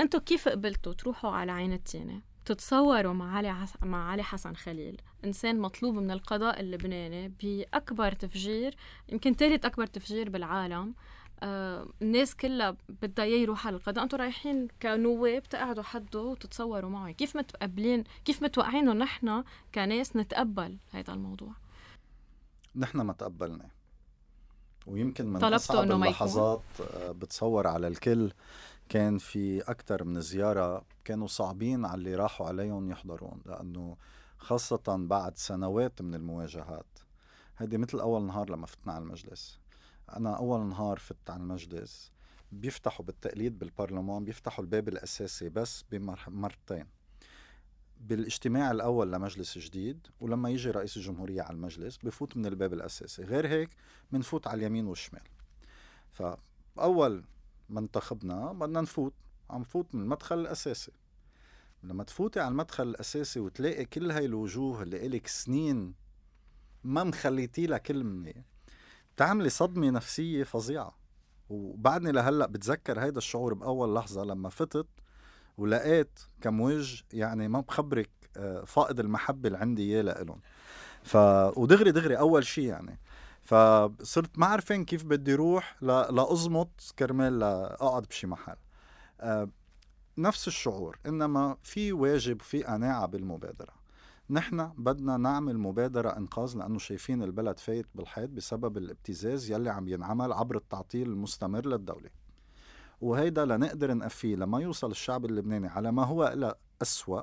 أنتوا 0.00 0.20
كيف 0.20 0.48
قبلتوا 0.48 0.92
تروحوا 0.92 1.30
على 1.30 1.52
عين 1.52 1.72
التينة 1.72 2.22
تتصوروا 2.44 3.12
مع 3.12 3.36
علي 3.36 3.54
حس... 3.54 3.72
مع 3.82 4.10
علي 4.10 4.22
حسن 4.22 4.54
خليل 4.54 5.00
إنسان 5.24 5.60
مطلوب 5.60 5.94
من 5.94 6.10
القضاء 6.10 6.60
اللبناني 6.60 7.28
بأكبر 7.42 8.12
تفجير 8.12 8.76
يمكن 9.08 9.34
ثالث 9.34 9.64
أكبر 9.64 9.86
تفجير 9.86 10.30
بالعالم. 10.30 10.94
آه 11.42 11.88
الناس 12.02 12.36
كلها 12.36 12.76
بدها 12.88 13.24
إياه 13.24 13.38
يروح 13.38 13.66
على 13.66 13.76
القضاء. 13.76 14.04
أنتم 14.04 14.18
رايحين 14.18 14.68
كنواب 14.82 15.42
تقعدوا 15.42 15.82
حده 15.82 16.20
وتتصوروا 16.20 16.90
معه 16.90 17.12
كيف 17.12 17.36
متقبلين 17.36 18.04
كيف 18.24 18.42
متوقعين 18.42 18.88
انه 18.88 18.92
نحن 18.92 19.44
كناس 19.74 20.16
نتقبل 20.16 20.78
هذا 20.92 21.12
الموضوع؟ 21.12 21.52
نحن 22.76 23.00
ما 23.00 23.12
تقبلنا. 23.12 23.68
ويمكن 24.86 25.26
من 25.26 25.44
أصعب 25.44 25.90
اللحظات 25.90 26.62
آه، 26.80 27.12
بتصور 27.12 27.66
على 27.66 27.88
الكل 27.88 28.32
كان 28.88 29.18
في 29.18 29.60
أكثر 29.60 30.04
من 30.04 30.20
زيارة 30.20 30.84
كانوا 31.04 31.26
صعبين 31.26 31.84
على 31.84 31.94
اللي 31.94 32.14
راحوا 32.14 32.46
عليهم 32.46 32.90
يحضرون 32.90 33.40
لأنه 33.46 33.96
خاصة 34.38 34.82
بعد 34.86 35.38
سنوات 35.38 36.02
من 36.02 36.14
المواجهات. 36.14 36.98
هيدي 37.58 37.78
مثل 37.78 38.00
أول 38.00 38.22
نهار 38.22 38.50
لما 38.50 38.66
فتنا 38.66 38.92
على 38.92 39.02
المجلس. 39.02 39.60
أنا 40.16 40.36
أول 40.36 40.66
نهار 40.66 40.98
فت 40.98 41.30
على 41.30 41.40
المجلس 41.40 42.12
بيفتحوا 42.52 43.06
بالتقليد 43.06 43.58
بالبرلمان 43.58 44.24
بيفتحوا 44.24 44.64
الباب 44.64 44.88
الأساسي 44.88 45.48
بس 45.48 45.84
بمرتين 45.90 46.86
بالاجتماع 48.00 48.70
الأول 48.70 49.12
لمجلس 49.12 49.58
جديد 49.58 50.06
ولما 50.20 50.50
يجي 50.50 50.70
رئيس 50.70 50.96
الجمهورية 50.96 51.42
على 51.42 51.54
المجلس 51.54 51.96
بفوت 51.96 52.36
من 52.36 52.46
الباب 52.46 52.72
الأساسي 52.72 53.22
غير 53.22 53.48
هيك 53.48 53.70
بنفوت 54.12 54.46
على 54.46 54.58
اليمين 54.58 54.86
والشمال. 54.86 55.22
فأول 56.10 57.24
ما 57.68 57.80
انتخبنا 57.80 58.52
بدنا 58.52 58.80
نفوت 58.80 59.14
عم 59.50 59.64
فوت 59.64 59.94
من 59.94 60.02
المدخل 60.02 60.38
الأساسي. 60.38 60.92
لما 61.82 62.04
تفوتي 62.04 62.40
على 62.40 62.48
المدخل 62.48 62.88
الأساسي 62.88 63.40
وتلاقي 63.40 63.84
كل 63.84 64.10
هاي 64.10 64.24
الوجوه 64.24 64.82
اللي 64.82 65.06
إلك 65.06 65.26
سنين 65.26 65.94
ما 66.84 67.04
مخليتي 67.04 67.66
لها 67.66 67.78
كلمة 67.78 68.34
بتعملي 69.14 69.48
صدمة 69.48 69.90
نفسية 69.90 70.44
فظيعة. 70.44 71.00
وبعدني 71.50 72.12
لهلأ 72.12 72.46
بتذكر 72.46 73.00
هيدا 73.00 73.18
الشعور 73.18 73.54
بأول 73.54 73.94
لحظة 73.94 74.24
لما 74.24 74.48
فتت 74.48 74.86
ولقيت 75.58 76.20
كم 76.40 76.60
وجه 76.60 77.04
يعني 77.12 77.48
ما 77.48 77.60
بخبرك 77.60 78.10
آه، 78.36 78.64
فائض 78.64 79.00
المحبة 79.00 79.46
اللي 79.46 79.58
عندي 79.58 79.82
إياه 79.82 80.02
لإلهم. 80.02 80.40
ف 81.02 81.16
ودغري 81.56 81.92
دغري 81.92 82.18
أول 82.18 82.46
شيء 82.46 82.64
يعني. 82.64 82.98
فصرت 83.42 84.38
ما 84.38 84.46
عارفين 84.46 84.84
كيف 84.84 85.04
بدي 85.04 85.34
روح 85.34 85.76
ل... 85.82 85.86
لأزمط 85.86 86.94
كرمال 86.98 87.38
لأقعد 87.38 88.02
بشي 88.02 88.26
محل. 88.26 88.56
أه 89.20 89.48
نفس 90.18 90.48
الشعور 90.48 90.98
إنما 91.06 91.56
في 91.62 91.92
واجب 91.92 92.42
في 92.42 92.62
قناعة 92.62 93.06
بالمبادرة. 93.06 93.80
نحن 94.30 94.72
بدنا 94.78 95.16
نعمل 95.16 95.58
مبادرة 95.58 96.16
إنقاذ 96.16 96.56
لأنه 96.56 96.78
شايفين 96.78 97.22
البلد 97.22 97.58
فايت 97.58 97.86
بالحيط 97.94 98.30
بسبب 98.30 98.76
الابتزاز 98.76 99.50
يلي 99.50 99.70
عم 99.70 99.88
ينعمل 99.88 100.32
عبر 100.32 100.56
التعطيل 100.56 101.08
المستمر 101.08 101.66
للدولة. 101.66 102.10
وهيدا 103.00 103.44
لنقدر 103.44 103.94
نقفيه 103.94 104.36
لما 104.36 104.60
يوصل 104.60 104.90
الشعب 104.90 105.24
اللبناني 105.24 105.68
على 105.68 105.92
ما 105.92 106.04
هو 106.04 106.26
إلى 106.26 106.54
أسوأ 106.82 107.22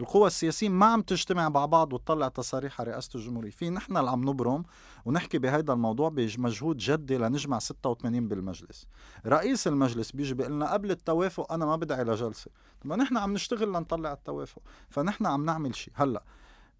القوى 0.00 0.26
السياسية 0.26 0.68
ما 0.68 0.86
عم 0.86 1.02
تجتمع 1.02 1.48
مع 1.48 1.66
بعض 1.66 1.92
وتطلع 1.92 2.28
تصاريح 2.28 2.80
على 2.80 2.90
رئاسة 2.90 3.10
الجمهورية. 3.14 3.50
في 3.50 3.70
نحن 3.70 3.96
اللي 3.96 4.10
عم 4.10 4.30
نبرم 4.30 4.64
ونحكي 5.04 5.38
بهذا 5.38 5.72
الموضوع 5.72 6.08
بمجهود 6.08 6.76
جدي 6.76 7.18
لنجمع 7.18 7.58
86 7.58 8.28
بالمجلس. 8.28 8.86
رئيس 9.26 9.66
المجلس 9.66 10.12
بيجي 10.12 10.34
بيقول 10.34 10.52
لنا 10.52 10.72
قبل 10.72 10.90
التوافق 10.90 11.52
أنا 11.52 11.66
ما 11.66 11.76
بدعي 11.76 12.04
لجلسة. 12.04 12.50
طب 12.80 12.92
نحن 12.92 13.16
عم 13.16 13.32
نشتغل 13.32 13.68
لنطلع 13.68 14.12
التوافق. 14.12 14.62
فنحن 14.90 15.26
عم 15.26 15.44
نعمل 15.44 15.74
شيء 15.76 15.94
هلأ 15.96 16.24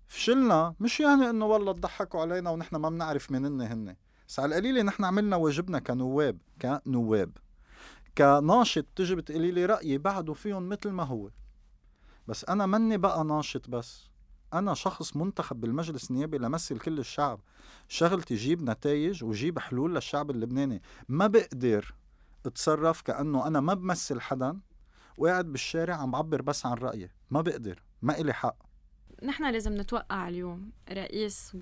فشلنا 0.08 0.74
مش 0.80 1.00
يعني 1.00 1.30
إنه 1.30 1.46
والله 1.46 1.72
تضحكوا 1.72 2.20
علينا 2.20 2.50
ونحن 2.50 2.76
ما 2.76 2.88
بنعرف 2.88 3.30
مين 3.30 3.60
هن 3.60 3.96
بس 4.28 4.40
على 4.40 4.48
القليلة 4.48 4.82
نحن 4.82 5.04
عملنا 5.04 5.36
واجبنا 5.36 5.78
كنواب 5.78 6.38
كنواب. 6.62 7.36
كناشط 8.18 8.86
تجي 8.96 9.14
بتقولي 9.14 9.50
لي 9.50 9.66
رأيي 9.66 9.98
بعده 9.98 10.32
فيهم 10.32 10.68
مثل 10.68 10.90
ما 10.90 11.02
هو. 11.02 11.30
بس 12.28 12.44
أنا 12.44 12.66
مني 12.66 12.96
بقى 12.96 13.24
ناشط 13.24 13.70
بس. 13.70 14.10
أنا 14.54 14.74
شخص 14.74 15.16
منتخب 15.16 15.60
بالمجلس 15.60 16.10
النيابي 16.10 16.38
لمثل 16.38 16.78
كل 16.78 16.98
الشعب. 16.98 17.40
شغلتي 17.88 18.34
جيب 18.34 18.62
نتائج 18.62 19.24
وجيب 19.24 19.58
حلول 19.58 19.94
للشعب 19.94 20.30
اللبناني. 20.30 20.82
ما 21.08 21.26
بقدر 21.26 21.94
أتصرف 22.46 23.00
كأنه 23.02 23.46
أنا 23.46 23.60
ما 23.60 23.74
بمثل 23.74 24.20
حدا 24.20 24.60
وقاعد 25.18 25.52
بالشارع 25.52 25.94
عم 25.94 26.10
بعبر 26.10 26.42
بس 26.42 26.66
عن 26.66 26.74
رأيي. 26.74 27.10
ما 27.30 27.40
بقدر. 27.40 27.82
ما 28.02 28.18
إلي 28.20 28.32
حق. 28.32 28.56
نحن 29.22 29.52
لازم 29.52 29.74
نتوقع 29.74 30.28
اليوم 30.28 30.70
رئيس 30.90 31.56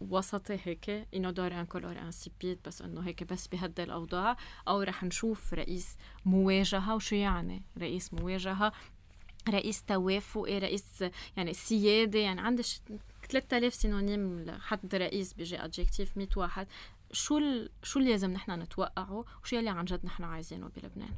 وسطي 0.00 0.58
هيك 0.64 1.08
inodore 1.14 1.60
incolore 1.60 1.98
insipide 1.98 2.58
بس 2.66 2.82
إنه 2.82 3.00
هيك 3.00 3.24
بس 3.24 3.46
بهدي 3.48 3.82
الأوضاع 3.82 4.36
أو 4.68 4.82
رح 4.82 5.04
نشوف 5.04 5.54
رئيس 5.54 5.96
مواجهة. 6.24 6.94
وشو 6.94 7.16
يعني 7.16 7.62
رئيس 7.78 8.14
مواجهة؟ 8.14 8.72
رئيس 9.48 9.82
توافقي 9.82 10.58
رئيس 10.58 11.04
يعني 11.36 11.54
سيادة 11.54 12.18
يعني 12.18 12.40
عندي 12.40 12.62
3000 13.30 13.74
synonym 13.74 14.40
لحد 14.40 14.94
رئيس 14.94 15.32
بيجي 15.32 15.64
adjective 15.64 16.16
100 16.16 16.28
واحد. 16.36 16.66
شو 17.12 17.38
ال... 17.38 17.70
شو 17.82 17.98
اللي 17.98 18.10
لازم 18.10 18.30
نحن 18.30 18.50
نتوقعه؟ 18.50 19.24
وشو 19.42 19.58
اللي 19.58 19.70
عن 19.70 19.84
جد 19.84 20.04
نحن 20.04 20.24
عايزينه 20.24 20.70
بلبنان؟ 20.76 21.14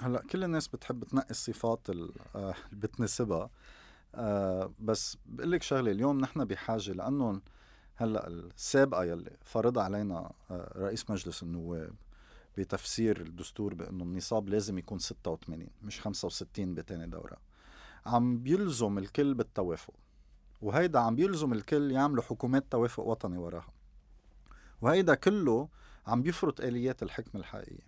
هلأ 0.00 0.22
كل 0.30 0.44
الناس 0.44 0.68
بتحب 0.68 1.04
تنقي 1.04 1.30
الصفات 1.30 1.90
اللي 1.90 2.12
آه، 2.36 2.54
بتناسبها. 2.72 3.50
آه 4.14 4.72
بس 4.80 5.18
بقول 5.26 5.52
لك 5.52 5.62
شغلة 5.62 5.90
اليوم 5.90 6.20
نحن 6.20 6.44
بحاجة 6.44 6.92
لأنه 6.92 7.40
هلأ 7.96 8.26
السابقة 8.28 9.04
يلي 9.04 9.36
فرض 9.44 9.78
علينا 9.78 10.32
آه 10.50 10.72
رئيس 10.76 11.10
مجلس 11.10 11.42
النواب 11.42 11.94
بتفسير 12.58 13.20
الدستور 13.20 13.74
بأنه 13.74 14.04
النصاب 14.04 14.48
لازم 14.48 14.78
يكون 14.78 14.98
86 14.98 15.66
مش 15.82 16.00
65 16.00 16.74
بتاني 16.74 17.06
دورة. 17.06 17.36
عم 18.06 18.38
بيلزم 18.38 18.98
الكل 18.98 19.34
بالتوافق 19.34 19.94
وهيدا 20.62 20.98
عم 20.98 21.14
بيلزم 21.14 21.52
الكل 21.52 21.90
يعملوا 21.90 22.22
حكومات 22.22 22.64
توافق 22.70 23.02
وطني 23.02 23.38
وراها. 23.38 23.72
وهيدا 24.82 25.14
كله 25.14 25.68
عم 26.06 26.22
بيفرط 26.22 26.60
آليات 26.60 27.02
الحكم 27.02 27.38
الحقيقية. 27.38 27.86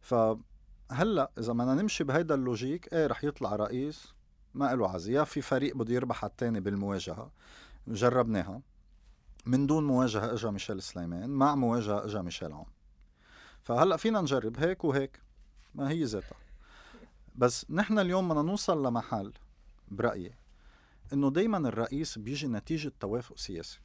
فهلأ 0.00 1.30
إذا 1.38 1.52
بدنا 1.52 1.74
نمشي 1.74 2.04
بهيدا 2.04 2.34
اللوجيك 2.34 2.92
إيه 2.94 3.06
رح 3.06 3.24
يطلع 3.24 3.56
رئيس 3.56 4.14
ما 4.54 4.74
له 4.74 4.88
عزي 4.90 5.12
يا 5.12 5.24
في 5.24 5.42
فريق 5.42 5.76
بده 5.76 5.94
يربح 5.94 6.24
على 6.24 6.30
الثاني 6.30 6.60
بالمواجهة 6.60 7.30
جربناها. 7.88 8.62
من 9.46 9.66
دون 9.66 9.84
مواجهة 9.84 10.32
اجى 10.34 10.50
ميشيل 10.50 10.82
سليمان 10.82 11.30
مع 11.30 11.54
مواجهة 11.54 12.04
اجى 12.04 12.22
ميشيل 12.22 12.52
عون. 12.52 12.66
فهلأ 13.62 13.96
فينا 13.96 14.20
نجرب 14.20 14.58
هيك 14.58 14.84
وهيك. 14.84 15.20
ما 15.74 15.90
هي 15.90 16.04
ذاتها. 16.04 16.36
بس 17.34 17.70
نحن 17.70 17.98
اليوم 17.98 18.28
بدنا 18.28 18.42
نوصل 18.42 18.86
لمحل 18.86 19.32
برأيي 19.88 20.34
إنه 21.12 21.30
دائما 21.30 21.58
الرئيس 21.58 22.18
بيجي 22.18 22.46
نتيجة 22.46 22.92
توافق 23.00 23.38
سياسي. 23.38 23.80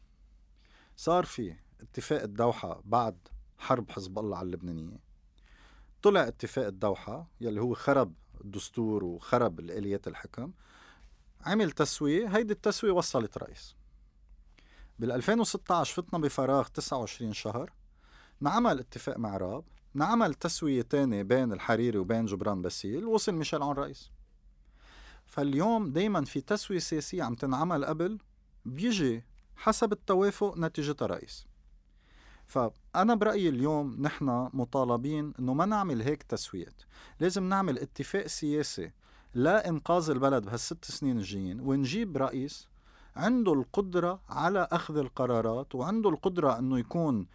صار 0.96 1.26
في 1.26 1.56
اتفاق 1.82 2.22
الدوحة 2.22 2.82
بعد 2.86 3.18
حرب 3.58 3.92
حزب 3.92 4.20
الله 4.20 4.38
على 4.38 4.46
اللبنانية. 4.46 5.00
طلع 6.02 6.28
اتفاق 6.28 6.66
الدوحة 6.66 7.28
يلي 7.42 7.62
هو 7.62 7.74
خرب 7.74 8.14
الدستور 8.42 9.04
وخرب 9.04 9.60
الآليات 9.60 10.08
الحكم. 10.08 10.52
عمل 11.42 11.72
تسوية 11.72 12.28
هيدي 12.28 12.54
التسوية 12.54 12.92
وصلت 12.92 13.38
رئيس. 13.38 13.76
بال 15.00 15.12
2016 15.12 15.94
فتنا 15.94 16.20
بفراغ 16.20 16.68
29 16.68 17.34
شهر 17.34 17.72
نعمل 18.42 18.80
اتفاق 18.80 19.18
مع 19.18 19.38
راب 19.38 19.64
نعمل 19.94 20.34
تسوية 20.34 20.82
تانية 20.82 21.24
بين 21.24 21.54
الحريري 21.54 21.98
وبين 21.98 22.26
جبران 22.26 22.62
باسيل 22.62 23.06
وصل 23.06 23.32
ميشيل 23.32 23.62
عون 23.64 23.76
رئيس 23.76 24.12
فاليوم 25.26 25.92
دايما 25.92 26.26
في 26.26 26.42
تسوية 26.42 26.80
سياسية 26.80 27.24
عم 27.24 27.36
تنعمل 27.36 27.86
قبل 27.86 28.18
بيجي 28.66 29.24
حسب 29.56 29.92
التوافق 29.92 30.58
نتيجتها 30.58 31.06
رئيس 31.06 31.46
فأنا 32.48 33.16
برأيي 33.16 33.50
اليوم 33.50 34.02
نحن 34.02 34.50
مطالبين 34.54 35.34
أنه 35.40 35.54
ما 35.54 35.66
نعمل 35.66 36.02
هيك 36.02 36.24
تسويات. 36.24 36.82
لازم 37.20 37.44
نعمل 37.50 37.80
اتفاق 37.80 38.28
سياسي 38.28 38.92
لا 39.34 39.70
إنقاذ 39.70 40.10
البلد 40.10 40.46
بهالست 40.46 40.86
سنين 40.86 41.18
الجايين 41.18 41.60
ونجيب 41.60 42.18
رئيس 42.18 42.68
عنده 43.16 43.54
القدرة 43.54 44.22
على 44.30 44.68
أخذ 44.72 44.98
القرارات 44.98 45.76
وعنده 45.76 46.10
القدرة 46.10 46.60
أنه 46.60 46.80
يكون 46.80 47.28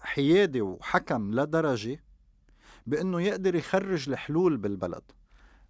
حيادي 0.00 0.60
وحكم 0.62 1.34
لدرجة 1.34 2.00
بأنه 2.86 3.20
يقدر 3.22 3.54
يخرج 3.54 4.08
الحلول 4.08 4.56
بالبلد. 4.56 5.02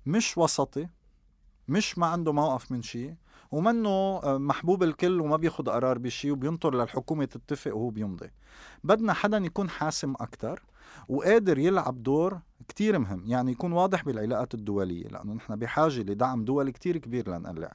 مش 0.06 0.38
وسطي 0.38 0.88
مش 1.68 1.98
ما 1.98 2.06
عنده 2.06 2.32
موقف 2.32 2.72
من 2.72 2.82
شيء 2.82 3.14
ومنه 3.50 3.88
آه، 3.90 4.38
محبوب 4.38 4.82
الكل 4.82 5.20
وما 5.20 5.36
بياخد 5.36 5.68
قرار 5.68 5.98
بشيء 5.98 6.32
وبينطر 6.32 6.74
للحكومة 6.74 7.24
تتفق 7.24 7.76
وهو 7.76 7.90
بيمضي. 7.90 8.30
بدنا 8.84 9.12
حدا 9.12 9.36
يكون 9.38 9.70
حاسم 9.70 10.14
أكتر 10.20 10.62
وقادر 11.08 11.58
يلعب 11.58 12.02
دور 12.02 12.40
كتير 12.68 12.98
مهم 12.98 13.22
يعني 13.26 13.52
يكون 13.52 13.72
واضح 13.72 14.04
بالعلاقات 14.04 14.54
الدولية 14.54 15.08
لأنه 15.08 15.34
نحن 15.34 15.56
بحاجة 15.56 16.00
لدعم 16.00 16.44
دولي 16.44 16.72
كتير 16.72 16.96
كبير 16.96 17.28
لنقلع. 17.28 17.72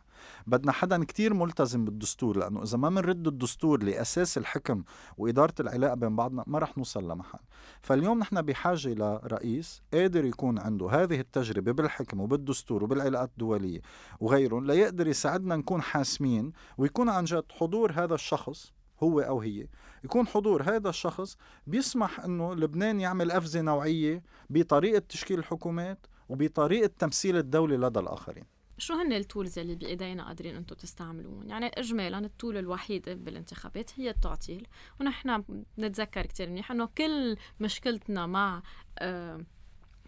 بدنا 0.48 0.72
حدا 0.72 1.04
كتير 1.04 1.34
ملتزم 1.34 1.86
بالدستور 1.86 2.38
لأنه 2.38 2.64
إذا 2.64 2.78
ما 2.78 2.90
منرد 2.90 3.28
الدستور 3.28 3.84
لأساس 3.84 4.38
الحكم 4.38 4.84
وإدارة 5.18 5.54
العلاقة 5.60 5.96
بين 5.96 6.16
بعضنا 6.16 6.44
ما 6.48 6.60
رح 6.60 6.78
نوصل 6.78 7.12
لمحل. 7.12 7.40
فاليوم 7.82 8.20
نحن 8.20 8.42
بحاجة 8.42 8.94
لرئيس 8.94 9.82
قادر 9.94 10.26
يكون 10.26 10.60
عنده 10.60 10.90
هذه 10.90 11.20
التجربة 11.20 11.72
بالحكم 11.72 12.20
وبالدستور 12.20 12.84
وبالعلاقات 12.84 13.30
الدولية 13.30 13.82
وغيرهم 14.20 14.66
ليقدر 14.66 15.08
يساعدنا 15.08 15.56
نكون 15.56 15.82
حاسمين 15.82 16.52
ويكون 16.78 17.10
عن 17.10 17.24
جد 17.24 17.46
حضور 17.52 17.92
هذا 17.92 18.16
الشخص 18.16 18.74
هو 19.04 19.20
أو 19.20 19.42
هي. 19.42 19.68
يكون 20.04 20.28
حضور 20.28 20.64
هذا 20.64 20.90
الشخص 20.90 21.38
بيسمح 21.68 22.20
إنه 22.20 22.56
لبنان 22.56 23.00
يعمل 23.00 23.32
أفزة 23.32 23.62
نوعية 23.62 24.24
بطريقة 24.50 25.00
تشكيل 25.10 25.40
الحكومات 25.40 26.08
وبطريقة 26.30 26.92
تمثيل 27.00 27.38
الدولة 27.38 27.88
لدى 27.88 28.00
الآخرين. 28.00 28.44
شو 28.78 28.94
هن 28.94 29.14
التولز 29.14 29.60
اللي 29.60 29.76
بإيدينا 29.76 30.28
قادرين 30.28 30.56
أنتم 30.56 30.76
تستعملوهم 30.76 31.50
يعني 31.50 31.66
اجمالا 31.66 32.20
التول 32.20 32.58
الوحيده 32.58 33.14
بالانتخابات 33.14 33.92
هي 34.00 34.10
التعطيل 34.10 34.68
ونحن 35.02 35.44
بنتذكر 35.78 36.26
كثير 36.26 36.50
منيح 36.50 36.72
إنه 36.72 36.90
كل 36.98 37.38
مشكلتنا 37.60 38.26
مع 38.26 38.62
آه 39.00 39.46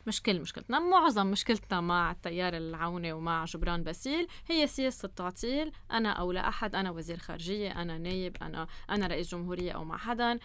مش 0.07 0.21
كل 0.21 0.41
مشكلتنا. 0.41 0.79
معظم 0.79 1.27
مشكلتنا 1.27 1.81
مع 1.81 2.11
التيار 2.11 2.57
العوني 2.57 3.13
ومع 3.13 3.45
جبران 3.45 3.83
باسيل 3.83 4.27
هي 4.47 4.67
سياسة 4.67 5.05
التعطيل 5.05 5.71
أنا 5.91 6.09
أو 6.09 6.31
لا 6.31 6.47
أحد 6.47 6.75
أنا 6.75 6.91
وزير 6.91 7.17
خارجية 7.17 7.81
أنا 7.81 7.97
نايب 7.97 8.37
أنا 8.41 8.67
أنا 8.89 9.07
رئيس 9.07 9.31
جمهورية 9.31 9.71
أو 9.71 9.83
مع 9.83 9.97
حدا 9.97 10.39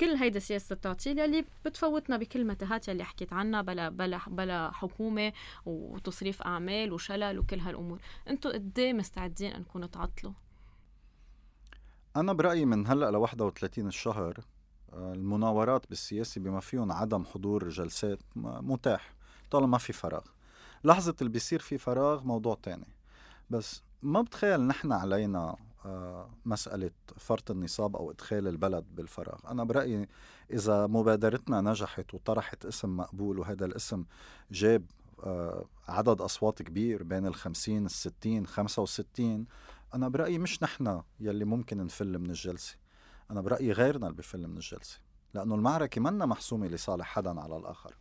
كل 0.00 0.06
هيدا 0.14 0.38
سياسة 0.38 0.72
التعطيل 0.74 1.18
يلي 1.18 1.44
بتفوتنا 1.64 2.16
بكل 2.16 2.44
متاهات 2.46 2.88
يلي 2.88 3.04
حكيت 3.04 3.32
عنها 3.32 3.62
بلا 3.62 3.88
بلا 3.88 4.20
بلا 4.26 4.70
حكومة 4.70 5.32
وتصريف 5.66 6.42
أعمال 6.42 6.92
وشلل 6.92 7.38
وكل 7.38 7.58
هالأمور. 7.58 7.98
أنتوا 8.28 8.52
قد 8.52 8.78
إيه 8.78 8.92
مستعدين 8.92 9.52
أنكم 9.52 9.84
تعطلوا؟ 9.84 10.32
أنا 12.16 12.32
برأيي 12.32 12.64
من 12.64 12.86
هلأ 12.86 13.10
ل 13.10 13.16
31 13.16 13.86
الشهر 13.86 14.40
المناورات 14.96 15.88
بالسياسة 15.88 16.40
بما 16.40 16.60
فيهم 16.60 16.92
عدم 16.92 17.24
حضور 17.24 17.68
جلسات 17.68 18.18
متاح 18.36 19.14
طالما 19.50 19.66
ما 19.66 19.78
في 19.78 19.92
فراغ. 19.92 20.24
لحظة 20.84 21.14
اللي 21.20 21.32
بيصير 21.32 21.60
في 21.60 21.78
فراغ 21.78 22.24
موضوع 22.24 22.58
تاني. 22.62 22.88
بس 23.50 23.82
ما 24.02 24.22
بتخيل 24.22 24.60
نحن 24.60 24.92
علينا 24.92 25.56
آه، 25.86 26.30
مسألة 26.44 26.90
فرط 27.16 27.50
النصاب 27.50 27.96
أو 27.96 28.10
إدخال 28.10 28.48
البلد 28.48 28.84
بالفراغ. 28.94 29.38
أنا 29.50 29.64
برأيي 29.64 30.08
إذا 30.50 30.86
مبادرتنا 30.86 31.60
نجحت 31.60 32.14
وطرحت 32.14 32.66
اسم 32.66 32.96
مقبول 32.96 33.38
وهذا 33.38 33.64
الاسم 33.64 34.04
جاب 34.50 34.84
آه، 35.24 35.64
عدد 35.88 36.20
أصوات 36.20 36.62
كبير 36.62 37.02
بين 37.02 37.26
الخمسين 37.26 37.86
الستين 37.86 38.46
خمسة 38.46 38.82
وستين 38.82 39.46
أنا 39.94 40.08
برأيي 40.08 40.38
مش 40.38 40.62
نحن 40.62 41.02
يلي 41.20 41.44
ممكن 41.44 41.84
نفل 41.84 42.18
من 42.18 42.30
الجلسة. 42.30 42.76
أنا 43.30 43.40
برأيي 43.40 43.72
غيرنا 43.72 44.06
اللي 44.06 44.18
بفل 44.18 44.46
من 44.46 44.56
الجلسة 44.56 45.00
لأنه 45.34 45.54
المعركة 45.54 46.00
منا 46.00 46.26
محسومة 46.26 46.66
لصالح 46.66 47.06
حدا 47.06 47.40
على 47.40 47.56
الآخر. 47.56 47.94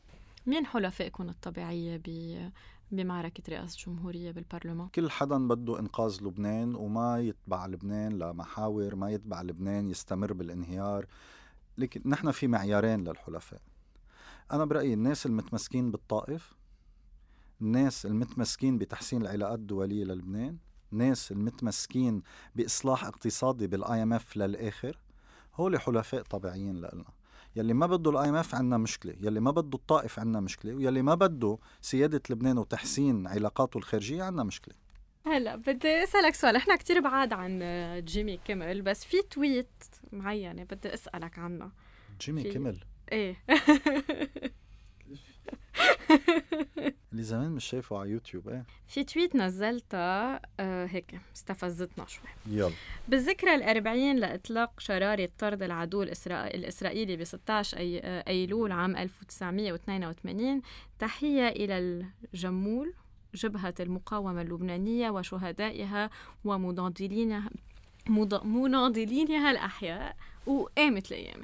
مين 0.45 0.65
حلفائكم 0.65 1.29
الطبيعية 1.29 2.01
بمعركة 2.91 3.43
رئاسة 3.49 3.77
الجمهورية 3.79 4.31
بالبرلمان؟ 4.31 4.87
كل 4.87 5.09
حدا 5.09 5.47
بده 5.47 5.79
إنقاذ 5.79 6.23
لبنان 6.23 6.75
وما 6.75 7.19
يتبع 7.19 7.65
لبنان 7.65 8.19
لمحاور 8.19 8.95
ما 8.95 9.11
يتبع 9.11 9.41
لبنان 9.41 9.89
يستمر 9.89 10.33
بالانهيار. 10.33 11.05
لكن 11.77 12.01
نحن 12.05 12.31
في 12.31 12.47
معيارين 12.47 13.03
للحلفاء. 13.03 13.61
أنا 14.51 14.65
برأيي 14.65 14.93
الناس 14.93 15.25
المتمسكين 15.25 15.91
بالطائف 15.91 16.53
الناس 17.61 18.05
المتمسكين 18.05 18.77
بتحسين 18.77 19.21
العلاقات 19.21 19.59
الدولية 19.59 20.03
للبنان 20.03 20.57
ناس 20.91 21.31
المتمسكين 21.31 22.21
بإصلاح 22.55 23.05
اقتصادي 23.05 23.67
بال 23.67 24.03
IMF 24.03 24.37
للآخر. 24.37 24.99
هول 25.55 25.79
حلفاء 25.79 26.21
طبيعيين 26.21 26.75
لنا 26.75 27.05
يلي 27.55 27.73
ما 27.73 27.87
بده 27.87 28.11
ال 28.11 28.29
IMF 28.29 28.55
عندنا 28.55 28.77
مشكلة 28.77 29.15
يلي 29.21 29.39
ما 29.39 29.51
بده 29.51 29.77
الطائف 29.77 30.19
عندنا 30.19 30.39
مشكلة 30.39 30.73
ويلي 30.73 31.01
ما 31.01 31.15
بده 31.15 31.57
سيادة 31.81 32.21
لبنان 32.29 32.57
وتحسين 32.57 33.27
علاقاته 33.27 33.77
الخارجية 33.77 34.23
عندنا 34.23 34.43
مشكلة. 34.43 34.75
هلا 35.25 35.55
بدي 35.55 36.03
أسألك 36.03 36.35
سؤال. 36.35 36.55
إحنا 36.55 36.75
كتير 36.75 36.99
بعاد 36.99 37.33
عن 37.33 37.59
جيمي 38.05 38.37
كيمل 38.37 38.81
بس 38.81 39.05
في 39.05 39.21
tweet 39.21 39.83
معينة 40.11 40.63
بدي 40.63 40.93
أسألك 40.93 41.39
عنها. 41.39 41.71
جيمي 42.21 42.43
كيمل؟ 42.43 42.79
إيه. 43.11 43.35
اللي 47.11 47.23
زمان 47.23 47.51
مش 47.51 47.65
شايفه 47.65 47.97
على 47.99 48.09
يوتيوب 48.09 48.49
إيه 48.49 48.65
في 48.87 49.03
تويت 49.03 49.35
نزلتها 49.35 50.41
آه 50.59 50.85
هيك 50.85 51.19
استفزتنا 51.35 52.05
شوي. 52.05 52.27
يلا. 52.47 52.71
بالذكرى 53.07 53.55
الأربعين 53.55 54.15
لإطلاق 54.15 54.79
شرارة 54.79 55.29
طرد 55.37 55.63
العدو 55.63 56.03
الإسرائيلي 56.03 57.17
ب 57.17 57.23
16 57.23 57.77
أي... 57.77 57.99
آه، 57.99 58.23
أيلول 58.27 58.71
عام 58.71 58.95
1982 58.95 60.61
تحية 60.99 61.47
إلى 61.47 62.05
الجمول 62.33 62.93
جبهة 63.35 63.73
المقاومة 63.79 64.41
اللبنانية 64.41 65.09
وشهدائها 65.09 66.09
ومناضلينها 66.45 67.49
مناضلينها 68.43 69.51
الأحياء 69.51 70.15
وقامت 70.45 71.11
الأيام. 71.11 71.41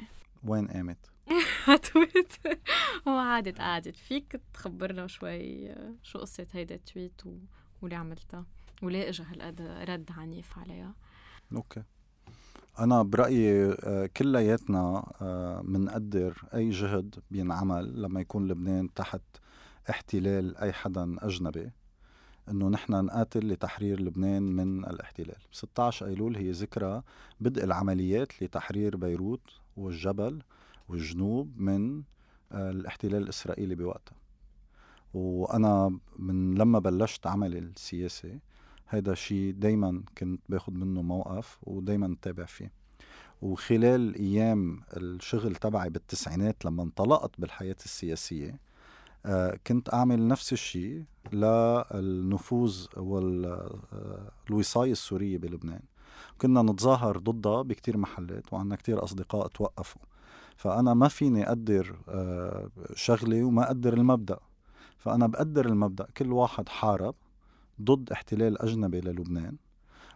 وين 0.48 0.68
قامت؟ 0.68 1.11
tweet. 1.94 2.34
وقعدت 3.06 3.60
قعدت 3.60 3.96
فيك 3.96 4.42
تخبرنا 4.54 5.08
شوي 5.08 5.76
شو 6.04 6.20
قصة 6.20 6.48
هيدا 6.52 6.76
ال 6.76 6.84
tweet 6.84 7.26
و... 7.26 7.38
وليه 7.82 7.98
عملتها. 7.98 8.46
وليه 8.82 9.10
اجى 9.10 9.24
هالقد 9.24 9.62
رد 9.62 10.10
عنيف 10.18 10.60
عليها. 10.60 10.94
okay. 11.56 11.84
أنا 12.80 13.04
برأيي 13.04 13.76
آه، 13.84 14.10
كلياتنا 14.18 15.12
بنقدر 15.64 16.42
آه، 16.54 16.58
أي 16.58 16.70
جهد 16.70 17.16
بينعمل 17.32 18.02
لما 18.02 18.22
يكون 18.22 18.48
لبنان 18.48 18.94
تحت 18.94 19.22
احتلال 19.90 20.58
أي 20.58 20.74
حدا 20.74 21.16
أجنبي. 21.20 21.72
إنه 22.50 22.70
نحن 22.70 23.06
نقاتل 23.06 23.48
لتحرير 23.48 24.02
لبنان 24.02 24.44
من 24.44 24.86
الاحتلال. 24.86 25.38
16 25.52 26.06
أيلول 26.06 26.36
هي 26.36 26.52
ذكرى 26.52 27.04
بدء 27.40 27.64
العمليات 27.64 28.44
لتحرير 28.44 28.98
بيروت 28.98 29.42
والجبل 29.78 30.42
والجنوب 30.92 31.60
من 31.60 32.04
آه، 32.52 32.72
الاحتلال 32.72 33.24
الإسرائيلي 33.24 33.76
بوقتها. 33.76 34.16
وأنا 35.14 36.00
من 36.20 36.56
لما 36.56 36.80
بلشت 36.80 37.28
عملي 37.28 37.60
السياسي 37.60 38.40
هذا 38.86 39.12
الشيء 39.12 39.54
دايما 39.54 40.04
كنت 40.18 40.42
باخد 40.50 40.74
منه 40.74 41.02
موقف 41.02 41.60
ودايما 41.64 42.16
تابع 42.22 42.46
فيه. 42.46 42.72
وخلال 43.42 44.16
أيام 44.16 44.82
الشغل 44.98 45.56
تبعي 45.56 45.90
بالتسعينات 45.90 46.66
لما 46.66 46.84
انطلقت 46.84 47.32
بالحياة 47.42 47.76
السياسية 47.86 48.60
آه 49.26 49.60
كنت 49.68 49.94
أعمل 49.94 50.28
نفس 50.28 50.54
الشيء 50.54 51.04
للنفوذ 51.34 52.86
والوصايه 52.98 54.90
آه، 54.90 54.92
السورية 54.92 55.38
بلبنان. 55.38 55.82
كنا 56.42 56.62
نتظاهر 56.62 57.18
ضدها 57.18 57.62
بكتير 57.62 57.98
محلات 57.98 58.54
وعندنا 58.54 58.76
كتير 58.76 59.04
أصدقاء 59.04 59.48
توقفوا. 59.48 60.02
فأنا 60.58 60.94
ما 60.94 61.08
فيني 61.08 61.48
أقدر 61.48 61.96
آه، 62.10 62.70
شغلي 62.96 63.44
وما 63.44 63.64
أقدر 63.68 63.94
المبدأ. 63.94 64.40
فأنا 64.98 65.28
بقدر 65.28 65.66
المبدأ. 65.66 66.08
كل 66.18 66.32
واحد 66.34 66.70
حارب 66.70 67.16
ضد 67.82 68.12
احتلال 68.12 68.62
أجنبي 68.62 69.02
للبنان 69.02 69.56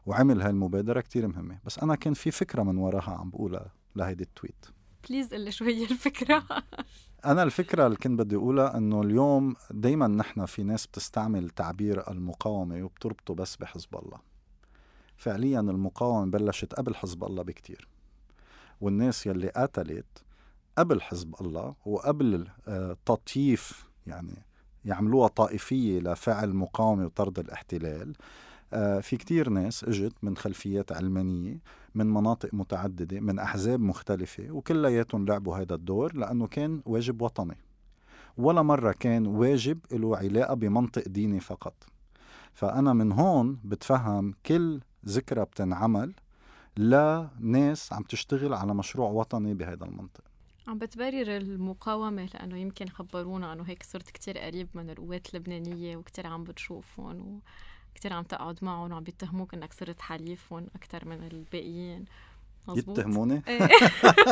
وعمل 0.05 0.41
هاي 0.41 0.49
المبادرة 0.49 1.01
كتير 1.01 1.27
مهمة. 1.27 1.59
بس 1.65 1.79
أنا 1.79 1.95
كان 1.95 2.13
في 2.13 2.31
فكرة 2.31 2.63
من 2.63 2.77
وراها 2.77 3.11
عم 3.19 3.29
بقولها 3.29 3.71
لهيدي 3.95 4.23
التويت. 4.23 4.65
بليز 5.09 5.33
قل 5.33 5.53
شو 5.53 5.65
هي 5.65 5.83
الفكرة. 5.91 6.43
أنا 7.25 7.43
الفكرة 7.43 7.85
اللي 7.85 7.97
كنت 7.97 8.19
بدي 8.19 8.35
أقولها 8.35 8.77
إنه 8.77 9.01
اليوم 9.01 9.55
دايما 9.71 10.07
نحن 10.07 10.45
في 10.45 10.63
ناس 10.63 10.87
بتستعمل 10.87 11.49
تعبير 11.49 12.11
المقاومة 12.11 12.83
وبتربطه 12.83 13.33
بس 13.35 13.55
بحزب 13.55 13.95
الله. 13.95 14.17
فعليا 15.17 15.59
المقاومة 15.59 16.31
بلشت 16.31 16.73
قبل 16.73 16.95
حزب 16.95 17.23
الله 17.23 17.43
بكتير. 17.43 17.87
والناس 18.81 19.25
يلي 19.27 19.49
قتلت 19.49 20.24
قبل 20.77 21.01
حزب 21.01 21.35
الله 21.41 21.75
وقبل 21.85 22.47
آه، 22.67 22.97
يعني 24.07 24.45
يعملوها 24.85 25.27
طائفية 25.27 25.99
لفعل 25.99 26.53
مقاومة 26.53 27.05
وطرد 27.05 27.39
الاحتلال. 27.39 28.15
آه، 28.73 28.99
في 28.99 29.17
كتير 29.17 29.49
ناس 29.49 29.83
اجت 29.83 30.13
من 30.23 30.37
خلفيات 30.37 30.91
علمانية 30.91 31.59
من 31.95 32.05
مناطق 32.05 32.49
متعددة 32.53 33.19
من 33.19 33.39
أحزاب 33.39 33.79
مختلفة 33.79 34.51
وكلياتهم 34.51 35.25
لعبوا 35.25 35.57
هذا 35.57 35.75
الدور 35.75 36.15
لأنه 36.15 36.47
كان 36.47 36.81
واجب 36.85 37.21
وطني. 37.21 37.57
ولا 38.37 38.61
مرة 38.61 38.91
كان 38.91 39.27
واجب 39.27 39.79
له 39.91 40.17
علاقة 40.17 40.53
بمنطق 40.53 41.07
ديني 41.07 41.39
فقط. 41.39 41.73
فأنا 42.53 42.93
من 42.93 43.11
هون 43.11 43.59
بتفهم 43.63 44.33
كل 44.45 44.81
ذكرى 45.07 45.45
بتنعمل 45.45 46.13
لناس 46.77 47.93
عم 47.93 48.03
تشتغل 48.03 48.53
على 48.53 48.73
مشروع 48.73 49.09
وطني 49.09 49.53
بهذا 49.53 49.85
المنطق. 49.85 50.24
عم 50.67 50.77
بتبرر 50.77 51.37
المقاومة 51.37 52.25
لأنه 52.33 52.57
يمكن 52.57 52.87
خبرونا 52.87 53.53
أنه 53.53 53.63
هيك 53.63 53.83
صرت 53.83 54.09
كتير 54.09 54.37
قريب 54.37 54.67
من 54.73 54.89
القوات 54.89 55.29
اللبنانية 55.29 55.97
وكتير 55.97 56.27
عم 56.27 56.43
بتشوفهم 56.43 57.41
وكتير 57.91 58.13
عم 58.13 58.23
تقعد 58.23 58.59
معهم 58.61 58.91
وعم 58.91 59.03
بيتهموك 59.03 59.53
أنك 59.53 59.73
صرت 59.73 60.01
حليفهم 60.01 60.67
أكثر 60.75 61.05
من 61.05 61.27
الباقيين 61.27 62.05
مزبوط. 62.67 62.99
يتهموني؟ 62.99 63.41
إيه, 63.47 63.69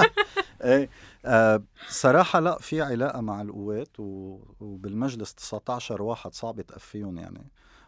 إيه. 0.63 0.89
آه 1.25 1.63
صراحة 1.89 2.39
لا 2.39 2.57
في 2.59 2.81
علاقة 2.81 3.21
مع 3.21 3.41
القوات 3.41 3.99
و... 3.99 4.39
وبالمجلس 4.59 5.33
19 5.33 6.01
واحد 6.01 6.33
صعب 6.33 6.61
تقفيهم 6.61 7.17
يعني 7.17 7.47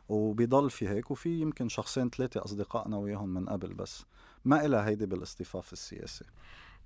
وبيضل 0.10 0.70
في 0.70 0.90
هيك 0.90 1.12
وفي 1.12 1.40
يمكن 1.40 1.70
شخصين 1.70 2.10
ثلاثة 2.10 2.46
أصدقائنا 2.46 2.98
وياهم 2.98 3.30
من 3.30 3.50
قبل 3.50 3.74
بس 3.74 4.06
ما 4.46 4.66
إلها 4.66 4.88
هيدي 4.88 5.06
بالاصطفاف 5.06 5.74
السياسي 5.74 6.26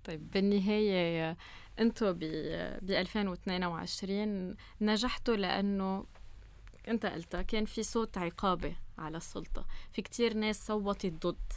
طيب 0.04 0.32
بالنهاية 0.32 1.38
أنتوا 1.80 2.12
ب 2.12 2.24
2022 2.24 4.56
نجحتوا 4.82 5.36
لأنه 5.36 6.06
أنت 6.88 7.06
قلتها 7.06 7.42
كان 7.42 7.66
في 7.66 7.84
صوت 7.84 8.18
عقابة 8.18 8.76
على 8.98 9.18
السلطة 9.18 9.66
في 9.92 10.02
كتير 10.02 10.34
ناس 10.34 10.66
صوتت 10.68 11.28
ضد. 11.28 11.54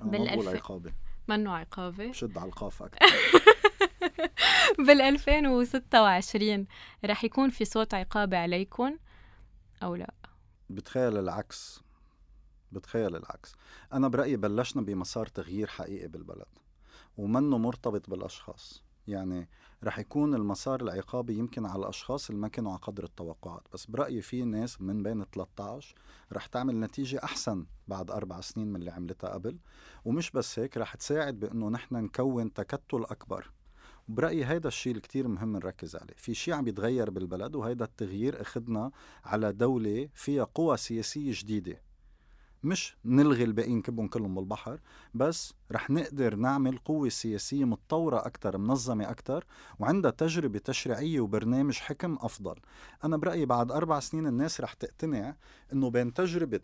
بالألف 0.00 0.48
عقابة. 0.48 0.92
منه 1.28 1.52
عقابة؟ 1.56 2.08
بشد 2.08 2.38
على 2.38 2.48
القاف 2.48 2.82
أكثر 2.82 3.06
بال 4.78 5.00
2026 5.00 6.66
رح 7.04 7.24
يكون 7.24 7.50
في 7.50 7.64
صوت 7.64 7.94
عقابة 7.94 8.38
عليكم 8.38 8.98
أو 9.82 9.94
لا؟ 9.94 10.14
بتخيل 10.70 11.18
العكس. 11.18 11.82
بتخيل 12.72 13.16
العكس. 13.16 13.54
أنا 13.92 14.08
برأيي 14.08 14.36
بلشنا 14.36 14.82
بمسار 14.82 15.26
تغيير 15.26 15.66
حقيقي 15.66 16.08
بالبلد. 16.08 16.46
ومنه 17.16 17.58
مرتبط 17.58 18.10
بالأشخاص. 18.10 18.82
يعني 19.06 19.48
رح 19.84 19.98
يكون 19.98 20.34
المسار 20.34 20.82
العقابي 20.82 21.38
يمكن 21.38 21.66
على 21.66 21.82
الأشخاص 21.82 22.30
اللي 22.30 22.40
ما 22.40 22.48
كانوا 22.48 22.70
على 22.70 22.80
قدر 22.80 23.04
التوقعات. 23.04 23.62
بس 23.72 23.86
برأيي 23.86 24.22
في 24.22 24.44
ناس 24.44 24.80
من 24.80 25.02
بين 25.02 25.24
13 25.24 25.94
رح 26.32 26.46
تعمل 26.46 26.80
نتيجة 26.80 27.20
أحسن 27.24 27.66
بعد 27.88 28.10
أربع 28.10 28.40
سنين 28.40 28.68
من 28.68 28.76
اللي 28.76 28.90
عملتها 28.90 29.30
قبل. 29.30 29.58
ومش 30.04 30.30
بس 30.30 30.58
هيك 30.58 30.76
رح 30.76 30.94
تساعد 30.94 31.40
بأنه 31.40 31.68
نحن 31.68 31.94
نكون 31.96 32.52
تكتل 32.52 33.04
أكبر. 33.04 33.50
وبرأيي 34.08 34.44
هيدا 34.44 34.68
الشيء 34.68 34.90
اللي 34.90 35.02
كتير 35.02 35.28
مهم 35.28 35.56
نركز 35.56 35.96
عليه. 35.96 36.14
في 36.16 36.34
شيء 36.34 36.54
عم 36.54 36.68
يتغير 36.68 37.10
بالبلد 37.10 37.56
وهيدا 37.56 37.84
التغيير 37.84 38.40
أخذنا 38.40 38.90
على 39.24 39.52
دولة 39.52 40.08
فيها 40.14 40.44
قوى 40.44 40.76
سياسية 40.76 41.32
جديدة. 41.34 41.82
مش 42.64 42.96
نلغي 43.04 43.44
الباقيين 43.44 43.78
نكبهم 43.78 44.08
كلهم 44.08 44.34
بالبحر 44.34 44.80
بس 45.14 45.54
رح 45.72 45.90
نقدر 45.90 46.34
نعمل 46.34 46.78
قوة 46.78 47.08
سياسية 47.08 47.64
متطورة 47.64 48.18
أكثر 48.18 48.58
منظمة 48.58 49.10
أكثر 49.10 49.44
وعندها 49.78 50.10
تجربة 50.10 50.58
تشريعية 50.58 51.20
وبرنامج 51.20 51.74
حكم 51.74 52.18
أفضل. 52.20 52.54
أنا 53.04 53.16
برأيي 53.16 53.46
بعد 53.46 53.72
أربع 53.72 54.00
سنين 54.00 54.26
الناس 54.26 54.60
رح 54.60 54.72
تقتنع 54.72 55.36
أنه 55.72 55.90
بين 55.90 56.14
تجربة 56.14 56.60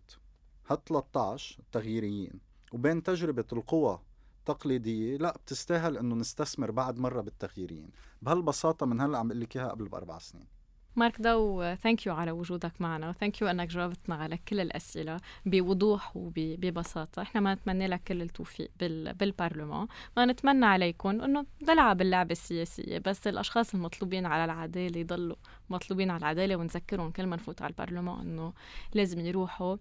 هال 0.71 0.85
13 0.85 1.59
التغييريين 1.59 2.41
وبين 2.73 3.03
تجربة 3.03 3.45
القوى 3.53 4.01
التقليدية 4.39 5.17
لا 5.17 5.37
بتستاهل 5.37 5.97
إنه 5.97 6.15
نستثمر 6.15 6.71
بعد 6.71 6.99
مرة 6.99 7.21
بالتغييرين 7.21 7.91
بهالبساطة 8.23 8.87
من 8.87 9.01
هلأ 9.01 9.19
عم 9.19 9.29
بقول 9.29 9.41
لك 9.41 9.57
إياها 9.57 9.69
قبل 9.69 9.89
بأربع 9.89 10.19
سنين. 10.19 10.58
مارك 10.97 11.21
ضو 11.21 11.75
thank 11.75 12.07
you 12.07 12.15
على 12.15 12.31
وجودك 12.31 12.73
معنا 12.81 13.09
و 13.09 13.15
thank 13.15 13.43
you 13.43 13.49
أنك 13.49 13.69
جاوبتنا 13.69 14.15
على 14.15 14.37
كل 14.49 14.61
الأسئلة 14.61 15.17
بوضوح 15.47 16.17
وببساطه 16.17 17.23
إحنا 17.23 17.41
ما 17.41 17.55
نتمنى 17.55 17.87
لك 17.87 18.03
كل 18.09 18.23
التوفيق 18.23 18.71
بال... 18.81 19.15
بالبرلمان. 19.15 19.87
ما 20.17 20.25
نتمنى 20.27 20.67
عليكم 20.67 21.09
إنه 21.09 21.47
نلعب 21.69 22.01
اللعبه 22.01 22.33
السياسية 22.33 22.99
بس 22.99 23.27
الأشخاص 23.27 23.75
المطلوبين 23.75 24.27
على 24.27 24.45
العدالة 24.45 25.01
يضلوا 25.01 25.37
مطلوبين 25.71 26.11
على 26.11 26.19
العدالة 26.19 26.57
ونذكرهم 26.57 27.11
كل 27.11 27.27
ما 27.27 27.37
نفوت 27.37 27.63
على 27.63 27.71
البرلمان 27.71 28.21
إنه 28.21 28.53
لازم 28.95 29.21
يروحوا. 29.21 29.77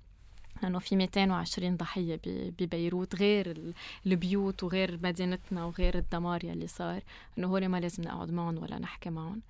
لأنه 0.63 0.79
في 0.79 0.95
220 0.95 1.75
ضحية 1.77 2.19
ببيروت 2.59 3.15
غير 3.15 3.73
البيوت 4.05 4.63
وغير 4.63 4.99
مدينتنا 5.03 5.65
وغير 5.65 5.97
الدمار 5.97 6.45
يلي 6.45 6.67
صار. 6.67 7.01
إنه 7.37 7.47
هول 7.47 7.67
ما 7.67 7.79
لازم 7.79 8.03
نقعد 8.03 8.31
معهم 8.31 8.57
ولا 8.57 8.79
نحكي 8.79 9.09
معهم. 9.09 9.41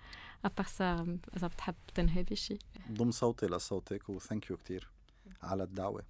أبارسا 0.45 1.17
إذا 1.37 1.47
بتحب 1.47 1.75
تنهي 1.95 2.23
بشي 2.23 2.57
ضم 2.91 3.11
صوتي 3.11 3.45
لصوتك 3.45 4.09
وثانك 4.09 4.49
يو 4.49 4.57
كتير 4.57 4.89
على 5.43 5.63
الدعوة 5.63 6.03